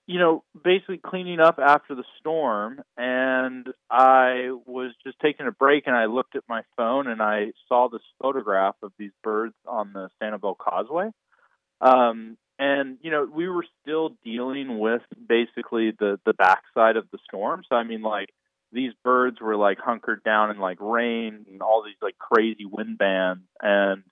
you 0.07 0.19
know, 0.19 0.45
basically 0.65 0.99
cleaning 0.99 1.41
up 1.41 1.59
after 1.59 1.95
the 1.95 2.05
storm, 2.19 2.81
and 2.97 3.67
I 3.91 4.51
was 4.67 4.93
just 5.05 5.19
taking 5.21 5.47
a 5.47 5.53
break, 5.53 5.87
and 5.87 5.97
I 5.97 6.07
looked 6.07 6.37
at 6.37 6.45
my 6.49 6.63
phone, 6.77 7.07
and 7.07 7.21
I 7.21 7.53
saw 7.69 7.89
this 7.89 8.03
photograph 8.21 8.77
of 8.83 8.93
these 8.99 9.13
birds 9.23 9.55
on 9.67 9.93
the 9.93 10.09
Sanibel 10.21 10.57
Causeway. 10.57 11.11
Um, 11.81 12.39
and 12.59 12.99
you 13.03 13.11
know, 13.11 13.29
we 13.31 13.49
were 13.49 13.67
still 13.83 14.11
dealing 14.25 14.79
with 14.79 15.03
basically 15.29 15.93
the 15.99 16.19
the 16.25 16.33
backside 16.33 16.97
of 16.97 17.11
the 17.11 17.19
storm. 17.25 17.63
So 17.69 17.77
I 17.77 17.83
mean, 17.83 18.03
like 18.03 18.31
these 18.73 18.93
birds 19.05 19.41
were 19.41 19.57
like 19.57 19.79
hunkered 19.79 20.25
down 20.25 20.51
in 20.51 20.59
like 20.59 20.79
rain 20.81 21.45
and 21.51 21.63
all 21.63 21.85
these 21.85 22.01
like 22.01 22.19
crazy 22.19 22.65
wind 22.65 22.99
bands 22.99 23.43
and 23.61 24.03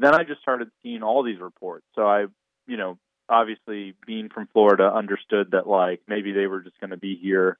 then 0.00 0.14
I 0.14 0.24
just 0.24 0.40
started 0.40 0.68
seeing 0.82 1.02
all 1.02 1.22
these 1.22 1.40
reports. 1.40 1.84
So 1.94 2.06
I, 2.06 2.24
you 2.66 2.76
know, 2.78 2.98
obviously 3.28 3.94
being 4.06 4.30
from 4.30 4.48
Florida 4.52 4.90
understood 4.92 5.50
that 5.52 5.66
like 5.66 6.00
maybe 6.08 6.32
they 6.32 6.46
were 6.46 6.62
just 6.62 6.80
going 6.80 6.90
to 6.90 6.96
be 6.96 7.18
here 7.20 7.58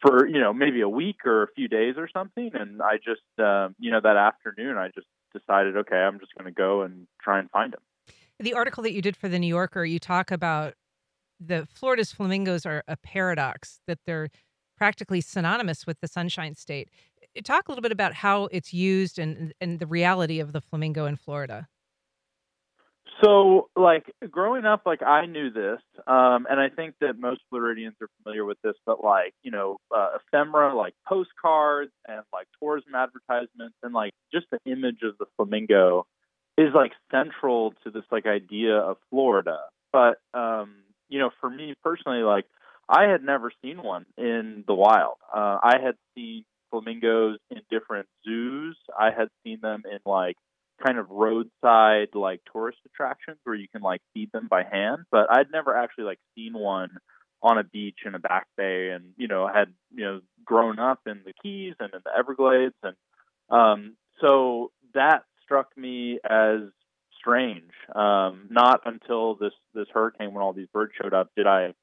for, 0.00 0.26
you 0.26 0.40
know, 0.40 0.52
maybe 0.52 0.80
a 0.80 0.88
week 0.88 1.26
or 1.26 1.44
a 1.44 1.52
few 1.54 1.68
days 1.68 1.96
or 1.98 2.08
something 2.12 2.50
and 2.54 2.80
I 2.82 2.96
just 2.96 3.20
um, 3.38 3.74
you 3.78 3.90
know, 3.90 4.00
that 4.02 4.16
afternoon 4.16 4.76
I 4.78 4.88
just 4.88 5.06
decided 5.32 5.76
okay, 5.76 5.96
I'm 5.96 6.18
just 6.18 6.34
going 6.36 6.46
to 6.46 6.56
go 6.56 6.82
and 6.82 7.06
try 7.22 7.38
and 7.38 7.50
find 7.50 7.72
them. 7.72 7.80
The 8.40 8.54
article 8.54 8.82
that 8.82 8.92
you 8.92 9.02
did 9.02 9.16
for 9.16 9.28
the 9.28 9.38
New 9.38 9.46
Yorker, 9.46 9.84
you 9.84 9.98
talk 9.98 10.30
about 10.30 10.74
the 11.38 11.68
Florida's 11.70 12.12
flamingos 12.12 12.64
are 12.64 12.82
a 12.88 12.96
paradox 12.96 13.80
that 13.86 13.98
they're 14.06 14.28
practically 14.76 15.20
synonymous 15.20 15.86
with 15.86 16.00
the 16.00 16.08
Sunshine 16.08 16.54
State. 16.54 16.90
Talk 17.44 17.68
a 17.68 17.70
little 17.70 17.82
bit 17.82 17.92
about 17.92 18.14
how 18.14 18.48
it's 18.50 18.72
used 18.72 19.18
and 19.18 19.52
and 19.60 19.78
the 19.78 19.86
reality 19.86 20.40
of 20.40 20.52
the 20.52 20.60
flamingo 20.60 21.06
in 21.06 21.16
Florida. 21.16 21.68
So, 23.22 23.70
like 23.74 24.12
growing 24.30 24.66
up, 24.66 24.82
like 24.84 25.02
I 25.02 25.24
knew 25.24 25.50
this, 25.50 25.80
um, 26.06 26.46
and 26.50 26.60
I 26.60 26.68
think 26.68 26.96
that 27.00 27.18
most 27.18 27.40
Floridians 27.48 27.94
are 28.02 28.08
familiar 28.22 28.44
with 28.44 28.58
this. 28.62 28.74
But 28.84 29.02
like 29.02 29.32
you 29.42 29.50
know, 29.50 29.78
uh, 29.94 30.16
ephemera, 30.16 30.76
like 30.76 30.94
postcards 31.06 31.92
and 32.06 32.22
like 32.32 32.46
tourism 32.60 32.94
advertisements, 32.94 33.76
and 33.82 33.94
like 33.94 34.12
just 34.32 34.46
the 34.50 34.58
image 34.70 34.98
of 35.02 35.16
the 35.18 35.26
flamingo 35.36 36.06
is 36.58 36.74
like 36.74 36.92
central 37.10 37.72
to 37.84 37.90
this 37.90 38.04
like 38.10 38.26
idea 38.26 38.76
of 38.76 38.98
Florida. 39.08 39.60
But 39.92 40.18
um, 40.34 40.74
you 41.08 41.18
know, 41.18 41.30
for 41.40 41.48
me 41.48 41.74
personally, 41.82 42.22
like 42.22 42.44
I 42.88 43.04
had 43.04 43.22
never 43.22 43.50
seen 43.62 43.82
one 43.82 44.06
in 44.16 44.64
the 44.66 44.74
wild. 44.74 45.16
Uh, 45.34 45.58
I 45.62 45.78
had 45.82 45.96
seen 46.14 46.44
flamingos 46.70 47.38
in 47.50 47.60
different 47.70 48.06
zoos. 48.24 48.76
I 48.98 49.10
had 49.10 49.28
seen 49.44 49.58
them 49.60 49.82
in 49.90 49.98
like 50.04 50.36
kind 50.84 50.98
of 50.98 51.10
roadside 51.10 52.08
like 52.14 52.40
tourist 52.52 52.78
attractions 52.86 53.38
where 53.44 53.54
you 53.54 53.68
can 53.68 53.82
like 53.82 54.02
feed 54.14 54.30
them 54.32 54.46
by 54.48 54.62
hand, 54.62 55.04
but 55.10 55.26
I'd 55.30 55.50
never 55.50 55.76
actually 55.76 56.04
like 56.04 56.18
seen 56.34 56.52
one 56.52 56.90
on 57.42 57.58
a 57.58 57.64
beach 57.64 57.98
in 58.04 58.14
a 58.14 58.18
back 58.18 58.46
bay 58.56 58.90
and 58.90 59.12
you 59.16 59.28
know 59.28 59.46
had 59.46 59.72
you 59.94 60.04
know 60.04 60.20
grown 60.44 60.78
up 60.78 61.00
in 61.06 61.20
the 61.24 61.32
Keys 61.42 61.74
and 61.80 61.92
in 61.92 62.00
the 62.04 62.10
Everglades 62.16 62.74
and 62.82 62.96
um 63.50 63.96
so 64.20 64.70
that 64.94 65.24
struck 65.42 65.76
me 65.76 66.18
as 66.28 66.60
strange. 67.18 67.72
Um 67.94 68.48
not 68.50 68.80
until 68.84 69.34
this 69.34 69.52
this 69.74 69.86
hurricane 69.92 70.32
when 70.32 70.42
all 70.42 70.52
these 70.52 70.68
birds 70.72 70.92
showed 71.00 71.14
up 71.14 71.30
did 71.36 71.46
I 71.46 71.74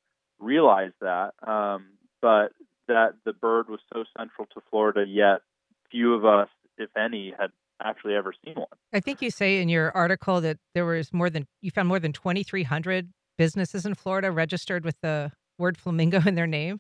realized 0.44 0.96
that, 1.02 1.34
um, 1.48 1.86
but 2.22 2.52
that 2.88 3.14
the 3.26 3.34
bird 3.34 3.70
was 3.70 3.80
so 3.94 4.04
central 4.18 4.48
to 4.54 4.62
Florida, 4.70 5.06
yet 5.08 5.42
few 5.90 6.14
of 6.14 6.26
us, 6.26 6.50
if 6.78 6.90
any, 6.98 7.34
had 7.38 7.52
actually 7.82 8.16
ever 8.16 8.34
seen 8.46 8.56
one. 8.56 8.68
I 8.94 9.00
think 9.00 9.22
you 9.22 9.32
say 9.32 9.62
in 9.62 9.70
your 9.70 9.92
article 9.92 10.42
that 10.42 10.58
there 10.74 10.86
was 10.86 11.14
more 11.14 11.30
than 11.30 11.48
you 11.62 11.72
found 11.72 11.88
more 11.88 12.00
than 12.00 12.14
2,300 12.14 13.10
businesses 13.38 13.86
in 13.86 13.96
Florida 13.96 14.32
registered 14.32 14.86
with 14.86 14.96
the 15.02 15.32
word 15.58 15.78
flamingo 15.78 16.22
in 16.26 16.36
their 16.36 16.48
name. 16.48 16.80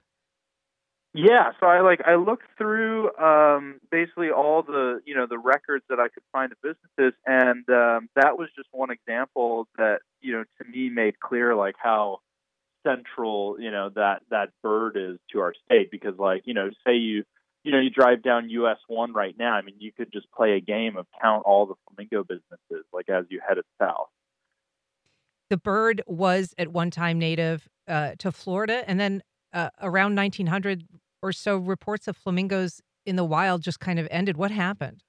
Yeah, 1.16 1.52
so 1.60 1.68
I 1.68 1.82
like 1.82 2.02
I 2.08 2.16
looked 2.16 2.48
through 2.58 3.16
um, 3.18 3.80
basically 3.92 4.32
all 4.32 4.64
the 4.64 5.00
you 5.06 5.14
know 5.14 5.28
the 5.28 5.38
records 5.38 5.86
that 5.90 6.00
I 6.00 6.08
could 6.08 6.24
find 6.32 6.52
of 6.52 6.58
businesses, 6.64 7.14
and 7.28 7.70
um, 7.70 8.10
that 8.16 8.40
was 8.40 8.50
just 8.56 8.68
one 8.72 8.90
example 8.90 9.68
that 9.78 10.00
you 10.22 10.32
know 10.34 10.44
to 10.60 10.68
me 10.68 10.90
made 10.90 11.20
clear 11.20 11.56
like 11.56 11.76
how 11.78 12.22
central 12.84 13.58
you 13.60 13.72
know 13.72 13.90
that 13.96 14.22
that 14.30 14.50
bird 14.62 14.98
is 14.98 15.18
to 15.32 15.40
our 15.40 15.54
state 15.66 15.90
because 15.92 16.18
like 16.18 16.44
you 16.46 16.54
know 16.54 16.70
say 16.86 16.96
you 16.96 17.24
you 17.64 17.72
know 17.72 17.80
you 17.80 17.90
drive 17.90 18.22
down 18.22 18.50
US 18.50 18.78
1 18.88 19.14
right 19.14 19.36
now 19.38 19.54
I 19.54 19.62
mean 19.62 19.76
you 19.80 19.92
could 19.92 20.12
just 20.12 20.32
play 20.32 20.54
a 20.54 20.62
game 20.62 20.98
of 20.98 21.06
count 21.22 21.44
all 21.46 21.66
the 21.66 21.76
flamingo 21.88 22.24
businesses 22.24 22.86
like 22.92 23.10
as 23.10 23.26
you 23.30 23.42
headed 23.48 23.66
south. 23.80 24.08
The 25.50 25.58
bird 25.58 26.02
was 26.08 26.54
at 26.58 26.70
one 26.70 26.90
time 26.90 27.20
native 27.20 27.68
uh, 27.88 28.12
to 28.20 28.32
Florida 28.32 28.84
and 28.88 29.00
then 29.00 29.24
uh, 29.54 29.70
around 29.82 30.16
1900 30.16 30.84
or 31.22 31.32
so 31.32 31.58
reports 31.58 32.08
of 32.08 32.18
flamingos 32.18 32.82
in 33.06 33.16
the 33.16 33.24
wild 33.24 33.62
just 33.62 33.80
kind 33.80 34.00
of 34.00 34.08
ended. 34.10 34.38
What 34.38 34.52
happened? 34.52 35.04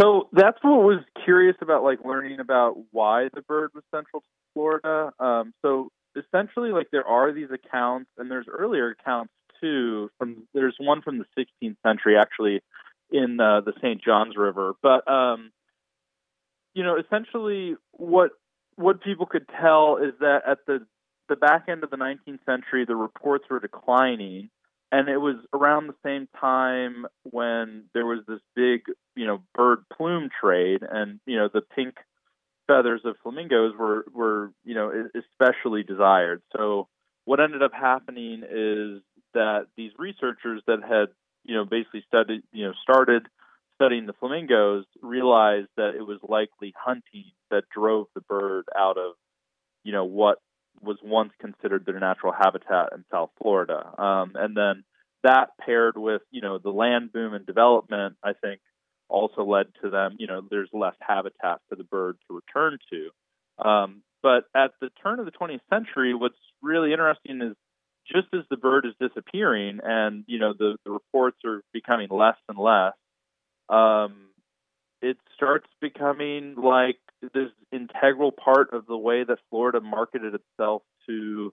So 0.00 0.28
that's 0.32 0.58
what 0.62 0.82
was 0.82 1.00
curious 1.24 1.56
about 1.60 1.82
like 1.82 1.98
learning 2.04 2.40
about 2.40 2.76
why 2.92 3.28
the 3.34 3.42
bird 3.42 3.70
was 3.74 3.84
central 3.94 4.20
to 4.20 4.26
Florida. 4.54 5.12
Um, 5.18 5.52
so 5.62 5.90
essentially, 6.16 6.70
like 6.70 6.88
there 6.90 7.06
are 7.06 7.32
these 7.32 7.48
accounts, 7.52 8.10
and 8.18 8.30
there's 8.30 8.46
earlier 8.48 8.90
accounts 8.90 9.32
too. 9.60 10.10
From 10.18 10.48
there's 10.54 10.76
one 10.78 11.02
from 11.02 11.18
the 11.18 11.26
16th 11.38 11.76
century, 11.86 12.16
actually, 12.16 12.60
in 13.10 13.40
uh, 13.40 13.60
the 13.60 13.72
St. 13.78 14.02
Johns 14.02 14.36
River. 14.36 14.72
But 14.82 15.10
um, 15.10 15.50
you 16.74 16.82
know, 16.82 16.96
essentially, 16.98 17.76
what 17.92 18.30
what 18.76 19.02
people 19.02 19.26
could 19.26 19.46
tell 19.60 19.98
is 19.98 20.14
that 20.20 20.42
at 20.46 20.58
the 20.66 20.86
the 21.28 21.36
back 21.36 21.66
end 21.68 21.84
of 21.84 21.90
the 21.90 21.96
19th 21.96 22.44
century, 22.44 22.84
the 22.84 22.96
reports 22.96 23.44
were 23.48 23.60
declining, 23.60 24.50
and 24.90 25.08
it 25.08 25.18
was 25.18 25.36
around 25.54 25.86
the 25.86 25.94
same 26.04 26.28
time 26.38 27.06
when 27.22 27.84
there 27.94 28.06
was 28.06 28.20
this 28.26 28.40
big, 28.54 28.82
you 29.16 29.26
know, 29.26 29.42
bird 29.54 29.84
plume 29.96 30.28
trade, 30.40 30.80
and 30.82 31.20
you 31.26 31.36
know, 31.36 31.48
the 31.52 31.62
pink 31.74 31.94
feathers 32.66 33.02
of 33.04 33.16
flamingos 33.22 33.74
were 33.78 34.04
were 34.12 34.52
you 34.64 34.74
know 34.74 34.92
especially 35.14 35.82
desired. 35.82 36.42
So 36.56 36.88
what 37.24 37.40
ended 37.40 37.62
up 37.62 37.72
happening 37.72 38.42
is 38.42 39.02
that 39.34 39.66
these 39.76 39.92
researchers 39.98 40.62
that 40.66 40.80
had 40.82 41.08
you 41.44 41.54
know, 41.54 41.64
basically 41.64 42.04
studied, 42.06 42.42
you 42.52 42.66
know, 42.66 42.72
started 42.82 43.26
studying 43.74 44.06
the 44.06 44.12
flamingos, 44.12 44.84
realized 45.00 45.68
that 45.76 45.94
it 45.96 46.02
was 46.02 46.18
likely 46.22 46.72
hunting 46.76 47.32
that 47.50 47.64
drove 47.74 48.06
the 48.14 48.20
bird 48.20 48.64
out 48.78 48.96
of, 48.96 49.14
you 49.82 49.92
know, 49.92 50.04
what 50.04 50.38
was 50.80 50.98
once 51.02 51.32
considered 51.40 51.84
their 51.84 51.98
natural 51.98 52.32
habitat 52.32 52.90
in 52.94 53.04
South 53.10 53.30
Florida. 53.40 53.92
Um, 54.00 54.32
and 54.34 54.56
then 54.56 54.84
that 55.24 55.50
paired 55.60 55.96
with, 55.96 56.22
you 56.30 56.40
know, 56.40 56.58
the 56.58 56.70
land 56.70 57.12
boom 57.12 57.34
and 57.34 57.46
development, 57.46 58.16
I 58.22 58.32
think 58.32 58.60
also 59.08 59.44
led 59.44 59.66
to 59.82 59.90
them, 59.90 60.16
you 60.18 60.26
know, 60.26 60.42
there's 60.50 60.70
less 60.72 60.94
habitat 61.00 61.60
for 61.68 61.76
the 61.76 61.84
bird 61.84 62.16
to 62.26 62.34
return 62.34 62.78
to. 62.90 63.68
Um, 63.68 64.02
but 64.22 64.44
at 64.54 64.72
the 64.80 64.90
turn 65.02 65.18
of 65.18 65.26
the 65.26 65.32
20th 65.32 65.60
century, 65.70 66.14
what's 66.14 66.38
really 66.62 66.92
interesting 66.92 67.42
is 67.42 67.56
just 68.06 68.28
as 68.32 68.44
the 68.50 68.56
bird 68.56 68.86
is 68.86 68.94
disappearing 69.00 69.80
and, 69.82 70.24
you 70.26 70.38
know, 70.38 70.54
the, 70.58 70.76
the 70.84 70.90
reports 70.90 71.38
are 71.44 71.62
becoming 71.72 72.08
less 72.10 72.36
and 72.48 72.58
less, 72.58 72.94
um, 73.68 74.28
it 75.00 75.16
starts 75.34 75.66
becoming 75.80 76.54
like 76.56 76.98
this 77.20 77.50
integral 77.72 78.32
part 78.32 78.72
of 78.72 78.86
the 78.86 78.96
way 78.96 79.24
that 79.24 79.38
Florida 79.50 79.80
marketed 79.80 80.34
itself 80.34 80.82
to 81.06 81.52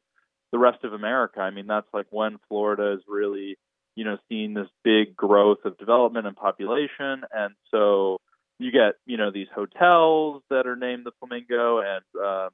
the 0.51 0.59
rest 0.59 0.83
of 0.83 0.93
America. 0.93 1.39
I 1.39 1.49
mean, 1.49 1.67
that's 1.67 1.87
like 1.93 2.07
when 2.09 2.37
Florida 2.47 2.93
is 2.93 3.01
really, 3.07 3.57
you 3.95 4.05
know, 4.05 4.17
seeing 4.29 4.53
this 4.53 4.67
big 4.83 5.15
growth 5.15 5.59
of 5.65 5.77
development 5.77 6.27
and 6.27 6.35
population. 6.35 7.23
And 7.33 7.53
so 7.71 8.17
you 8.59 8.71
get, 8.71 8.95
you 9.05 9.17
know, 9.17 9.31
these 9.31 9.47
hotels 9.53 10.43
that 10.49 10.67
are 10.67 10.75
named 10.75 11.05
the 11.05 11.11
Flamingo, 11.19 11.79
and, 11.79 12.03
uh, 12.21 12.49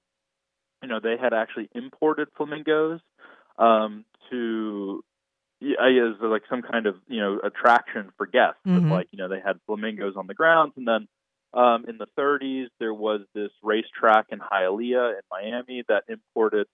you 0.81 0.89
know, 0.89 0.99
they 1.01 1.15
had 1.19 1.33
actually 1.33 1.69
imported 1.73 2.27
flamingos 2.37 2.99
um, 3.57 4.05
to 4.29 5.03
i 5.79 5.89
as 5.89 6.19
like 6.21 6.43
some 6.49 6.61
kind 6.61 6.85
of 6.85 6.95
you 7.07 7.19
know 7.19 7.39
attraction 7.43 8.11
for 8.17 8.25
guests. 8.25 8.59
Mm-hmm. 8.67 8.91
Like 8.91 9.07
you 9.11 9.17
know 9.17 9.29
they 9.29 9.39
had 9.43 9.59
flamingos 9.65 10.15
on 10.15 10.27
the 10.27 10.33
grounds, 10.33 10.73
and 10.75 10.87
then 10.87 11.07
um, 11.53 11.85
in 11.87 11.97
the 11.97 12.07
30s 12.17 12.67
there 12.79 12.93
was 12.93 13.21
this 13.33 13.51
racetrack 13.63 14.27
in 14.31 14.39
Hialeah 14.39 15.13
in 15.13 15.21
Miami 15.31 15.83
that 15.87 16.03
imported 16.09 16.67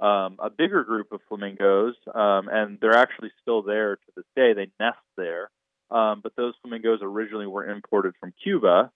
um, 0.00 0.36
a 0.38 0.50
bigger 0.50 0.84
group 0.84 1.12
of 1.12 1.20
flamingos, 1.28 1.94
um, 2.14 2.48
and 2.50 2.78
they're 2.80 2.96
actually 2.96 3.30
still 3.42 3.62
there 3.62 3.96
to 3.96 4.12
this 4.16 4.24
day. 4.36 4.52
They 4.52 4.70
nest 4.78 4.98
there, 5.16 5.50
um, 5.90 6.20
but 6.22 6.32
those 6.36 6.54
flamingos 6.62 7.00
originally 7.02 7.46
were 7.46 7.68
imported 7.68 8.14
from 8.20 8.32
Cuba, 8.42 8.90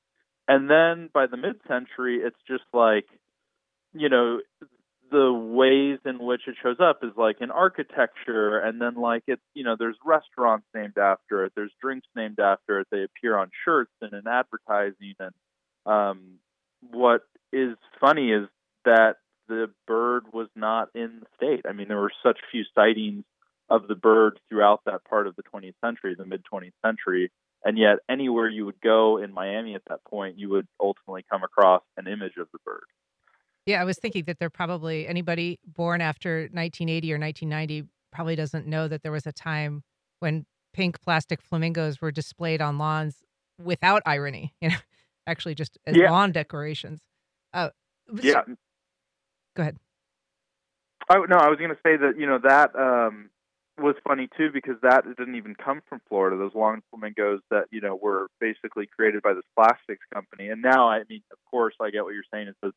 and 0.49 0.71
then 0.71 1.11
by 1.13 1.27
the 1.27 1.37
mid-century, 1.37 2.21
it's 2.23 2.37
just 2.49 2.65
like 2.73 3.07
you 3.95 4.09
know 4.09 4.41
the 5.13 5.33
ways 5.33 5.99
in 6.07 6.19
which 6.19 6.43
it 6.49 6.57
shows 6.63 6.79
up 6.81 7.01
is 7.05 7.13
like 7.17 7.37
in 7.41 7.51
architecture. 7.51 8.59
And 8.59 8.81
then 8.81 8.95
like 8.95 9.23
it's 9.27 9.43
you 9.55 9.63
know 9.63 9.77
there's 9.79 9.97
restaurants 10.05 10.67
named 10.75 10.99
after 10.99 11.45
it. 11.45 11.53
There's 11.55 11.73
drinks 11.81 12.09
named 12.17 12.41
after 12.41 12.81
it. 12.81 12.89
They 12.91 13.05
appear 13.05 13.37
on 13.37 13.51
shirts 13.65 13.93
and 14.01 14.13
in 14.13 14.27
advertising. 14.27 15.15
And 15.21 15.33
um 15.87 16.39
what 16.91 17.23
is 17.53 17.77
funny 18.01 18.33
is 18.33 18.49
that 18.85 19.17
the 19.53 19.71
bird 19.87 20.25
was 20.33 20.49
not 20.57 20.89
in 20.95 21.21
the 21.21 21.27
state 21.37 21.63
i 21.69 21.73
mean 21.73 21.89
there 21.89 22.01
were 22.01 22.13
such 22.23 22.39
few 22.51 22.65
sightings 22.75 23.25
of 23.69 23.89
the 23.89 23.95
bird 23.95 24.39
throughout 24.49 24.81
that 24.87 25.05
part 25.05 25.27
of 25.27 25.37
the 25.37 25.43
20th 25.43 25.75
century 25.85 26.15
the 26.17 26.25
mid 26.25 26.43
20th 26.53 26.73
century 26.85 27.31
and 27.65 27.79
yet 27.79 27.99
anywhere 28.09 28.49
you 28.49 28.65
would 28.65 28.81
go 28.81 29.19
in 29.19 29.33
miami 29.33 29.75
at 29.75 29.83
that 29.89 30.03
point 30.05 30.39
you 30.39 30.49
would 30.49 30.67
ultimately 30.81 31.25
come 31.31 31.43
across 31.43 31.83
an 31.97 32.07
image 32.07 32.37
of 32.39 32.49
the 32.53 32.59
bird 32.65 32.85
yeah, 33.67 33.81
I 33.81 33.85
was 33.85 33.99
thinking 33.99 34.25
that 34.25 34.39
there 34.39 34.51
probably 34.51 35.07
anybody 35.07 35.61
born 35.65 36.01
after 36.01 36.49
1980 36.53 37.13
or 37.13 37.19
1990 37.19 37.89
probably 38.11 38.37
doesn't 38.37 38.67
know 38.67 38.89
that 38.89 39.03
there 39.03 39.13
was 39.13 39.27
a 39.27 39.33
time 39.33 39.83
when 40.21 40.47
pink 40.73 41.01
plastic 41.01 41.41
flamingos 41.41 42.01
were 42.01 42.11
displayed 42.11 42.61
on 42.61 42.79
lawns 42.79 43.23
without 43.63 44.03
irony, 44.05 44.53
you 44.61 44.71
know, 44.71 44.77
actually 45.27 45.55
just 45.55 45.79
as 45.87 45.97
yeah. 45.97 46.11
lawn 46.11 46.33
decorations. 46.33 47.01
Uh, 47.55 47.71
yeah. 48.21 48.43
Go 49.55 49.63
ahead. 49.63 49.77
I, 51.09 51.17
no, 51.29 51.37
I 51.37 51.49
was 51.49 51.59
going 51.59 51.71
to 51.71 51.77
say 51.85 51.97
that 51.97 52.15
you 52.19 52.27
know 52.27 52.39
that 52.43 52.75
um, 52.77 53.31
was 53.79 53.97
funny 54.07 54.29
too 54.37 54.51
because 54.53 54.77
that 54.83 55.05
didn't 55.17 55.35
even 55.35 55.55
come 55.55 55.83
from 55.89 56.01
Florida. 56.09 56.37
Those 56.37 56.55
long 56.55 56.83
flamingos 56.91 57.41
that 57.51 57.67
you 57.71 57.81
know 57.81 57.97
were 58.01 58.29
basically 58.41 58.87
created 58.87 59.23
by 59.23 59.35
this 59.35 59.45
plastics 59.55 60.05
company, 60.13 60.49
and 60.49 60.63
now 60.63 60.89
I 60.89 61.03
mean, 61.09 61.23
of 61.31 61.39
course, 61.51 61.75
I 61.81 61.91
get 61.91 62.05
what 62.05 62.15
you're 62.15 62.25
saying. 62.33 62.49
Is 62.49 62.55
that 62.63 62.73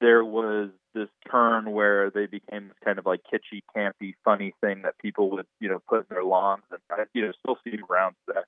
there 0.00 0.24
was 0.24 0.70
this 0.94 1.08
turn 1.30 1.70
where 1.72 2.10
they 2.10 2.26
became 2.26 2.68
this 2.68 2.76
kind 2.84 2.98
of 2.98 3.06
like 3.06 3.20
kitschy, 3.32 3.62
campy, 3.76 4.14
funny 4.24 4.54
thing 4.60 4.82
that 4.82 4.98
people 4.98 5.30
would, 5.30 5.46
you 5.60 5.68
know, 5.68 5.80
put 5.88 6.00
in 6.00 6.06
their 6.10 6.24
lawns, 6.24 6.62
and 6.70 6.80
I, 6.90 7.04
you 7.14 7.22
know, 7.22 7.32
still 7.40 7.56
see 7.64 7.78
around 7.90 8.14
today. 8.26 8.40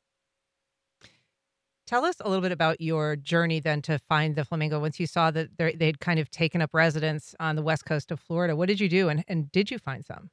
Tell 1.94 2.06
us 2.06 2.16
a 2.18 2.28
little 2.28 2.42
bit 2.42 2.50
about 2.50 2.80
your 2.80 3.14
journey 3.14 3.60
then 3.60 3.80
to 3.82 4.00
find 4.00 4.34
the 4.34 4.44
flamingo. 4.44 4.80
Once 4.80 4.98
you 4.98 5.06
saw 5.06 5.30
that 5.30 5.56
they'd 5.56 6.00
kind 6.00 6.18
of 6.18 6.28
taken 6.28 6.60
up 6.60 6.70
residence 6.72 7.36
on 7.38 7.54
the 7.54 7.62
west 7.62 7.84
coast 7.84 8.10
of 8.10 8.18
Florida, 8.18 8.56
what 8.56 8.66
did 8.66 8.80
you 8.80 8.88
do, 8.88 9.08
and, 9.08 9.22
and 9.28 9.52
did 9.52 9.70
you 9.70 9.78
find 9.78 10.04
some? 10.04 10.30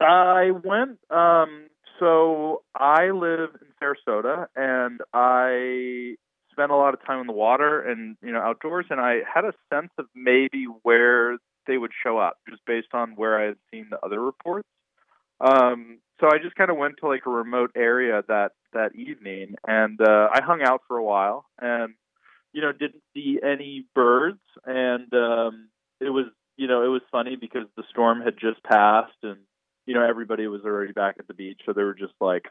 I 0.00 0.50
went. 0.50 0.98
Um, 1.08 1.68
so 2.00 2.64
I 2.74 3.12
live 3.12 3.50
in 3.60 3.68
Sarasota, 3.80 4.46
and 4.56 5.02
I 5.12 6.16
spent 6.50 6.72
a 6.72 6.76
lot 6.76 6.94
of 6.94 7.06
time 7.06 7.20
in 7.20 7.28
the 7.28 7.32
water 7.32 7.80
and 7.80 8.16
you 8.20 8.32
know 8.32 8.40
outdoors, 8.40 8.86
and 8.90 8.98
I 8.98 9.18
had 9.32 9.44
a 9.44 9.52
sense 9.72 9.92
of 9.98 10.06
maybe 10.16 10.66
where 10.82 11.38
they 11.68 11.78
would 11.78 11.92
show 12.02 12.18
up 12.18 12.38
just 12.50 12.62
based 12.66 12.92
on 12.92 13.12
where 13.12 13.40
I 13.40 13.44
had 13.44 13.56
seen 13.70 13.86
the 13.88 14.04
other 14.04 14.20
reports. 14.20 14.66
Um, 15.40 16.00
so 16.20 16.28
I 16.28 16.38
just 16.42 16.54
kind 16.56 16.70
of 16.70 16.76
went 16.76 16.96
to 17.00 17.08
like 17.08 17.26
a 17.26 17.30
remote 17.30 17.72
area 17.76 18.22
that 18.28 18.52
that 18.72 18.94
evening, 18.94 19.54
and 19.66 20.00
uh, 20.00 20.28
I 20.32 20.40
hung 20.42 20.62
out 20.62 20.82
for 20.88 20.96
a 20.96 21.04
while, 21.04 21.46
and 21.60 21.94
you 22.52 22.62
know 22.62 22.72
didn't 22.72 23.02
see 23.14 23.38
any 23.42 23.86
birds, 23.94 24.40
and 24.64 25.12
um, 25.14 25.68
it 26.00 26.10
was 26.10 26.26
you 26.56 26.66
know 26.66 26.84
it 26.84 26.88
was 26.88 27.02
funny 27.10 27.36
because 27.36 27.66
the 27.76 27.84
storm 27.90 28.20
had 28.20 28.34
just 28.38 28.62
passed, 28.62 29.18
and 29.22 29.38
you 29.86 29.94
know 29.94 30.06
everybody 30.06 30.46
was 30.46 30.62
already 30.64 30.92
back 30.92 31.16
at 31.18 31.26
the 31.26 31.34
beach, 31.34 31.60
so 31.66 31.72
there 31.72 31.86
were 31.86 31.94
just 31.94 32.14
like 32.20 32.44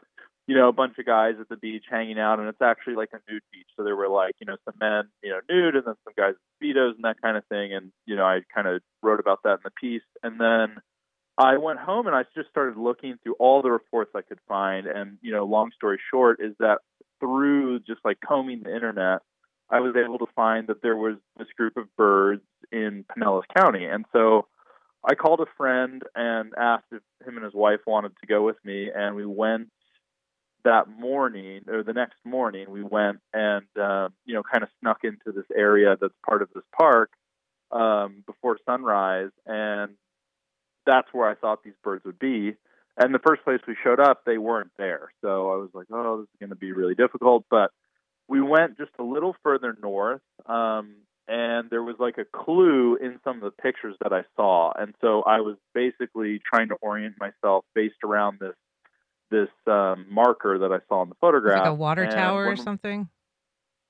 you 0.46 0.54
know, 0.54 0.68
a 0.68 0.72
bunch 0.72 0.98
of 0.98 1.06
guys 1.06 1.34
at 1.40 1.48
the 1.48 1.56
beach 1.56 1.84
hanging 1.90 2.18
out, 2.18 2.38
and 2.38 2.48
it's 2.48 2.60
actually 2.60 2.96
like 2.96 3.10
a 3.14 3.32
nude 3.32 3.42
beach. 3.50 3.66
So 3.76 3.82
there 3.82 3.96
were 3.96 4.08
like, 4.08 4.34
you 4.40 4.46
know, 4.46 4.56
some 4.64 4.74
men, 4.78 5.04
you 5.22 5.30
know, 5.30 5.40
nude, 5.48 5.76
and 5.76 5.86
then 5.86 5.94
some 6.04 6.12
guys 6.16 6.34
with 6.34 6.76
speedos 6.76 6.94
and 6.96 7.04
that 7.04 7.20
kind 7.22 7.36
of 7.36 7.44
thing. 7.46 7.72
And 7.72 7.92
you 8.04 8.16
know, 8.16 8.24
I 8.24 8.40
kind 8.54 8.68
of 8.68 8.82
wrote 9.02 9.20
about 9.20 9.40
that 9.44 9.54
in 9.54 9.64
the 9.64 9.70
piece. 9.70 10.02
And 10.22 10.38
then 10.38 10.76
I 11.36 11.58
went 11.58 11.80
home 11.80 12.06
and 12.06 12.14
I 12.14 12.24
just 12.34 12.48
started 12.50 12.78
looking 12.78 13.18
through 13.22 13.34
all 13.38 13.62
the 13.62 13.70
reports 13.70 14.12
I 14.14 14.22
could 14.22 14.38
find. 14.48 14.86
And 14.86 15.18
you 15.20 15.32
know, 15.32 15.44
long 15.44 15.70
story 15.74 15.98
short 16.10 16.40
is 16.40 16.54
that 16.60 16.78
through 17.20 17.80
just 17.80 18.00
like 18.04 18.18
combing 18.26 18.62
the 18.62 18.74
internet, 18.74 19.20
I 19.70 19.80
was 19.80 19.94
able 19.96 20.18
to 20.18 20.26
find 20.36 20.68
that 20.68 20.82
there 20.82 20.96
was 20.96 21.16
this 21.38 21.48
group 21.56 21.76
of 21.76 21.94
birds 21.96 22.42
in 22.70 23.04
Pinellas 23.04 23.44
County, 23.56 23.84
and 23.84 24.04
so. 24.12 24.46
I 25.06 25.14
called 25.14 25.40
a 25.40 25.56
friend 25.58 26.02
and 26.14 26.54
asked 26.56 26.86
if 26.90 27.02
him 27.28 27.36
and 27.36 27.44
his 27.44 27.52
wife 27.52 27.80
wanted 27.86 28.12
to 28.22 28.26
go 28.26 28.42
with 28.42 28.56
me, 28.64 28.88
and 28.90 29.14
we 29.14 29.26
went 29.26 29.68
that 30.64 30.88
morning 30.88 31.62
or 31.68 31.82
the 31.82 31.92
next 31.92 32.16
morning 32.24 32.70
we 32.70 32.82
went 32.82 33.18
and 33.32 33.66
uh, 33.80 34.08
you 34.24 34.34
know 34.34 34.42
kind 34.42 34.64
of 34.64 34.70
snuck 34.80 34.98
into 35.04 35.30
this 35.32 35.44
area 35.54 35.96
that's 36.00 36.14
part 36.26 36.42
of 36.42 36.48
this 36.54 36.64
park 36.76 37.10
um, 37.70 38.24
before 38.26 38.58
sunrise 38.66 39.30
and 39.46 39.92
that's 40.86 41.08
where 41.12 41.28
I 41.28 41.34
thought 41.34 41.64
these 41.64 41.74
birds 41.82 42.04
would 42.04 42.18
be 42.18 42.54
and 42.96 43.12
the 43.12 43.18
first 43.18 43.42
place 43.44 43.60
we 43.66 43.76
showed 43.82 44.00
up 44.00 44.24
they 44.24 44.38
weren't 44.38 44.72
there 44.78 45.12
so 45.22 45.52
I 45.52 45.56
was 45.56 45.70
like 45.74 45.86
oh 45.92 46.18
this 46.18 46.24
is 46.24 46.40
going 46.40 46.50
to 46.50 46.56
be 46.56 46.72
really 46.72 46.94
difficult 46.94 47.44
but 47.50 47.70
we 48.28 48.40
went 48.40 48.78
just 48.78 48.92
a 48.98 49.02
little 49.02 49.36
further 49.42 49.76
north 49.80 50.22
um, 50.46 50.96
and 51.26 51.70
there 51.70 51.82
was 51.82 51.96
like 51.98 52.18
a 52.18 52.24
clue 52.24 52.96
in 52.96 53.18
some 53.24 53.36
of 53.36 53.42
the 53.42 53.62
pictures 53.62 53.96
that 54.02 54.12
I 54.12 54.22
saw 54.36 54.72
and 54.78 54.94
so 55.00 55.22
I 55.22 55.40
was 55.40 55.56
basically 55.74 56.40
trying 56.48 56.68
to 56.68 56.76
orient 56.80 57.16
myself 57.18 57.64
based 57.74 58.02
around 58.04 58.38
this 58.40 58.54
this 59.30 59.48
um, 59.66 60.06
marker 60.10 60.58
that 60.60 60.72
I 60.72 60.78
saw 60.88 61.02
in 61.02 61.08
the 61.08 61.16
photograph. 61.20 61.58
Like 61.58 61.68
a 61.68 61.74
water 61.74 62.06
tower 62.06 62.46
or 62.46 62.56
something? 62.56 63.08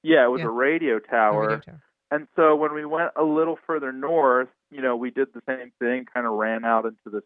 Yeah, 0.02 0.24
it 0.24 0.30
was 0.30 0.40
yeah. 0.40 0.46
a 0.46 0.50
radio 0.50 0.98
tower. 0.98 1.44
A 1.44 1.46
radio 1.48 1.60
tower. 1.60 1.82
And 2.10 2.28
so 2.36 2.54
when 2.56 2.74
we 2.74 2.84
went 2.84 3.10
a 3.16 3.24
little 3.24 3.58
further 3.66 3.92
north, 3.92 4.48
you 4.74 4.82
know, 4.82 4.96
we 4.96 5.10
did 5.10 5.28
the 5.32 5.42
same 5.48 5.72
thing, 5.78 6.06
kind 6.12 6.26
of 6.26 6.32
ran 6.32 6.64
out 6.64 6.84
into 6.84 7.10
this 7.10 7.24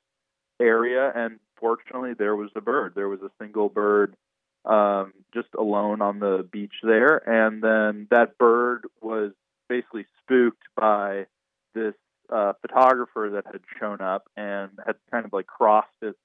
area, 0.61 1.11
and 1.15 1.39
fortunately, 1.59 2.15
there 2.15 2.37
was 2.37 2.51
a 2.55 2.61
bird. 2.61 2.93
There 2.95 3.09
was 3.09 3.23
a 3.23 3.31
single 3.41 3.69
bird 3.69 4.15
um, 4.65 5.13
just 5.33 5.49
alone 5.59 6.03
on 6.03 6.19
the 6.19 6.47
beach 6.51 6.75
there. 6.83 7.17
And 7.29 7.63
then 7.63 8.07
that 8.11 8.39
bird 8.39 8.87
was 9.01 9.33
basically 9.69 10.07
spooked 10.23 10.63
by 10.77 11.27
this 11.75 11.95
uh, 12.31 12.53
photographer 12.61 13.31
that 13.35 13.47
had 13.51 13.63
shown 13.81 14.01
up 14.01 14.29
and 14.37 14.71
had 14.85 14.97
kind 15.11 15.25
of 15.25 15.33
like 15.33 15.47
crossed 15.47 15.89
its 16.03 16.19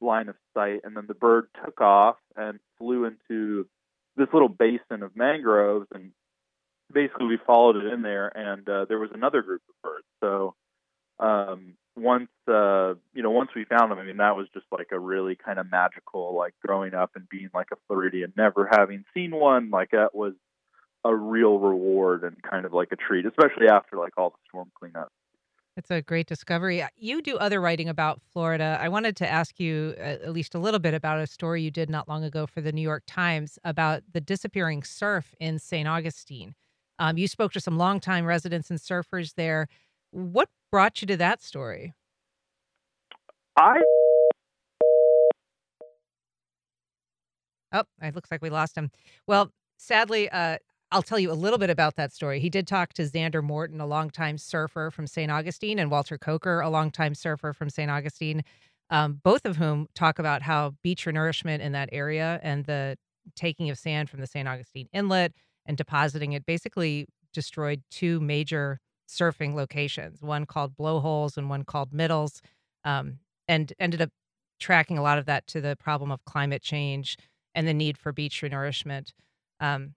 line 0.00 0.28
of 0.28 0.36
sight, 0.54 0.80
and 0.84 0.96
then 0.96 1.04
the 1.06 1.14
bird 1.14 1.48
took 1.64 1.80
off 1.80 2.16
and 2.36 2.58
flew 2.78 3.04
into 3.04 3.66
this 4.16 4.28
little 4.32 4.48
basin 4.48 5.02
of 5.02 5.16
mangroves, 5.16 5.86
and 5.94 6.12
basically 6.92 7.26
we 7.26 7.38
followed 7.46 7.76
it 7.76 7.92
in 7.92 8.02
there, 8.02 8.28
and 8.28 8.68
uh, 8.68 8.84
there 8.86 8.98
was 8.98 9.10
another 9.12 9.42
group 9.42 9.62
of 9.68 9.74
birds. 9.82 10.06
So, 10.24 10.54
um, 11.18 11.74
once 11.96 12.28
uh 12.48 12.94
you 13.14 13.22
know 13.22 13.30
once 13.30 13.50
we 13.54 13.64
found 13.64 13.90
them 13.90 14.00
i 14.00 14.02
mean 14.02 14.16
that 14.16 14.34
was 14.34 14.48
just 14.52 14.66
like 14.72 14.88
a 14.90 14.98
really 14.98 15.36
kind 15.36 15.60
of 15.60 15.70
magical 15.70 16.36
like 16.36 16.52
growing 16.60 16.92
up 16.92 17.12
and 17.14 17.28
being 17.28 17.48
like 17.54 17.68
a 17.72 17.76
floridian 17.86 18.32
never 18.36 18.68
having 18.68 19.04
seen 19.14 19.30
one 19.30 19.70
like 19.70 19.92
that 19.92 20.12
was 20.12 20.32
a 21.04 21.14
real 21.14 21.58
reward 21.60 22.24
and 22.24 22.42
kind 22.42 22.66
of 22.66 22.72
like 22.72 22.88
a 22.90 22.96
treat 22.96 23.24
especially 23.26 23.68
after 23.68 23.96
like 23.96 24.12
all 24.16 24.30
the 24.30 24.36
storm 24.48 24.72
cleanup 24.76 25.12
it's 25.76 25.90
a 25.90 26.02
great 26.02 26.28
discovery. 26.28 26.80
Uh, 26.80 26.86
you 26.96 27.20
do 27.20 27.36
other 27.36 27.60
writing 27.60 27.88
about 27.88 28.20
Florida. 28.32 28.78
I 28.80 28.88
wanted 28.88 29.16
to 29.16 29.28
ask 29.28 29.58
you 29.58 29.96
uh, 29.98 30.02
at 30.02 30.32
least 30.32 30.54
a 30.54 30.60
little 30.60 30.78
bit 30.78 30.94
about 30.94 31.18
a 31.18 31.26
story 31.26 31.62
you 31.62 31.72
did 31.72 31.90
not 31.90 32.08
long 32.08 32.22
ago 32.22 32.46
for 32.46 32.60
the 32.60 32.70
New 32.70 32.80
York 32.80 33.02
Times 33.08 33.58
about 33.64 34.04
the 34.12 34.20
disappearing 34.20 34.84
surf 34.84 35.34
in 35.40 35.58
St. 35.58 35.88
Augustine. 35.88 36.54
Um, 37.00 37.18
you 37.18 37.26
spoke 37.26 37.52
to 37.54 37.60
some 37.60 37.76
longtime 37.76 38.24
residents 38.24 38.70
and 38.70 38.78
surfers 38.78 39.34
there. 39.34 39.66
What 40.14 40.48
brought 40.70 41.02
you 41.02 41.08
to 41.08 41.16
that 41.16 41.42
story? 41.42 41.92
I. 43.58 43.80
Oh, 47.72 47.82
it 48.00 48.14
looks 48.14 48.30
like 48.30 48.40
we 48.40 48.48
lost 48.48 48.76
him. 48.76 48.92
Well, 49.26 49.50
sadly, 49.76 50.30
uh, 50.30 50.58
I'll 50.92 51.02
tell 51.02 51.18
you 51.18 51.32
a 51.32 51.34
little 51.34 51.58
bit 51.58 51.68
about 51.68 51.96
that 51.96 52.12
story. 52.12 52.38
He 52.38 52.48
did 52.48 52.68
talk 52.68 52.92
to 52.92 53.02
Xander 53.02 53.42
Morton, 53.42 53.80
a 53.80 53.86
longtime 53.86 54.38
surfer 54.38 54.92
from 54.92 55.08
St. 55.08 55.32
Augustine, 55.32 55.80
and 55.80 55.90
Walter 55.90 56.16
Coker, 56.16 56.60
a 56.60 56.70
longtime 56.70 57.16
surfer 57.16 57.52
from 57.52 57.68
St. 57.68 57.90
Augustine, 57.90 58.44
um, 58.90 59.20
both 59.24 59.44
of 59.44 59.56
whom 59.56 59.88
talk 59.96 60.20
about 60.20 60.42
how 60.42 60.76
beach 60.84 61.06
renourishment 61.06 61.58
in 61.58 61.72
that 61.72 61.88
area 61.90 62.38
and 62.44 62.66
the 62.66 62.96
taking 63.34 63.68
of 63.68 63.78
sand 63.78 64.08
from 64.08 64.20
the 64.20 64.28
St. 64.28 64.46
Augustine 64.46 64.88
Inlet 64.92 65.32
and 65.66 65.76
depositing 65.76 66.34
it 66.34 66.46
basically 66.46 67.08
destroyed 67.32 67.82
two 67.90 68.20
major 68.20 68.78
surfing 69.08 69.54
locations, 69.54 70.22
one 70.22 70.46
called 70.46 70.76
Blowholes 70.76 71.36
and 71.36 71.48
one 71.48 71.64
called 71.64 71.92
Middles, 71.92 72.40
um, 72.84 73.18
and 73.48 73.72
ended 73.78 74.02
up 74.02 74.10
tracking 74.58 74.98
a 74.98 75.02
lot 75.02 75.18
of 75.18 75.26
that 75.26 75.46
to 75.48 75.60
the 75.60 75.76
problem 75.76 76.10
of 76.10 76.24
climate 76.24 76.62
change 76.62 77.16
and 77.54 77.66
the 77.66 77.74
need 77.74 77.98
for 77.98 78.12
beach 78.12 78.40
renourishment. 78.42 79.12
Um, 79.60 79.94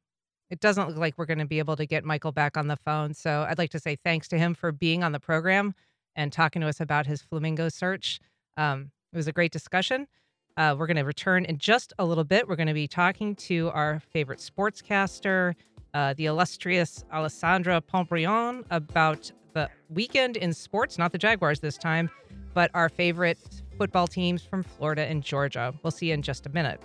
it 0.49 0.59
doesn't 0.59 0.87
look 0.87 0.97
like 0.97 1.17
we're 1.17 1.25
going 1.25 1.39
to 1.39 1.45
be 1.45 1.59
able 1.59 1.75
to 1.75 1.85
get 1.85 2.05
Michael 2.05 2.31
back 2.31 2.57
on 2.57 2.67
the 2.67 2.77
phone. 2.77 3.13
So 3.13 3.45
I'd 3.47 3.57
like 3.57 3.71
to 3.71 3.79
say 3.79 3.97
thanks 4.03 4.27
to 4.29 4.37
him 4.37 4.53
for 4.53 4.71
being 4.71 5.03
on 5.03 5.11
the 5.11 5.19
program 5.19 5.73
and 6.15 6.31
talking 6.31 6.61
to 6.61 6.67
us 6.67 6.79
about 6.79 7.05
his 7.05 7.21
flamingo 7.21 7.69
search. 7.69 8.19
Um, 8.55 8.91
it 9.13 9.17
was 9.17 9.27
a 9.27 9.33
great 9.33 9.51
discussion. 9.51 10.07
Uh, 10.55 10.75
we're 10.77 10.87
going 10.87 10.97
to 10.97 11.03
return 11.03 11.45
in 11.45 11.57
just 11.57 11.93
a 11.99 12.05
little 12.05 12.23
bit. 12.23 12.47
We're 12.47 12.55
going 12.55 12.67
to 12.67 12.73
be 12.73 12.87
talking 12.87 13.35
to 13.35 13.69
our 13.73 13.99
favorite 13.99 14.39
sportscaster, 14.39 15.53
uh, 15.97 16.13
the 16.13 16.27
illustrious 16.27 17.03
Alessandra 17.11 17.81
Pombrion, 17.81 18.63
about 18.69 19.31
the 19.53 19.67
weekend 19.89 20.37
in 20.37 20.53
sports, 20.53 20.99
not 20.99 21.11
the 21.11 21.17
Jaguars 21.17 21.59
this 21.59 21.75
time, 21.75 22.07
but 22.53 22.69
our 22.75 22.87
favorite 22.87 23.39
football 23.79 24.05
teams 24.05 24.43
from 24.43 24.61
Florida 24.61 25.01
and 25.07 25.23
Georgia. 25.23 25.73
We'll 25.81 25.89
see 25.89 26.09
you 26.09 26.13
in 26.13 26.21
just 26.21 26.45
a 26.45 26.49
minute. 26.49 26.79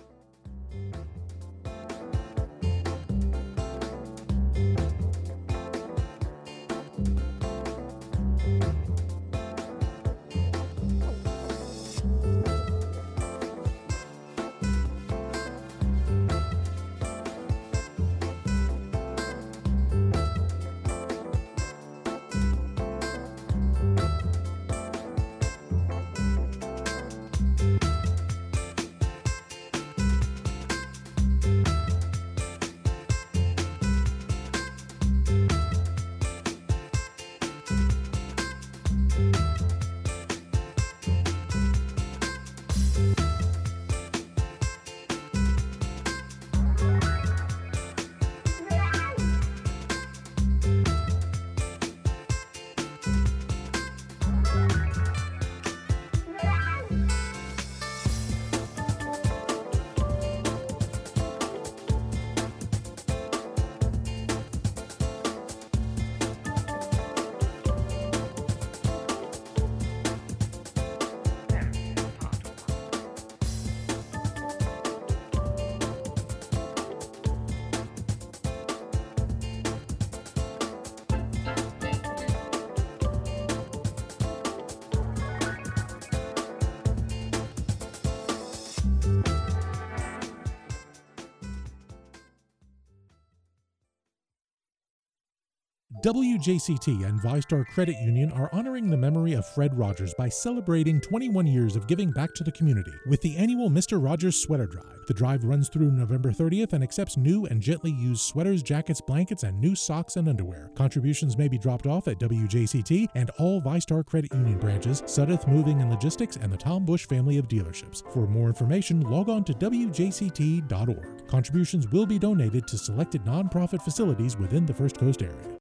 WJCT 96.03 97.07
and 97.07 97.21
VyStar 97.21 97.65
Credit 97.67 97.95
Union 98.01 98.29
are 98.33 98.49
honoring 98.51 98.89
the 98.89 98.97
memory 98.97 99.31
of 99.31 99.47
Fred 99.47 99.73
Rogers 99.77 100.13
by 100.15 100.27
celebrating 100.27 100.99
21 100.99 101.47
years 101.47 101.77
of 101.77 101.87
giving 101.87 102.11
back 102.11 102.33
to 102.33 102.43
the 102.43 102.51
community 102.51 102.91
with 103.07 103.21
the 103.21 103.37
annual 103.37 103.69
Mr. 103.69 104.03
Rogers 104.03 104.35
Sweater 104.35 104.67
Drive. 104.67 105.05
The 105.07 105.13
drive 105.13 105.45
runs 105.45 105.69
through 105.69 105.91
November 105.91 106.31
30th 106.31 106.73
and 106.73 106.83
accepts 106.83 107.15
new 107.15 107.45
and 107.45 107.61
gently 107.61 107.91
used 107.91 108.23
sweaters, 108.23 108.61
jackets, 108.61 108.99
blankets, 108.99 109.43
and 109.43 109.57
new 109.61 109.75
socks 109.75 110.17
and 110.17 110.27
underwear. 110.27 110.71
Contributions 110.75 111.37
may 111.37 111.47
be 111.47 111.57
dropped 111.57 111.87
off 111.87 112.09
at 112.09 112.19
WJCT 112.19 113.07
and 113.15 113.29
all 113.39 113.61
VyStar 113.61 114.05
Credit 114.05 114.33
Union 114.33 114.59
branches, 114.59 115.03
Suddath 115.03 115.47
Moving 115.47 115.79
and 115.79 115.89
Logistics, 115.89 116.35
and 116.35 116.51
the 116.51 116.57
Tom 116.57 116.83
Bush 116.83 117.05
family 117.05 117.37
of 117.37 117.47
dealerships. 117.47 118.03
For 118.11 118.27
more 118.27 118.49
information, 118.49 118.99
log 119.09 119.29
on 119.29 119.45
to 119.45 119.53
WJCT.org. 119.53 121.27
Contributions 121.27 121.87
will 121.87 122.05
be 122.05 122.19
donated 122.19 122.67
to 122.67 122.77
selected 122.77 123.23
nonprofit 123.23 123.81
facilities 123.81 124.35
within 124.35 124.65
the 124.65 124.73
First 124.73 124.97
Coast 124.97 125.21
area. 125.21 125.53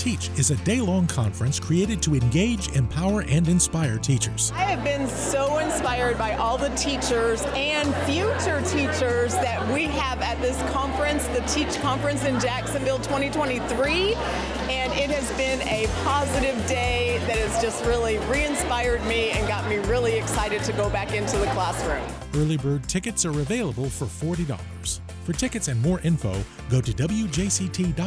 Teach 0.00 0.30
is 0.38 0.50
a 0.50 0.56
day 0.64 0.80
long 0.80 1.06
conference 1.06 1.60
created 1.60 2.00
to 2.02 2.14
engage, 2.14 2.68
empower, 2.70 3.20
and 3.22 3.46
inspire 3.48 3.98
teachers. 3.98 4.50
I 4.54 4.62
have 4.62 4.82
been 4.82 5.06
so 5.06 5.58
inspired 5.58 6.16
by 6.16 6.36
all 6.36 6.56
the 6.56 6.70
teachers 6.70 7.42
and 7.54 7.94
future 8.06 8.62
teachers 8.62 9.34
that 9.34 9.66
we 9.72 9.84
have 9.84 10.22
at 10.22 10.40
this 10.40 10.56
conference, 10.72 11.26
the 11.28 11.40
Teach 11.42 11.78
Conference 11.80 12.24
in 12.24 12.40
Jacksonville 12.40 12.96
2023. 12.98 14.14
And 14.70 14.92
it 14.94 15.10
has 15.10 15.30
been 15.36 15.60
a 15.68 15.86
positive 16.04 16.56
day 16.66 17.18
that 17.26 17.36
has 17.36 17.62
just 17.62 17.84
really 17.84 18.18
re 18.20 18.44
inspired 18.44 19.04
me 19.04 19.30
and 19.30 19.46
got 19.48 19.68
me 19.68 19.76
really 19.76 20.14
excited 20.18 20.62
to 20.64 20.72
go 20.72 20.88
back 20.88 21.12
into 21.12 21.36
the 21.36 21.46
classroom. 21.48 22.02
Early 22.34 22.56
bird 22.56 22.88
tickets 22.88 23.26
are 23.26 23.38
available 23.40 23.90
for 23.90 24.06
$40. 24.06 25.00
For 25.24 25.32
tickets 25.32 25.68
and 25.68 25.82
more 25.82 26.00
info, 26.00 26.34
go 26.70 26.80
to 26.80 26.92
wjct.org/teach. 26.92 28.00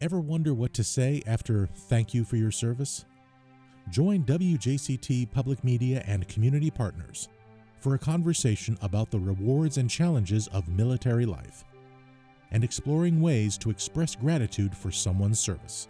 Ever 0.00 0.20
wonder 0.20 0.54
what 0.54 0.72
to 0.74 0.84
say 0.84 1.24
after 1.26 1.66
thank 1.66 2.14
you 2.14 2.24
for 2.24 2.36
your 2.36 2.52
service? 2.52 3.04
Join 3.90 4.22
WJCT 4.22 5.32
Public 5.32 5.64
Media 5.64 6.04
and 6.06 6.28
Community 6.28 6.70
Partners 6.70 7.28
for 7.80 7.96
a 7.96 7.98
conversation 7.98 8.78
about 8.80 9.10
the 9.10 9.18
rewards 9.18 9.76
and 9.76 9.90
challenges 9.90 10.46
of 10.48 10.68
military 10.68 11.26
life 11.26 11.64
and 12.52 12.62
exploring 12.62 13.20
ways 13.20 13.58
to 13.58 13.70
express 13.70 14.14
gratitude 14.14 14.72
for 14.72 14.92
someone's 14.92 15.40
service. 15.40 15.88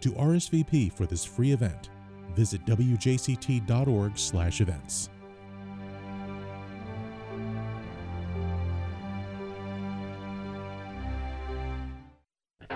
To 0.00 0.12
RSVP 0.12 0.90
for 0.90 1.04
this 1.04 1.26
free 1.26 1.52
event, 1.52 1.90
visit 2.34 2.64
wjct.org/events. 2.64 5.10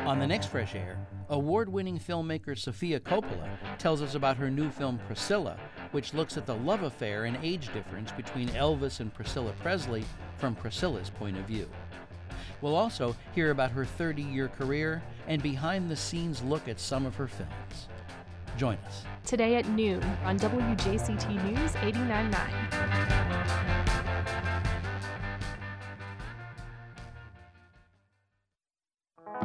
On 0.09 0.19
the 0.19 0.27
next 0.27 0.47
Fresh 0.47 0.75
Air, 0.75 0.97
award 1.29 1.69
winning 1.69 1.99
filmmaker 1.99 2.57
Sofia 2.57 2.99
Coppola 2.99 3.47
tells 3.77 4.01
us 4.01 4.15
about 4.15 4.39
her 4.39 4.51
new 4.51 4.71
film 4.71 4.99
Priscilla, 5.07 5.59
which 5.93 6.15
looks 6.15 6.39
at 6.39 6.47
the 6.47 6.55
love 6.55 6.83
affair 6.83 7.27
and 7.27 7.37
age 7.43 7.71
difference 7.75 8.11
between 8.13 8.49
Elvis 8.49 9.01
and 9.01 9.13
Priscilla 9.13 9.53
Presley 9.61 10.07
from 10.39 10.55
Priscilla's 10.55 11.11
point 11.11 11.37
of 11.37 11.45
view. 11.45 11.69
We'll 12.63 12.75
also 12.75 13.15
hear 13.35 13.51
about 13.51 13.71
her 13.73 13.85
30 13.85 14.23
year 14.23 14.49
career 14.49 15.03
and 15.27 15.43
behind 15.43 15.91
the 15.91 15.97
scenes 15.97 16.43
look 16.43 16.69
at 16.69 16.81
some 16.81 17.05
of 17.05 17.15
her 17.17 17.29
films. 17.29 17.89
Join 18.57 18.79
us. 18.87 19.03
Today 19.27 19.57
at 19.57 19.69
noon 19.69 20.03
on 20.25 20.39
WJCT 20.39 21.53
News 21.53 21.73
89.9. 21.73 23.08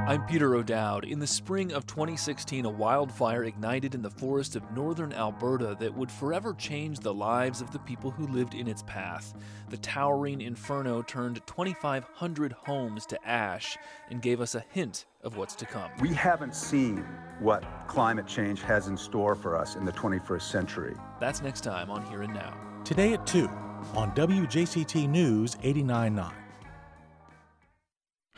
I'm 0.05 0.25
Peter 0.25 0.53
O'Dowd. 0.55 1.05
In 1.05 1.19
the 1.19 1.25
spring 1.25 1.71
of 1.71 1.87
2016, 1.87 2.65
a 2.65 2.69
wildfire 2.69 3.45
ignited 3.45 3.95
in 3.95 4.01
the 4.01 4.09
forest 4.09 4.57
of 4.57 4.69
northern 4.71 5.13
Alberta 5.13 5.77
that 5.79 5.95
would 5.95 6.11
forever 6.11 6.53
change 6.53 6.99
the 6.99 7.13
lives 7.13 7.61
of 7.61 7.71
the 7.71 7.79
people 7.79 8.11
who 8.11 8.27
lived 8.27 8.53
in 8.53 8.67
its 8.67 8.83
path. 8.83 9.33
The 9.69 9.77
towering 9.77 10.41
inferno 10.41 11.03
turned 11.03 11.41
2,500 11.47 12.51
homes 12.51 13.05
to 13.05 13.27
ash 13.27 13.77
and 14.09 14.21
gave 14.21 14.41
us 14.41 14.55
a 14.55 14.65
hint 14.71 15.05
of 15.23 15.37
what's 15.37 15.55
to 15.55 15.65
come. 15.65 15.89
We 16.01 16.13
haven't 16.13 16.53
seen 16.53 17.05
what 17.39 17.63
climate 17.87 18.27
change 18.27 18.61
has 18.63 18.89
in 18.89 18.97
store 18.97 19.35
for 19.35 19.55
us 19.55 19.77
in 19.77 19.85
the 19.85 19.93
21st 19.93 20.41
century. 20.41 20.95
That's 21.21 21.41
next 21.41 21.61
time 21.61 21.89
on 21.89 22.05
Here 22.07 22.23
and 22.23 22.33
Now. 22.33 22.57
Today 22.83 23.13
at 23.13 23.25
2 23.25 23.47
on 23.95 24.11
WJCT 24.11 25.07
News 25.07 25.55
89.9. 25.63 26.42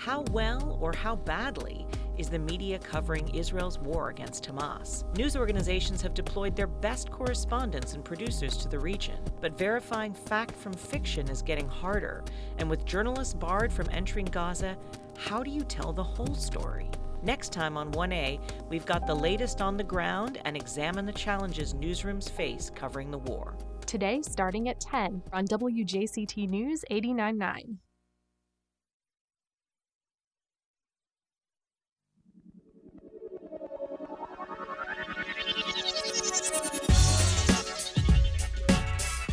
How 0.06 0.22
well 0.32 0.78
or 0.80 0.94
how 0.96 1.16
badly 1.16 1.88
is 2.20 2.30
the 2.30 2.38
media 2.38 2.78
covering 2.78 3.28
Israel's 3.34 3.80
war 3.80 4.10
against 4.10 4.48
Hamas? 4.48 5.04
News 5.18 5.36
organizations 5.36 6.00
have 6.04 6.14
deployed 6.14 6.56
their 6.56 6.68
best 6.68 7.10
correspondents 7.10 7.94
and 7.94 8.06
producers 8.06 8.56
to 8.58 8.68
the 8.68 8.78
region, 8.78 9.18
but 9.42 9.58
verifying 9.58 10.14
fact 10.14 10.56
from 10.56 10.74
fiction 10.74 11.28
is 11.28 11.42
getting 11.42 11.68
harder. 11.68 12.24
And 12.60 12.70
with 12.70 12.86
journalists 12.86 13.34
barred 13.34 13.74
from 13.74 13.90
entering 13.90 14.28
Gaza, 14.28 14.78
how 15.18 15.42
do 15.42 15.50
you 15.50 15.62
tell 15.62 15.92
the 15.92 16.04
whole 16.04 16.36
story? 16.36 16.88
Next 17.24 17.52
time 17.52 17.76
on 17.76 17.92
1A, 17.94 18.40
we've 18.70 18.86
got 18.86 19.08
the 19.08 19.16
latest 19.16 19.60
on 19.60 19.76
the 19.76 19.84
ground 19.84 20.40
and 20.46 20.56
examine 20.56 21.08
the 21.08 21.14
challenges 21.14 21.74
newsrooms 21.74 22.30
face 22.30 22.70
covering 22.70 23.10
the 23.10 23.18
war. 23.18 23.56
Today, 23.88 24.22
starting 24.22 24.70
at 24.70 24.80
10 24.80 25.24
on 25.34 25.48
WJCT 25.48 26.48
News 26.48 26.86
89.9. 26.92 27.78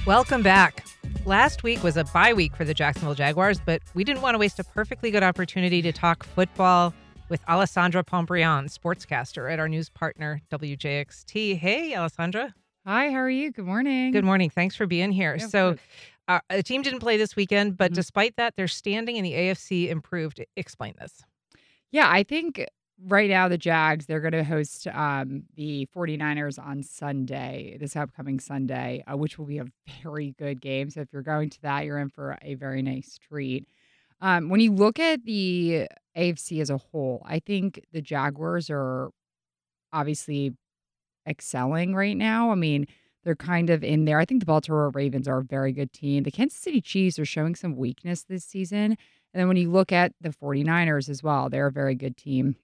Welcome 0.04 0.42
back. 0.42 0.84
Last 1.24 1.62
week 1.62 1.84
was 1.84 1.96
a 1.96 2.02
bye 2.04 2.32
week 2.32 2.56
for 2.56 2.64
the 2.64 2.74
Jacksonville 2.74 3.14
Jaguars, 3.14 3.60
but 3.64 3.80
we 3.94 4.02
didn't 4.02 4.20
want 4.22 4.34
to 4.34 4.38
waste 4.38 4.58
a 4.58 4.64
perfectly 4.64 5.12
good 5.12 5.22
opportunity 5.22 5.80
to 5.82 5.92
talk 5.92 6.24
football 6.24 6.92
with 7.28 7.40
Alessandra 7.48 8.02
Pombrian, 8.02 8.64
sportscaster 8.68 9.50
at 9.50 9.60
our 9.60 9.68
news 9.68 9.88
partner, 9.88 10.40
WJXT. 10.50 11.56
Hey, 11.56 11.94
Alessandra. 11.94 12.52
Hi, 12.84 13.10
how 13.10 13.18
are 13.18 13.30
you? 13.30 13.52
Good 13.52 13.64
morning. 13.64 14.10
Good 14.10 14.24
morning. 14.24 14.50
Thanks 14.50 14.74
for 14.74 14.86
being 14.86 15.12
here. 15.12 15.36
Yeah, 15.38 15.46
so, 15.46 15.76
uh, 16.26 16.40
the 16.50 16.64
team 16.64 16.82
didn't 16.82 16.98
play 17.00 17.16
this 17.16 17.36
weekend, 17.36 17.76
but 17.76 17.92
Mhm. 17.92 17.94
despite 17.94 18.34
that, 18.36 18.56
their 18.56 18.66
standing 18.68 19.14
in 19.16 19.22
the 19.22 19.34
AFC 19.34 19.88
improved. 19.88 20.44
Explain 20.56 20.94
this. 20.98 21.22
Yeah, 21.92 22.10
I 22.10 22.24
think 22.24 22.66
right 23.06 23.28
now 23.28 23.48
the 23.48 23.58
Jags, 23.58 24.06
they're 24.06 24.20
going 24.20 24.32
to 24.32 24.44
host 24.44 24.86
um, 24.88 25.44
the 25.56 25.88
49ers 25.94 26.58
on 26.58 26.82
Sunday, 26.82 27.76
this 27.80 27.96
upcoming 27.96 28.40
Sunday, 28.40 29.04
uh, 29.06 29.16
which 29.16 29.38
will 29.38 29.46
be 29.46 29.58
a 29.58 29.66
very 30.02 30.34
good 30.38 30.60
game. 30.60 30.90
So 30.90 31.00
if 31.00 31.12
you're 31.12 31.22
going 31.22 31.50
to 31.50 31.62
that, 31.62 31.84
you're 31.84 31.98
in 31.98 32.10
for 32.10 32.38
a 32.42 32.54
very 32.54 32.82
nice 32.82 33.18
treat. 33.18 33.66
Um, 34.20 34.48
when 34.48 34.60
you 34.60 34.72
look 34.72 34.98
at 35.00 35.24
the 35.24 35.88
AFC 36.16 36.60
as 36.60 36.70
a 36.70 36.78
whole, 36.78 37.22
I 37.26 37.40
think 37.40 37.84
the 37.92 38.00
Jaguars 38.00 38.70
are 38.70 39.10
obviously 39.92 40.52
excelling 41.26 41.94
right 41.94 42.16
now. 42.16 42.50
I 42.50 42.54
mean, 42.54 42.86
they're 43.24 43.36
kind 43.36 43.70
of 43.70 43.84
in 43.84 44.04
there. 44.04 44.18
I 44.18 44.24
think 44.24 44.40
the 44.40 44.46
Baltimore 44.46 44.90
Ravens 44.90 45.28
are 45.28 45.38
a 45.38 45.44
very 45.44 45.72
good 45.72 45.92
team. 45.92 46.22
The 46.22 46.30
Kansas 46.30 46.58
City 46.58 46.80
Chiefs 46.80 47.18
are 47.18 47.24
showing 47.24 47.54
some 47.54 47.76
weakness 47.76 48.22
this 48.22 48.44
season. 48.44 48.96
And 49.34 49.40
then 49.40 49.48
when 49.48 49.56
you 49.56 49.70
look 49.70 49.92
at 49.92 50.12
the 50.20 50.30
49ers 50.30 51.08
as 51.08 51.22
well, 51.22 51.48
they're 51.48 51.68
a 51.68 51.72
very 51.72 51.94
good 51.94 52.16
team. 52.16 52.56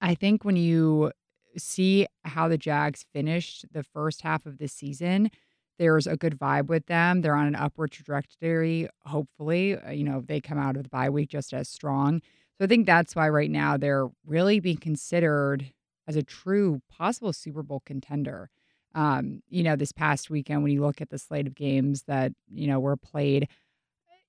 I 0.00 0.14
think 0.14 0.44
when 0.44 0.56
you 0.56 1.12
see 1.56 2.06
how 2.24 2.48
the 2.48 2.58
Jags 2.58 3.04
finished 3.12 3.66
the 3.72 3.82
first 3.82 4.22
half 4.22 4.46
of 4.46 4.58
the 4.58 4.68
season, 4.68 5.30
there's 5.78 6.06
a 6.06 6.16
good 6.16 6.38
vibe 6.38 6.66
with 6.66 6.86
them. 6.86 7.20
They're 7.20 7.34
on 7.34 7.46
an 7.46 7.56
upward 7.56 7.90
trajectory. 7.90 8.88
Hopefully, 9.04 9.76
Uh, 9.76 9.90
you 9.90 10.04
know, 10.04 10.20
they 10.20 10.40
come 10.40 10.58
out 10.58 10.76
of 10.76 10.84
the 10.84 10.88
bye 10.88 11.10
week 11.10 11.30
just 11.30 11.52
as 11.52 11.68
strong. 11.68 12.20
So 12.58 12.64
I 12.64 12.68
think 12.68 12.86
that's 12.86 13.16
why 13.16 13.28
right 13.28 13.50
now 13.50 13.76
they're 13.76 14.08
really 14.26 14.60
being 14.60 14.76
considered 14.76 15.72
as 16.06 16.16
a 16.16 16.22
true 16.22 16.82
possible 16.88 17.32
Super 17.32 17.62
Bowl 17.62 17.82
contender. 17.84 18.50
Um, 18.94 19.42
you 19.48 19.62
know, 19.62 19.74
this 19.74 19.92
past 19.92 20.28
weekend, 20.30 20.62
when 20.62 20.72
you 20.72 20.82
look 20.82 21.00
at 21.00 21.08
the 21.08 21.18
slate 21.18 21.46
of 21.46 21.54
games 21.54 22.02
that, 22.02 22.32
you 22.50 22.66
know, 22.66 22.78
were 22.78 22.96
played, 22.96 23.48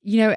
you 0.03 0.19
know, 0.19 0.35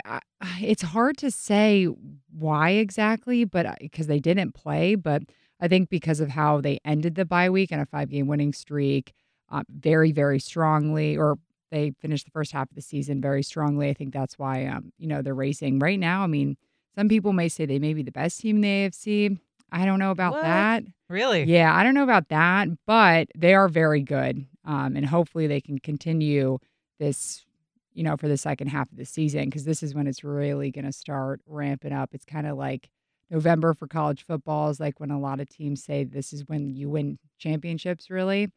it's 0.61 0.83
hard 0.83 1.17
to 1.19 1.31
say 1.31 1.87
why 2.33 2.71
exactly, 2.71 3.45
but 3.45 3.79
because 3.81 4.07
they 4.07 4.21
didn't 4.21 4.53
play, 4.53 4.95
but 4.95 5.23
I 5.61 5.69
think 5.69 5.89
because 5.89 6.21
of 6.21 6.31
how 6.31 6.61
they 6.61 6.79
ended 6.85 7.15
the 7.15 7.25
bye 7.25 7.51
week 7.51 7.73
and 7.73 7.81
a 7.81 7.87
five 7.87 8.09
game 8.11 8.27
winning 8.27 8.53
streak 8.53 9.13
uh, 9.51 9.63
very, 9.69 10.13
very 10.13 10.39
strongly, 10.39 11.17
or 11.17 11.39
they 11.71 11.93
finished 12.01 12.25
the 12.27 12.31
first 12.31 12.53
half 12.53 12.71
of 12.71 12.75
the 12.77 12.83
season 12.83 13.21
very 13.21 13.43
strongly. 13.43 13.89
I 13.89 13.95
think 13.95 14.13
that's 14.13 14.39
why, 14.39 14.67
um, 14.67 14.93
you 14.99 15.07
know, 15.09 15.23
they're 15.23 15.35
racing 15.35 15.79
right 15.79 15.99
now. 15.99 16.23
I 16.23 16.27
mean, 16.27 16.57
some 16.95 17.09
people 17.09 17.33
may 17.33 17.49
say 17.49 17.67
they 17.67 17.79
may 17.79 17.93
be 17.95 18.03
the 18.03 18.13
best 18.13 18.41
team 18.41 18.57
in 18.57 18.63
the 18.63 18.69
AFC. 18.69 19.39
I 19.73 19.85
don't 19.85 19.99
know 19.99 20.13
about 20.13 20.33
What? 20.35 20.43
that. 20.43 20.85
Really? 21.09 21.43
Yeah, 21.45 21.75
I 21.75 21.83
don't 21.83 21.95
know 21.95 22.05
about 22.05 22.29
that, 22.29 22.69
but 22.87 23.29
they 23.37 23.55
are 23.55 23.69
very 23.69 24.01
good. 24.01 24.47
Um, 24.65 24.97
and 24.97 25.07
hopefully 25.07 25.47
they 25.47 25.61
can 25.61 25.79
continue 25.79 26.59
this, 26.99 27.45
you 27.97 28.03
know, 28.03 28.17
for 28.17 28.29
the 28.29 28.37
second 28.37 28.69
half 28.69 28.93
of 28.93 28.99
the 28.99 29.07
season 29.07 29.47
because 29.47 29.65
this 29.65 29.83
is 29.83 29.95
when 29.95 30.07
it's 30.07 30.23
really 30.23 30.71
going 30.71 30.85
to 30.85 30.93
start 30.93 31.41
ramping 31.47 31.93
up. 31.93 32.11
It's 32.13 32.27
kind 32.27 32.47
of 32.47 32.59
like 32.59 32.91
November 33.31 33.73
for 33.73 33.89
college 33.89 34.25
football 34.25 34.69
is 34.69 34.79
like 34.79 35.01
when 35.01 35.11
a 35.11 35.19
lot 35.19 35.41
of 35.41 35.49
teams 35.49 35.83
say 35.83 36.05
this 36.05 36.33
is 36.33 36.47
when 36.47 36.77
you 36.77 36.91
win 36.91 37.19
championships, 37.39 38.11
really. 38.11 38.53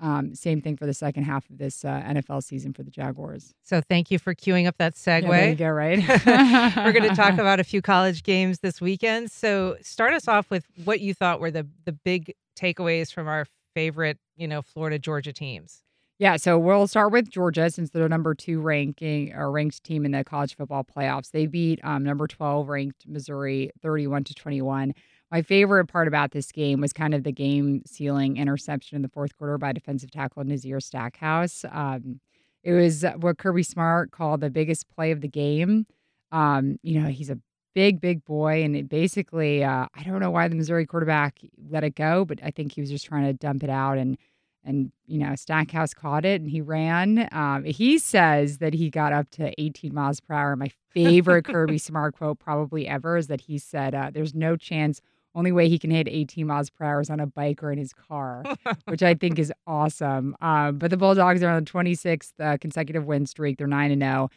Um, 0.00 0.34
same 0.34 0.62
thing 0.62 0.76
for 0.76 0.86
the 0.86 0.94
second 0.94 1.24
half 1.24 1.50
of 1.50 1.58
this 1.58 1.84
uh, 1.84 2.00
NFL 2.06 2.44
season 2.44 2.72
for 2.72 2.82
the 2.84 2.90
Jaguars. 2.90 3.52
So, 3.64 3.80
thank 3.80 4.12
you 4.12 4.18
for 4.18 4.32
queuing 4.32 4.68
up 4.68 4.76
that 4.78 4.94
segue. 4.94 5.22
Yeah, 5.22 5.28
there 5.28 5.48
you 5.50 5.56
go, 5.56 5.68
right? 5.70 5.98
We're 6.76 6.92
going 6.92 7.10
to 7.10 7.16
talk 7.16 7.32
about 7.38 7.58
a 7.58 7.64
few 7.64 7.82
college 7.82 8.22
games 8.22 8.60
this 8.60 8.80
weekend. 8.80 9.32
So, 9.32 9.76
start 9.82 10.14
us 10.14 10.28
off 10.28 10.50
with 10.50 10.64
what 10.84 11.00
you 11.00 11.14
thought 11.14 11.40
were 11.40 11.50
the 11.50 11.66
the 11.84 11.92
big 11.92 12.32
takeaways 12.56 13.12
from 13.12 13.26
our 13.26 13.44
favorite, 13.74 14.18
you 14.36 14.46
know, 14.46 14.62
Florida 14.62 15.00
Georgia 15.00 15.32
teams. 15.32 15.82
Yeah, 16.20 16.36
so 16.36 16.58
we'll 16.58 16.88
start 16.88 17.12
with 17.12 17.30
Georgia 17.30 17.70
since 17.70 17.90
they're 17.90 18.08
number 18.08 18.34
two 18.34 18.60
ranking 18.60 19.32
or 19.32 19.52
ranked 19.52 19.84
team 19.84 20.04
in 20.04 20.10
the 20.10 20.24
college 20.24 20.56
football 20.56 20.82
playoffs. 20.84 21.30
They 21.30 21.46
beat 21.46 21.78
um, 21.84 22.02
number 22.02 22.26
twelve 22.26 22.68
ranked 22.68 23.06
Missouri 23.06 23.70
thirty-one 23.80 24.24
to 24.24 24.34
twenty-one. 24.34 24.94
My 25.30 25.42
favorite 25.42 25.86
part 25.86 26.08
about 26.08 26.32
this 26.32 26.50
game 26.50 26.80
was 26.80 26.92
kind 26.92 27.14
of 27.14 27.22
the 27.22 27.30
game 27.30 27.82
sealing 27.86 28.36
interception 28.36 28.96
in 28.96 29.02
the 29.02 29.08
fourth 29.08 29.36
quarter 29.36 29.58
by 29.58 29.72
defensive 29.72 30.10
tackle 30.10 30.42
Nazir 30.42 30.80
Stackhouse. 30.80 31.64
Um, 31.70 32.20
it 32.64 32.72
was 32.72 33.04
what 33.20 33.38
Kirby 33.38 33.62
Smart 33.62 34.10
called 34.10 34.40
the 34.40 34.50
biggest 34.50 34.88
play 34.88 35.12
of 35.12 35.20
the 35.20 35.28
game. 35.28 35.86
Um, 36.32 36.78
you 36.82 37.00
know, 37.00 37.08
he's 37.08 37.30
a 37.30 37.38
big, 37.76 38.00
big 38.00 38.24
boy, 38.24 38.64
and 38.64 38.74
it 38.74 38.88
basically, 38.88 39.62
uh, 39.62 39.86
I 39.94 40.02
don't 40.02 40.18
know 40.18 40.32
why 40.32 40.48
the 40.48 40.56
Missouri 40.56 40.84
quarterback 40.84 41.38
let 41.70 41.84
it 41.84 41.94
go, 41.94 42.24
but 42.24 42.40
I 42.42 42.50
think 42.50 42.72
he 42.72 42.80
was 42.80 42.90
just 42.90 43.06
trying 43.06 43.26
to 43.26 43.32
dump 43.34 43.62
it 43.62 43.70
out 43.70 43.98
and 43.98 44.18
and 44.64 44.92
you 45.06 45.18
know 45.18 45.34
Stackhouse 45.34 45.94
caught 45.94 46.24
it 46.24 46.40
and 46.40 46.50
he 46.50 46.60
ran. 46.60 47.28
Um, 47.32 47.64
he 47.64 47.98
says 47.98 48.58
that 48.58 48.74
he 48.74 48.90
got 48.90 49.12
up 49.12 49.30
to 49.32 49.52
18 49.60 49.94
miles 49.94 50.20
per 50.20 50.34
hour. 50.34 50.56
My 50.56 50.70
favorite 50.90 51.44
Kirby 51.44 51.78
Smart 51.78 52.14
quote 52.16 52.38
probably 52.38 52.86
ever 52.86 53.16
is 53.16 53.28
that 53.28 53.42
he 53.42 53.58
said, 53.58 53.94
uh, 53.94 54.10
"There's 54.12 54.34
no 54.34 54.56
chance. 54.56 55.00
Only 55.34 55.52
way 55.52 55.68
he 55.68 55.78
can 55.78 55.90
hit 55.90 56.08
18 56.08 56.46
miles 56.46 56.70
per 56.70 56.84
hour 56.84 57.00
is 57.00 57.10
on 57.10 57.20
a 57.20 57.26
bike 57.26 57.62
or 57.62 57.70
in 57.70 57.78
his 57.78 57.92
car," 57.92 58.44
which 58.86 59.02
I 59.02 59.14
think 59.14 59.38
is 59.38 59.52
awesome. 59.66 60.36
Um, 60.40 60.78
but 60.78 60.90
the 60.90 60.96
Bulldogs 60.96 61.42
are 61.42 61.50
on 61.50 61.64
the 61.64 61.70
26th 61.70 62.32
uh, 62.40 62.56
consecutive 62.58 63.06
win 63.06 63.26
streak. 63.26 63.58
They're 63.58 63.66
nine 63.66 63.90
and 63.90 64.02
zero. 64.02 64.30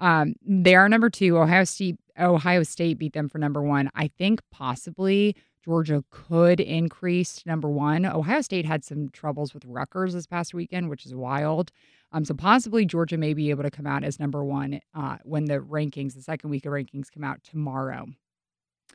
Um, 0.00 0.34
they 0.44 0.74
are 0.74 0.88
number 0.88 1.10
two. 1.10 1.38
Ohio 1.38 1.64
State. 1.64 1.96
Ohio 2.18 2.62
State 2.62 2.98
beat 2.98 3.12
them 3.12 3.28
for 3.28 3.38
number 3.38 3.60
one. 3.60 3.90
I 3.94 4.08
think 4.08 4.40
possibly 4.52 5.34
Georgia 5.64 6.04
could 6.10 6.60
increase 6.60 7.36
to 7.36 7.48
number 7.48 7.68
one. 7.68 8.04
Ohio 8.04 8.42
State 8.42 8.66
had 8.66 8.84
some 8.84 9.08
troubles 9.08 9.54
with 9.54 9.64
Rutgers 9.64 10.12
this 10.12 10.26
past 10.26 10.52
weekend, 10.52 10.90
which 10.90 11.06
is 11.06 11.14
wild. 11.14 11.70
Um, 12.12 12.24
so 12.24 12.34
possibly 12.34 12.84
Georgia 12.84 13.16
may 13.16 13.34
be 13.34 13.50
able 13.50 13.62
to 13.62 13.70
come 13.70 13.86
out 13.86 14.04
as 14.04 14.20
number 14.20 14.44
one 14.44 14.80
uh, 14.94 15.16
when 15.24 15.46
the 15.46 15.58
rankings, 15.60 16.14
the 16.14 16.22
second 16.22 16.50
week 16.50 16.66
of 16.66 16.72
rankings, 16.72 17.10
come 17.12 17.24
out 17.24 17.42
tomorrow. 17.42 18.06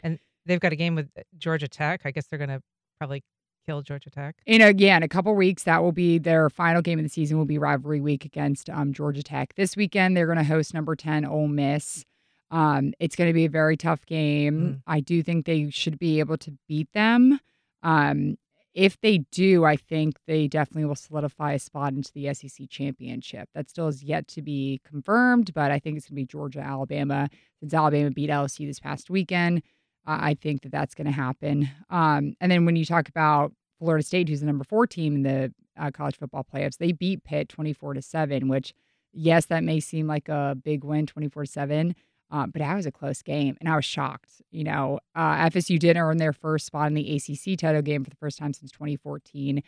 And 0.04 0.20
they've 0.46 0.60
got 0.60 0.72
a 0.72 0.76
game 0.76 0.96
with 0.96 1.10
uh, 1.18 1.24
Georgia 1.38 1.68
Tech. 1.68 2.02
I 2.06 2.12
guess 2.12 2.28
they're 2.28 2.40
going 2.40 2.50
to 2.50 2.62
probably 3.00 3.24
kill 3.66 3.82
Georgia 3.82 4.10
Tech. 4.10 4.36
In 4.46 4.62
again, 4.62 5.04
a 5.04 5.08
couple 5.08 5.36
weeks, 5.36 5.64
that 5.64 5.82
will 5.82 5.92
be 5.92 6.18
their 6.18 6.50
final 6.50 6.82
game 6.82 7.00
of 7.00 7.04
the 7.04 7.10
season. 7.10 7.38
Will 7.38 7.46
be 7.46 7.58
rivalry 7.58 8.00
week 8.00 8.26
against 8.26 8.70
um, 8.70 8.94
Georgia 8.94 9.24
Tech. 9.24 9.56
This 9.56 9.76
weekend, 9.76 10.16
they're 10.16 10.26
going 10.26 10.38
to 10.38 10.44
host 10.44 10.74
number 10.74 10.96
ten 10.96 11.26
Ole 11.26 11.48
Miss. 11.48 12.06
Um, 12.52 12.94
it's 13.00 13.16
going 13.16 13.30
to 13.30 13.34
be 13.34 13.46
a 13.46 13.50
very 13.50 13.78
tough 13.78 14.06
game. 14.06 14.62
Mm. 14.62 14.82
I 14.88 15.00
do 15.00 15.22
think 15.22 15.46
they 15.46 15.70
should 15.70 16.00
be 16.00 16.20
able 16.20 16.38
to 16.38 16.58
beat 16.68 16.92
them. 16.94 17.40
Um, 17.84 18.38
if 18.74 19.00
they 19.02 19.20
do, 19.32 19.66
I 19.66 19.76
think 19.76 20.18
they 20.28 20.48
definitely 20.48 20.86
will 20.86 20.96
solidify 20.96 21.54
a 21.54 21.60
spot 21.60 21.94
into 21.94 22.12
the 22.14 22.34
SEC 22.34 22.70
championship. 22.70 23.50
That 23.54 23.70
still 23.70 23.88
is 23.88 24.04
yet 24.04 24.28
to 24.30 24.42
be 24.42 24.80
confirmed, 24.88 25.54
but 25.54 25.72
I 25.72 25.80
think 25.80 25.98
it's 25.98 26.08
going 26.08 26.16
to 26.16 26.22
be 26.22 26.26
Georgia, 26.26 26.62
Alabama. 26.62 27.30
Since 27.60 27.74
Alabama 27.74 28.12
beat 28.12 28.30
LSU 28.30 28.68
this 28.68 28.80
past 28.80 29.10
weekend, 29.10 29.64
uh, 30.08 30.18
I 30.22 30.36
think 30.36 30.62
that 30.62 30.72
that's 30.72 30.96
going 30.96 31.08
to 31.08 31.14
happen. 31.14 31.70
Um, 31.90 32.36
and 32.40 32.52
then 32.52 32.66
when 32.66 32.76
you 32.76 32.86
talk 32.86 33.10
about 33.10 33.54
Florida 33.80 34.04
State, 34.04 34.30
who's 34.30 34.40
the 34.40 34.46
number 34.46 34.64
four 34.64 34.86
team 34.86 35.16
in 35.16 35.24
the 35.24 35.54
uh, 35.78 35.92
college 35.92 36.18
football 36.18 36.46
playoffs, 36.46 36.78
they 36.78 36.92
beat 36.92 37.24
Pitt 37.24 37.50
24 37.50 37.96
to 37.96 38.02
7, 38.02 38.48
which, 38.48 38.74
yes, 39.14 39.48
that 39.48 39.64
may 39.64 39.80
seem 39.80 40.08
like 40.08 40.30
a 40.30 40.56
big 40.64 40.84
win, 40.84 41.06
24 41.06 41.46
to 41.46 41.52
7. 41.52 41.96
Uh, 42.32 42.46
but 42.46 42.60
that 42.60 42.76
was 42.76 42.86
a 42.86 42.92
close 42.92 43.22
game, 43.22 43.58
and 43.60 43.68
I 43.68 43.76
was 43.76 43.86
shocked. 43.86 44.42
You 44.52 44.64
know, 44.64 45.00
uh, 45.16 45.50
FSU 45.50 45.80
did 45.80 45.98
earn 45.98 46.18
their 46.18 46.34
first 46.34 46.68
spot 46.68 46.88
in 46.88 46.94
the 46.94 47.16
ACC 47.16 47.58
title 47.58 47.82
game 47.82 48.04
for 48.04 48.10
the 48.10 48.16
first 48.16 48.38
time 48.38 48.54
since 48.54 48.72
2014. 48.72 49.56
The 49.56 49.62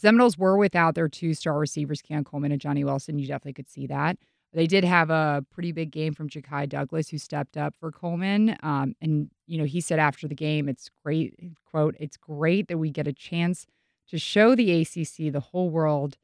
Seminoles 0.00 0.38
were 0.38 0.56
without 0.56 0.94
their 0.94 1.08
two 1.08 1.34
star 1.34 1.58
receivers, 1.58 2.02
Keon 2.02 2.24
Coleman 2.24 2.52
and 2.52 2.60
Johnny 2.60 2.84
Wilson. 2.84 3.18
You 3.18 3.26
definitely 3.26 3.54
could 3.54 3.68
see 3.68 3.86
that. 3.88 4.16
They 4.52 4.66
did 4.66 4.84
have 4.84 5.10
a 5.10 5.44
pretty 5.50 5.72
big 5.72 5.90
game 5.90 6.14
from 6.14 6.30
Ja'Khi 6.30 6.68
Douglas, 6.68 7.10
who 7.10 7.18
stepped 7.18 7.58
up 7.58 7.74
for 7.78 7.92
Coleman. 7.92 8.56
Um, 8.62 8.94
and, 9.02 9.30
you 9.46 9.58
know, 9.58 9.64
he 9.64 9.82
said 9.82 9.98
after 9.98 10.26
the 10.26 10.34
game, 10.34 10.68
it's 10.68 10.88
great, 11.04 11.34
quote, 11.70 11.94
it's 12.00 12.16
great 12.16 12.68
that 12.68 12.78
we 12.78 12.90
get 12.90 13.06
a 13.06 13.12
chance 13.12 13.66
to 14.08 14.18
show 14.18 14.54
the 14.54 14.80
ACC, 14.80 15.30
the 15.32 15.40
whole 15.40 15.68
world, 15.68 16.16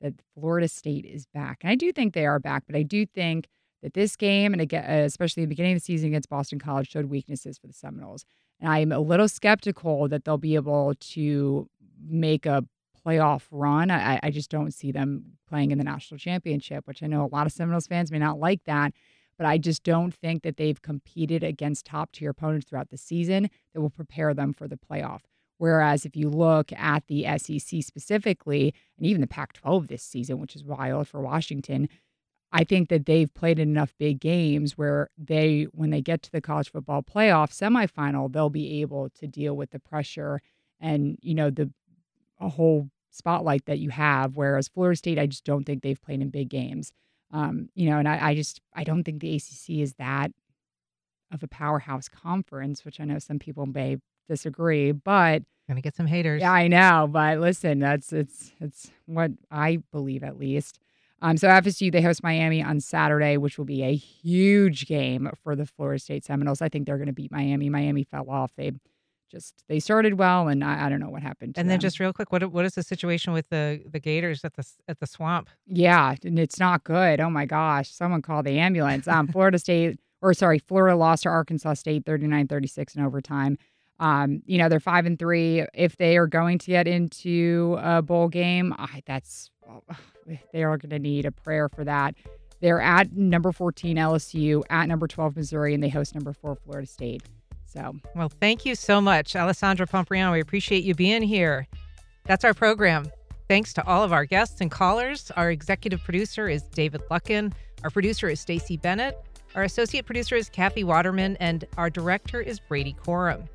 that 0.00 0.14
Florida 0.34 0.66
State 0.68 1.04
is 1.04 1.26
back. 1.26 1.58
And 1.62 1.70
I 1.70 1.76
do 1.76 1.92
think 1.92 2.12
they 2.12 2.26
are 2.26 2.40
back, 2.40 2.64
but 2.66 2.74
I 2.76 2.82
do 2.82 3.06
think 3.06 3.46
that 3.82 3.94
this 3.94 4.16
game, 4.16 4.52
and 4.52 4.60
again, 4.60 4.84
uh, 4.84 5.04
especially 5.04 5.44
the 5.44 5.48
beginning 5.48 5.72
of 5.72 5.80
the 5.80 5.84
season 5.84 6.08
against 6.08 6.28
Boston 6.28 6.58
College, 6.58 6.90
showed 6.90 7.06
weaknesses 7.06 7.58
for 7.58 7.66
the 7.66 7.72
Seminoles. 7.72 8.24
And 8.60 8.70
I'm 8.70 8.92
a 8.92 9.00
little 9.00 9.28
skeptical 9.28 10.08
that 10.08 10.24
they'll 10.24 10.38
be 10.38 10.54
able 10.54 10.94
to 10.94 11.68
make 12.08 12.46
a 12.46 12.64
playoff 13.06 13.42
run. 13.50 13.90
I, 13.90 14.18
I 14.22 14.30
just 14.30 14.50
don't 14.50 14.72
see 14.72 14.90
them 14.90 15.36
playing 15.48 15.70
in 15.70 15.78
the 15.78 15.84
national 15.84 16.18
championship, 16.18 16.86
which 16.86 17.02
I 17.02 17.06
know 17.06 17.24
a 17.24 17.28
lot 17.28 17.46
of 17.46 17.52
Seminoles 17.52 17.86
fans 17.86 18.10
may 18.10 18.18
not 18.18 18.38
like 18.38 18.64
that. 18.64 18.92
But 19.38 19.46
I 19.46 19.58
just 19.58 19.82
don't 19.82 20.14
think 20.14 20.42
that 20.44 20.56
they've 20.56 20.80
competed 20.80 21.44
against 21.44 21.84
top 21.84 22.12
tier 22.12 22.30
opponents 22.30 22.66
throughout 22.66 22.88
the 22.88 22.96
season 22.96 23.50
that 23.74 23.80
will 23.82 23.90
prepare 23.90 24.32
them 24.32 24.54
for 24.54 24.66
the 24.66 24.78
playoff. 24.78 25.20
Whereas 25.58 26.04
if 26.04 26.16
you 26.16 26.28
look 26.28 26.72
at 26.72 27.06
the 27.06 27.26
SEC 27.38 27.82
specifically, 27.82 28.74
and 28.96 29.06
even 29.06 29.20
the 29.20 29.26
Pac 29.26 29.52
12 29.54 29.88
this 29.88 30.02
season, 30.02 30.38
which 30.38 30.56
is 30.56 30.64
wild 30.64 31.08
for 31.08 31.20
Washington, 31.20 31.88
I 32.52 32.64
think 32.64 32.88
that 32.88 33.06
they've 33.06 33.32
played 33.32 33.58
enough 33.58 33.92
big 33.98 34.20
games 34.20 34.78
where 34.78 35.10
they, 35.18 35.66
when 35.72 35.90
they 35.90 36.00
get 36.00 36.22
to 36.22 36.32
the 36.32 36.40
college 36.40 36.70
football 36.70 37.02
playoff 37.02 37.50
semifinal, 37.50 38.32
they'll 38.32 38.50
be 38.50 38.80
able 38.80 39.10
to 39.10 39.26
deal 39.26 39.56
with 39.56 39.70
the 39.70 39.78
pressure 39.78 40.40
and, 40.80 41.18
you 41.20 41.34
know, 41.34 41.50
the 41.50 41.70
a 42.40 42.48
whole 42.48 42.90
spotlight 43.10 43.64
that 43.66 43.78
you 43.78 43.90
have. 43.90 44.36
Whereas 44.36 44.68
Florida 44.68 44.96
State, 44.96 45.18
I 45.18 45.26
just 45.26 45.44
don't 45.44 45.64
think 45.64 45.82
they've 45.82 46.00
played 46.00 46.20
in 46.20 46.30
big 46.30 46.48
games. 46.48 46.92
Um, 47.32 47.68
you 47.74 47.90
know, 47.90 47.98
and 47.98 48.08
I, 48.08 48.28
I 48.28 48.34
just 48.34 48.60
I 48.74 48.84
don't 48.84 49.04
think 49.04 49.20
the 49.20 49.34
ACC 49.34 49.80
is 49.80 49.94
that 49.94 50.30
of 51.32 51.42
a 51.42 51.48
powerhouse 51.48 52.08
conference, 52.08 52.84
which 52.84 53.00
I 53.00 53.04
know 53.04 53.18
some 53.18 53.38
people 53.38 53.66
may 53.66 53.96
disagree, 54.28 54.92
but 54.92 55.42
gonna 55.68 55.80
get 55.80 55.96
some 55.96 56.06
haters. 56.06 56.40
Yeah, 56.42 56.52
I 56.52 56.68
know, 56.68 57.08
but 57.10 57.38
listen, 57.38 57.80
that's 57.80 58.12
it's 58.12 58.52
it's 58.60 58.90
what 59.06 59.32
I 59.50 59.78
believe 59.90 60.22
at 60.22 60.38
least. 60.38 60.78
Um, 61.22 61.36
so 61.36 61.48
FSU 61.48 61.90
they 61.90 62.02
host 62.02 62.22
Miami 62.22 62.62
on 62.62 62.80
Saturday, 62.80 63.36
which 63.36 63.58
will 63.58 63.64
be 63.64 63.82
a 63.82 63.94
huge 63.94 64.86
game 64.86 65.30
for 65.42 65.56
the 65.56 65.66
Florida 65.66 65.98
State 65.98 66.24
Seminoles. 66.24 66.60
I 66.60 66.68
think 66.68 66.86
they're 66.86 66.98
going 66.98 67.06
to 67.06 67.12
beat 67.12 67.32
Miami. 67.32 67.70
Miami 67.70 68.04
fell 68.04 68.28
off. 68.28 68.52
They 68.56 68.72
just 69.30 69.64
they 69.68 69.80
started 69.80 70.14
well, 70.14 70.48
and 70.48 70.62
I, 70.62 70.86
I 70.86 70.88
don't 70.88 71.00
know 71.00 71.08
what 71.08 71.22
happened. 71.22 71.56
and 71.58 71.68
then 71.68 71.74
them. 71.76 71.80
just 71.80 71.98
real 71.98 72.12
quick, 72.12 72.32
what 72.32 72.44
what 72.52 72.64
is 72.64 72.74
the 72.74 72.82
situation 72.82 73.32
with 73.32 73.48
the 73.48 73.82
the 73.90 73.98
Gators 73.98 74.44
at 74.44 74.54
the 74.54 74.66
at 74.88 75.00
the 75.00 75.06
swamp? 75.06 75.48
Yeah, 75.66 76.14
and 76.24 76.38
it's 76.38 76.58
not 76.60 76.84
good. 76.84 77.20
Oh 77.20 77.30
my 77.30 77.46
gosh. 77.46 77.90
Someone 77.90 78.22
call 78.22 78.42
the 78.42 78.58
ambulance. 78.58 79.08
Um, 79.08 79.26
Florida 79.28 79.58
State, 79.58 79.98
or 80.22 80.34
sorry, 80.34 80.58
Florida 80.58 80.96
lost 80.96 81.24
to 81.24 81.28
Arkansas 81.28 81.74
State 81.74 82.04
39 82.04 82.46
36 82.46 82.94
in 82.94 83.02
overtime. 83.02 83.58
Um, 83.98 84.42
you 84.44 84.58
know, 84.58 84.68
they're 84.68 84.80
five 84.80 85.06
and 85.06 85.18
three. 85.18 85.64
If 85.72 85.96
they 85.96 86.16
are 86.18 86.26
going 86.26 86.58
to 86.58 86.66
get 86.66 86.86
into 86.86 87.78
a 87.80 88.02
bowl 88.02 88.28
game, 88.28 88.74
I, 88.76 89.02
that's, 89.06 89.50
Oh, 89.68 89.82
eh, 90.30 90.36
they 90.52 90.62
are 90.62 90.76
going 90.76 90.90
to 90.90 90.98
need 90.98 91.26
a 91.26 91.32
prayer 91.32 91.68
for 91.68 91.84
that. 91.84 92.14
They're 92.60 92.80
at 92.80 93.12
number 93.12 93.52
14 93.52 93.96
LSU, 93.96 94.62
at 94.70 94.88
number 94.88 95.06
12 95.06 95.36
Missouri, 95.36 95.74
and 95.74 95.82
they 95.82 95.88
host 95.88 96.14
number 96.14 96.32
four 96.32 96.56
Florida 96.56 96.86
State. 96.86 97.22
So, 97.66 97.94
Well, 98.14 98.30
thank 98.30 98.64
you 98.64 98.74
so 98.74 99.00
much, 99.00 99.36
Alessandra 99.36 99.86
Pompriano. 99.86 100.32
We 100.32 100.40
appreciate 100.40 100.84
you 100.84 100.94
being 100.94 101.22
here. 101.22 101.66
That's 102.24 102.44
our 102.44 102.54
program. 102.54 103.06
Thanks 103.48 103.72
to 103.74 103.86
all 103.86 104.02
of 104.02 104.12
our 104.12 104.24
guests 104.24 104.60
and 104.60 104.70
callers. 104.70 105.30
Our 105.36 105.50
executive 105.50 106.02
producer 106.02 106.48
is 106.48 106.62
David 106.62 107.02
Luckin. 107.10 107.52
Our 107.84 107.90
producer 107.90 108.28
is 108.28 108.40
Stacy 108.40 108.76
Bennett. 108.76 109.16
Our 109.54 109.62
associate 109.62 110.06
producer 110.06 110.34
is 110.34 110.48
Kathy 110.48 110.84
Waterman, 110.84 111.36
and 111.38 111.64
our 111.76 111.90
director 111.90 112.40
is 112.40 112.58
Brady 112.58 112.96
Corum. 113.04 113.46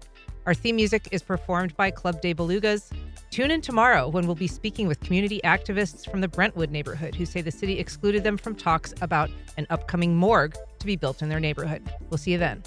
Our 0.45 0.53
theme 0.53 0.75
music 0.77 1.07
is 1.11 1.21
performed 1.21 1.75
by 1.75 1.91
Club 1.91 2.21
des 2.21 2.33
Belugas. 2.33 2.91
Tune 3.31 3.49
in 3.49 3.61
tomorrow 3.61 4.09
when 4.09 4.25
we'll 4.25 4.35
be 4.35 4.45
speaking 4.45 4.89
with 4.89 4.99
community 4.99 5.39
activists 5.45 6.09
from 6.11 6.19
the 6.19 6.27
Brentwood 6.27 6.69
neighborhood 6.69 7.15
who 7.15 7.25
say 7.25 7.39
the 7.39 7.49
city 7.49 7.79
excluded 7.79 8.25
them 8.25 8.35
from 8.35 8.55
talks 8.55 8.93
about 8.99 9.29
an 9.55 9.65
upcoming 9.69 10.13
morgue 10.13 10.53
to 10.79 10.85
be 10.85 10.97
built 10.97 11.21
in 11.21 11.29
their 11.29 11.39
neighborhood. 11.39 11.81
We'll 12.09 12.17
see 12.17 12.33
you 12.33 12.37
then. 12.37 12.61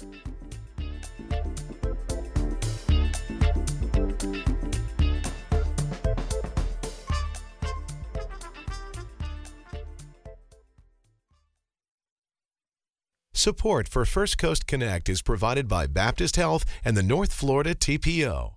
Support 13.35 13.87
for 13.87 14.03
First 14.05 14.39
Coast 14.39 14.65
Connect 14.65 15.09
is 15.09 15.21
provided 15.21 15.67
by 15.67 15.85
Baptist 15.85 16.37
Health 16.37 16.65
and 16.83 16.97
the 16.97 17.03
North 17.03 17.31
Florida 17.31 17.75
TPO. 17.75 18.53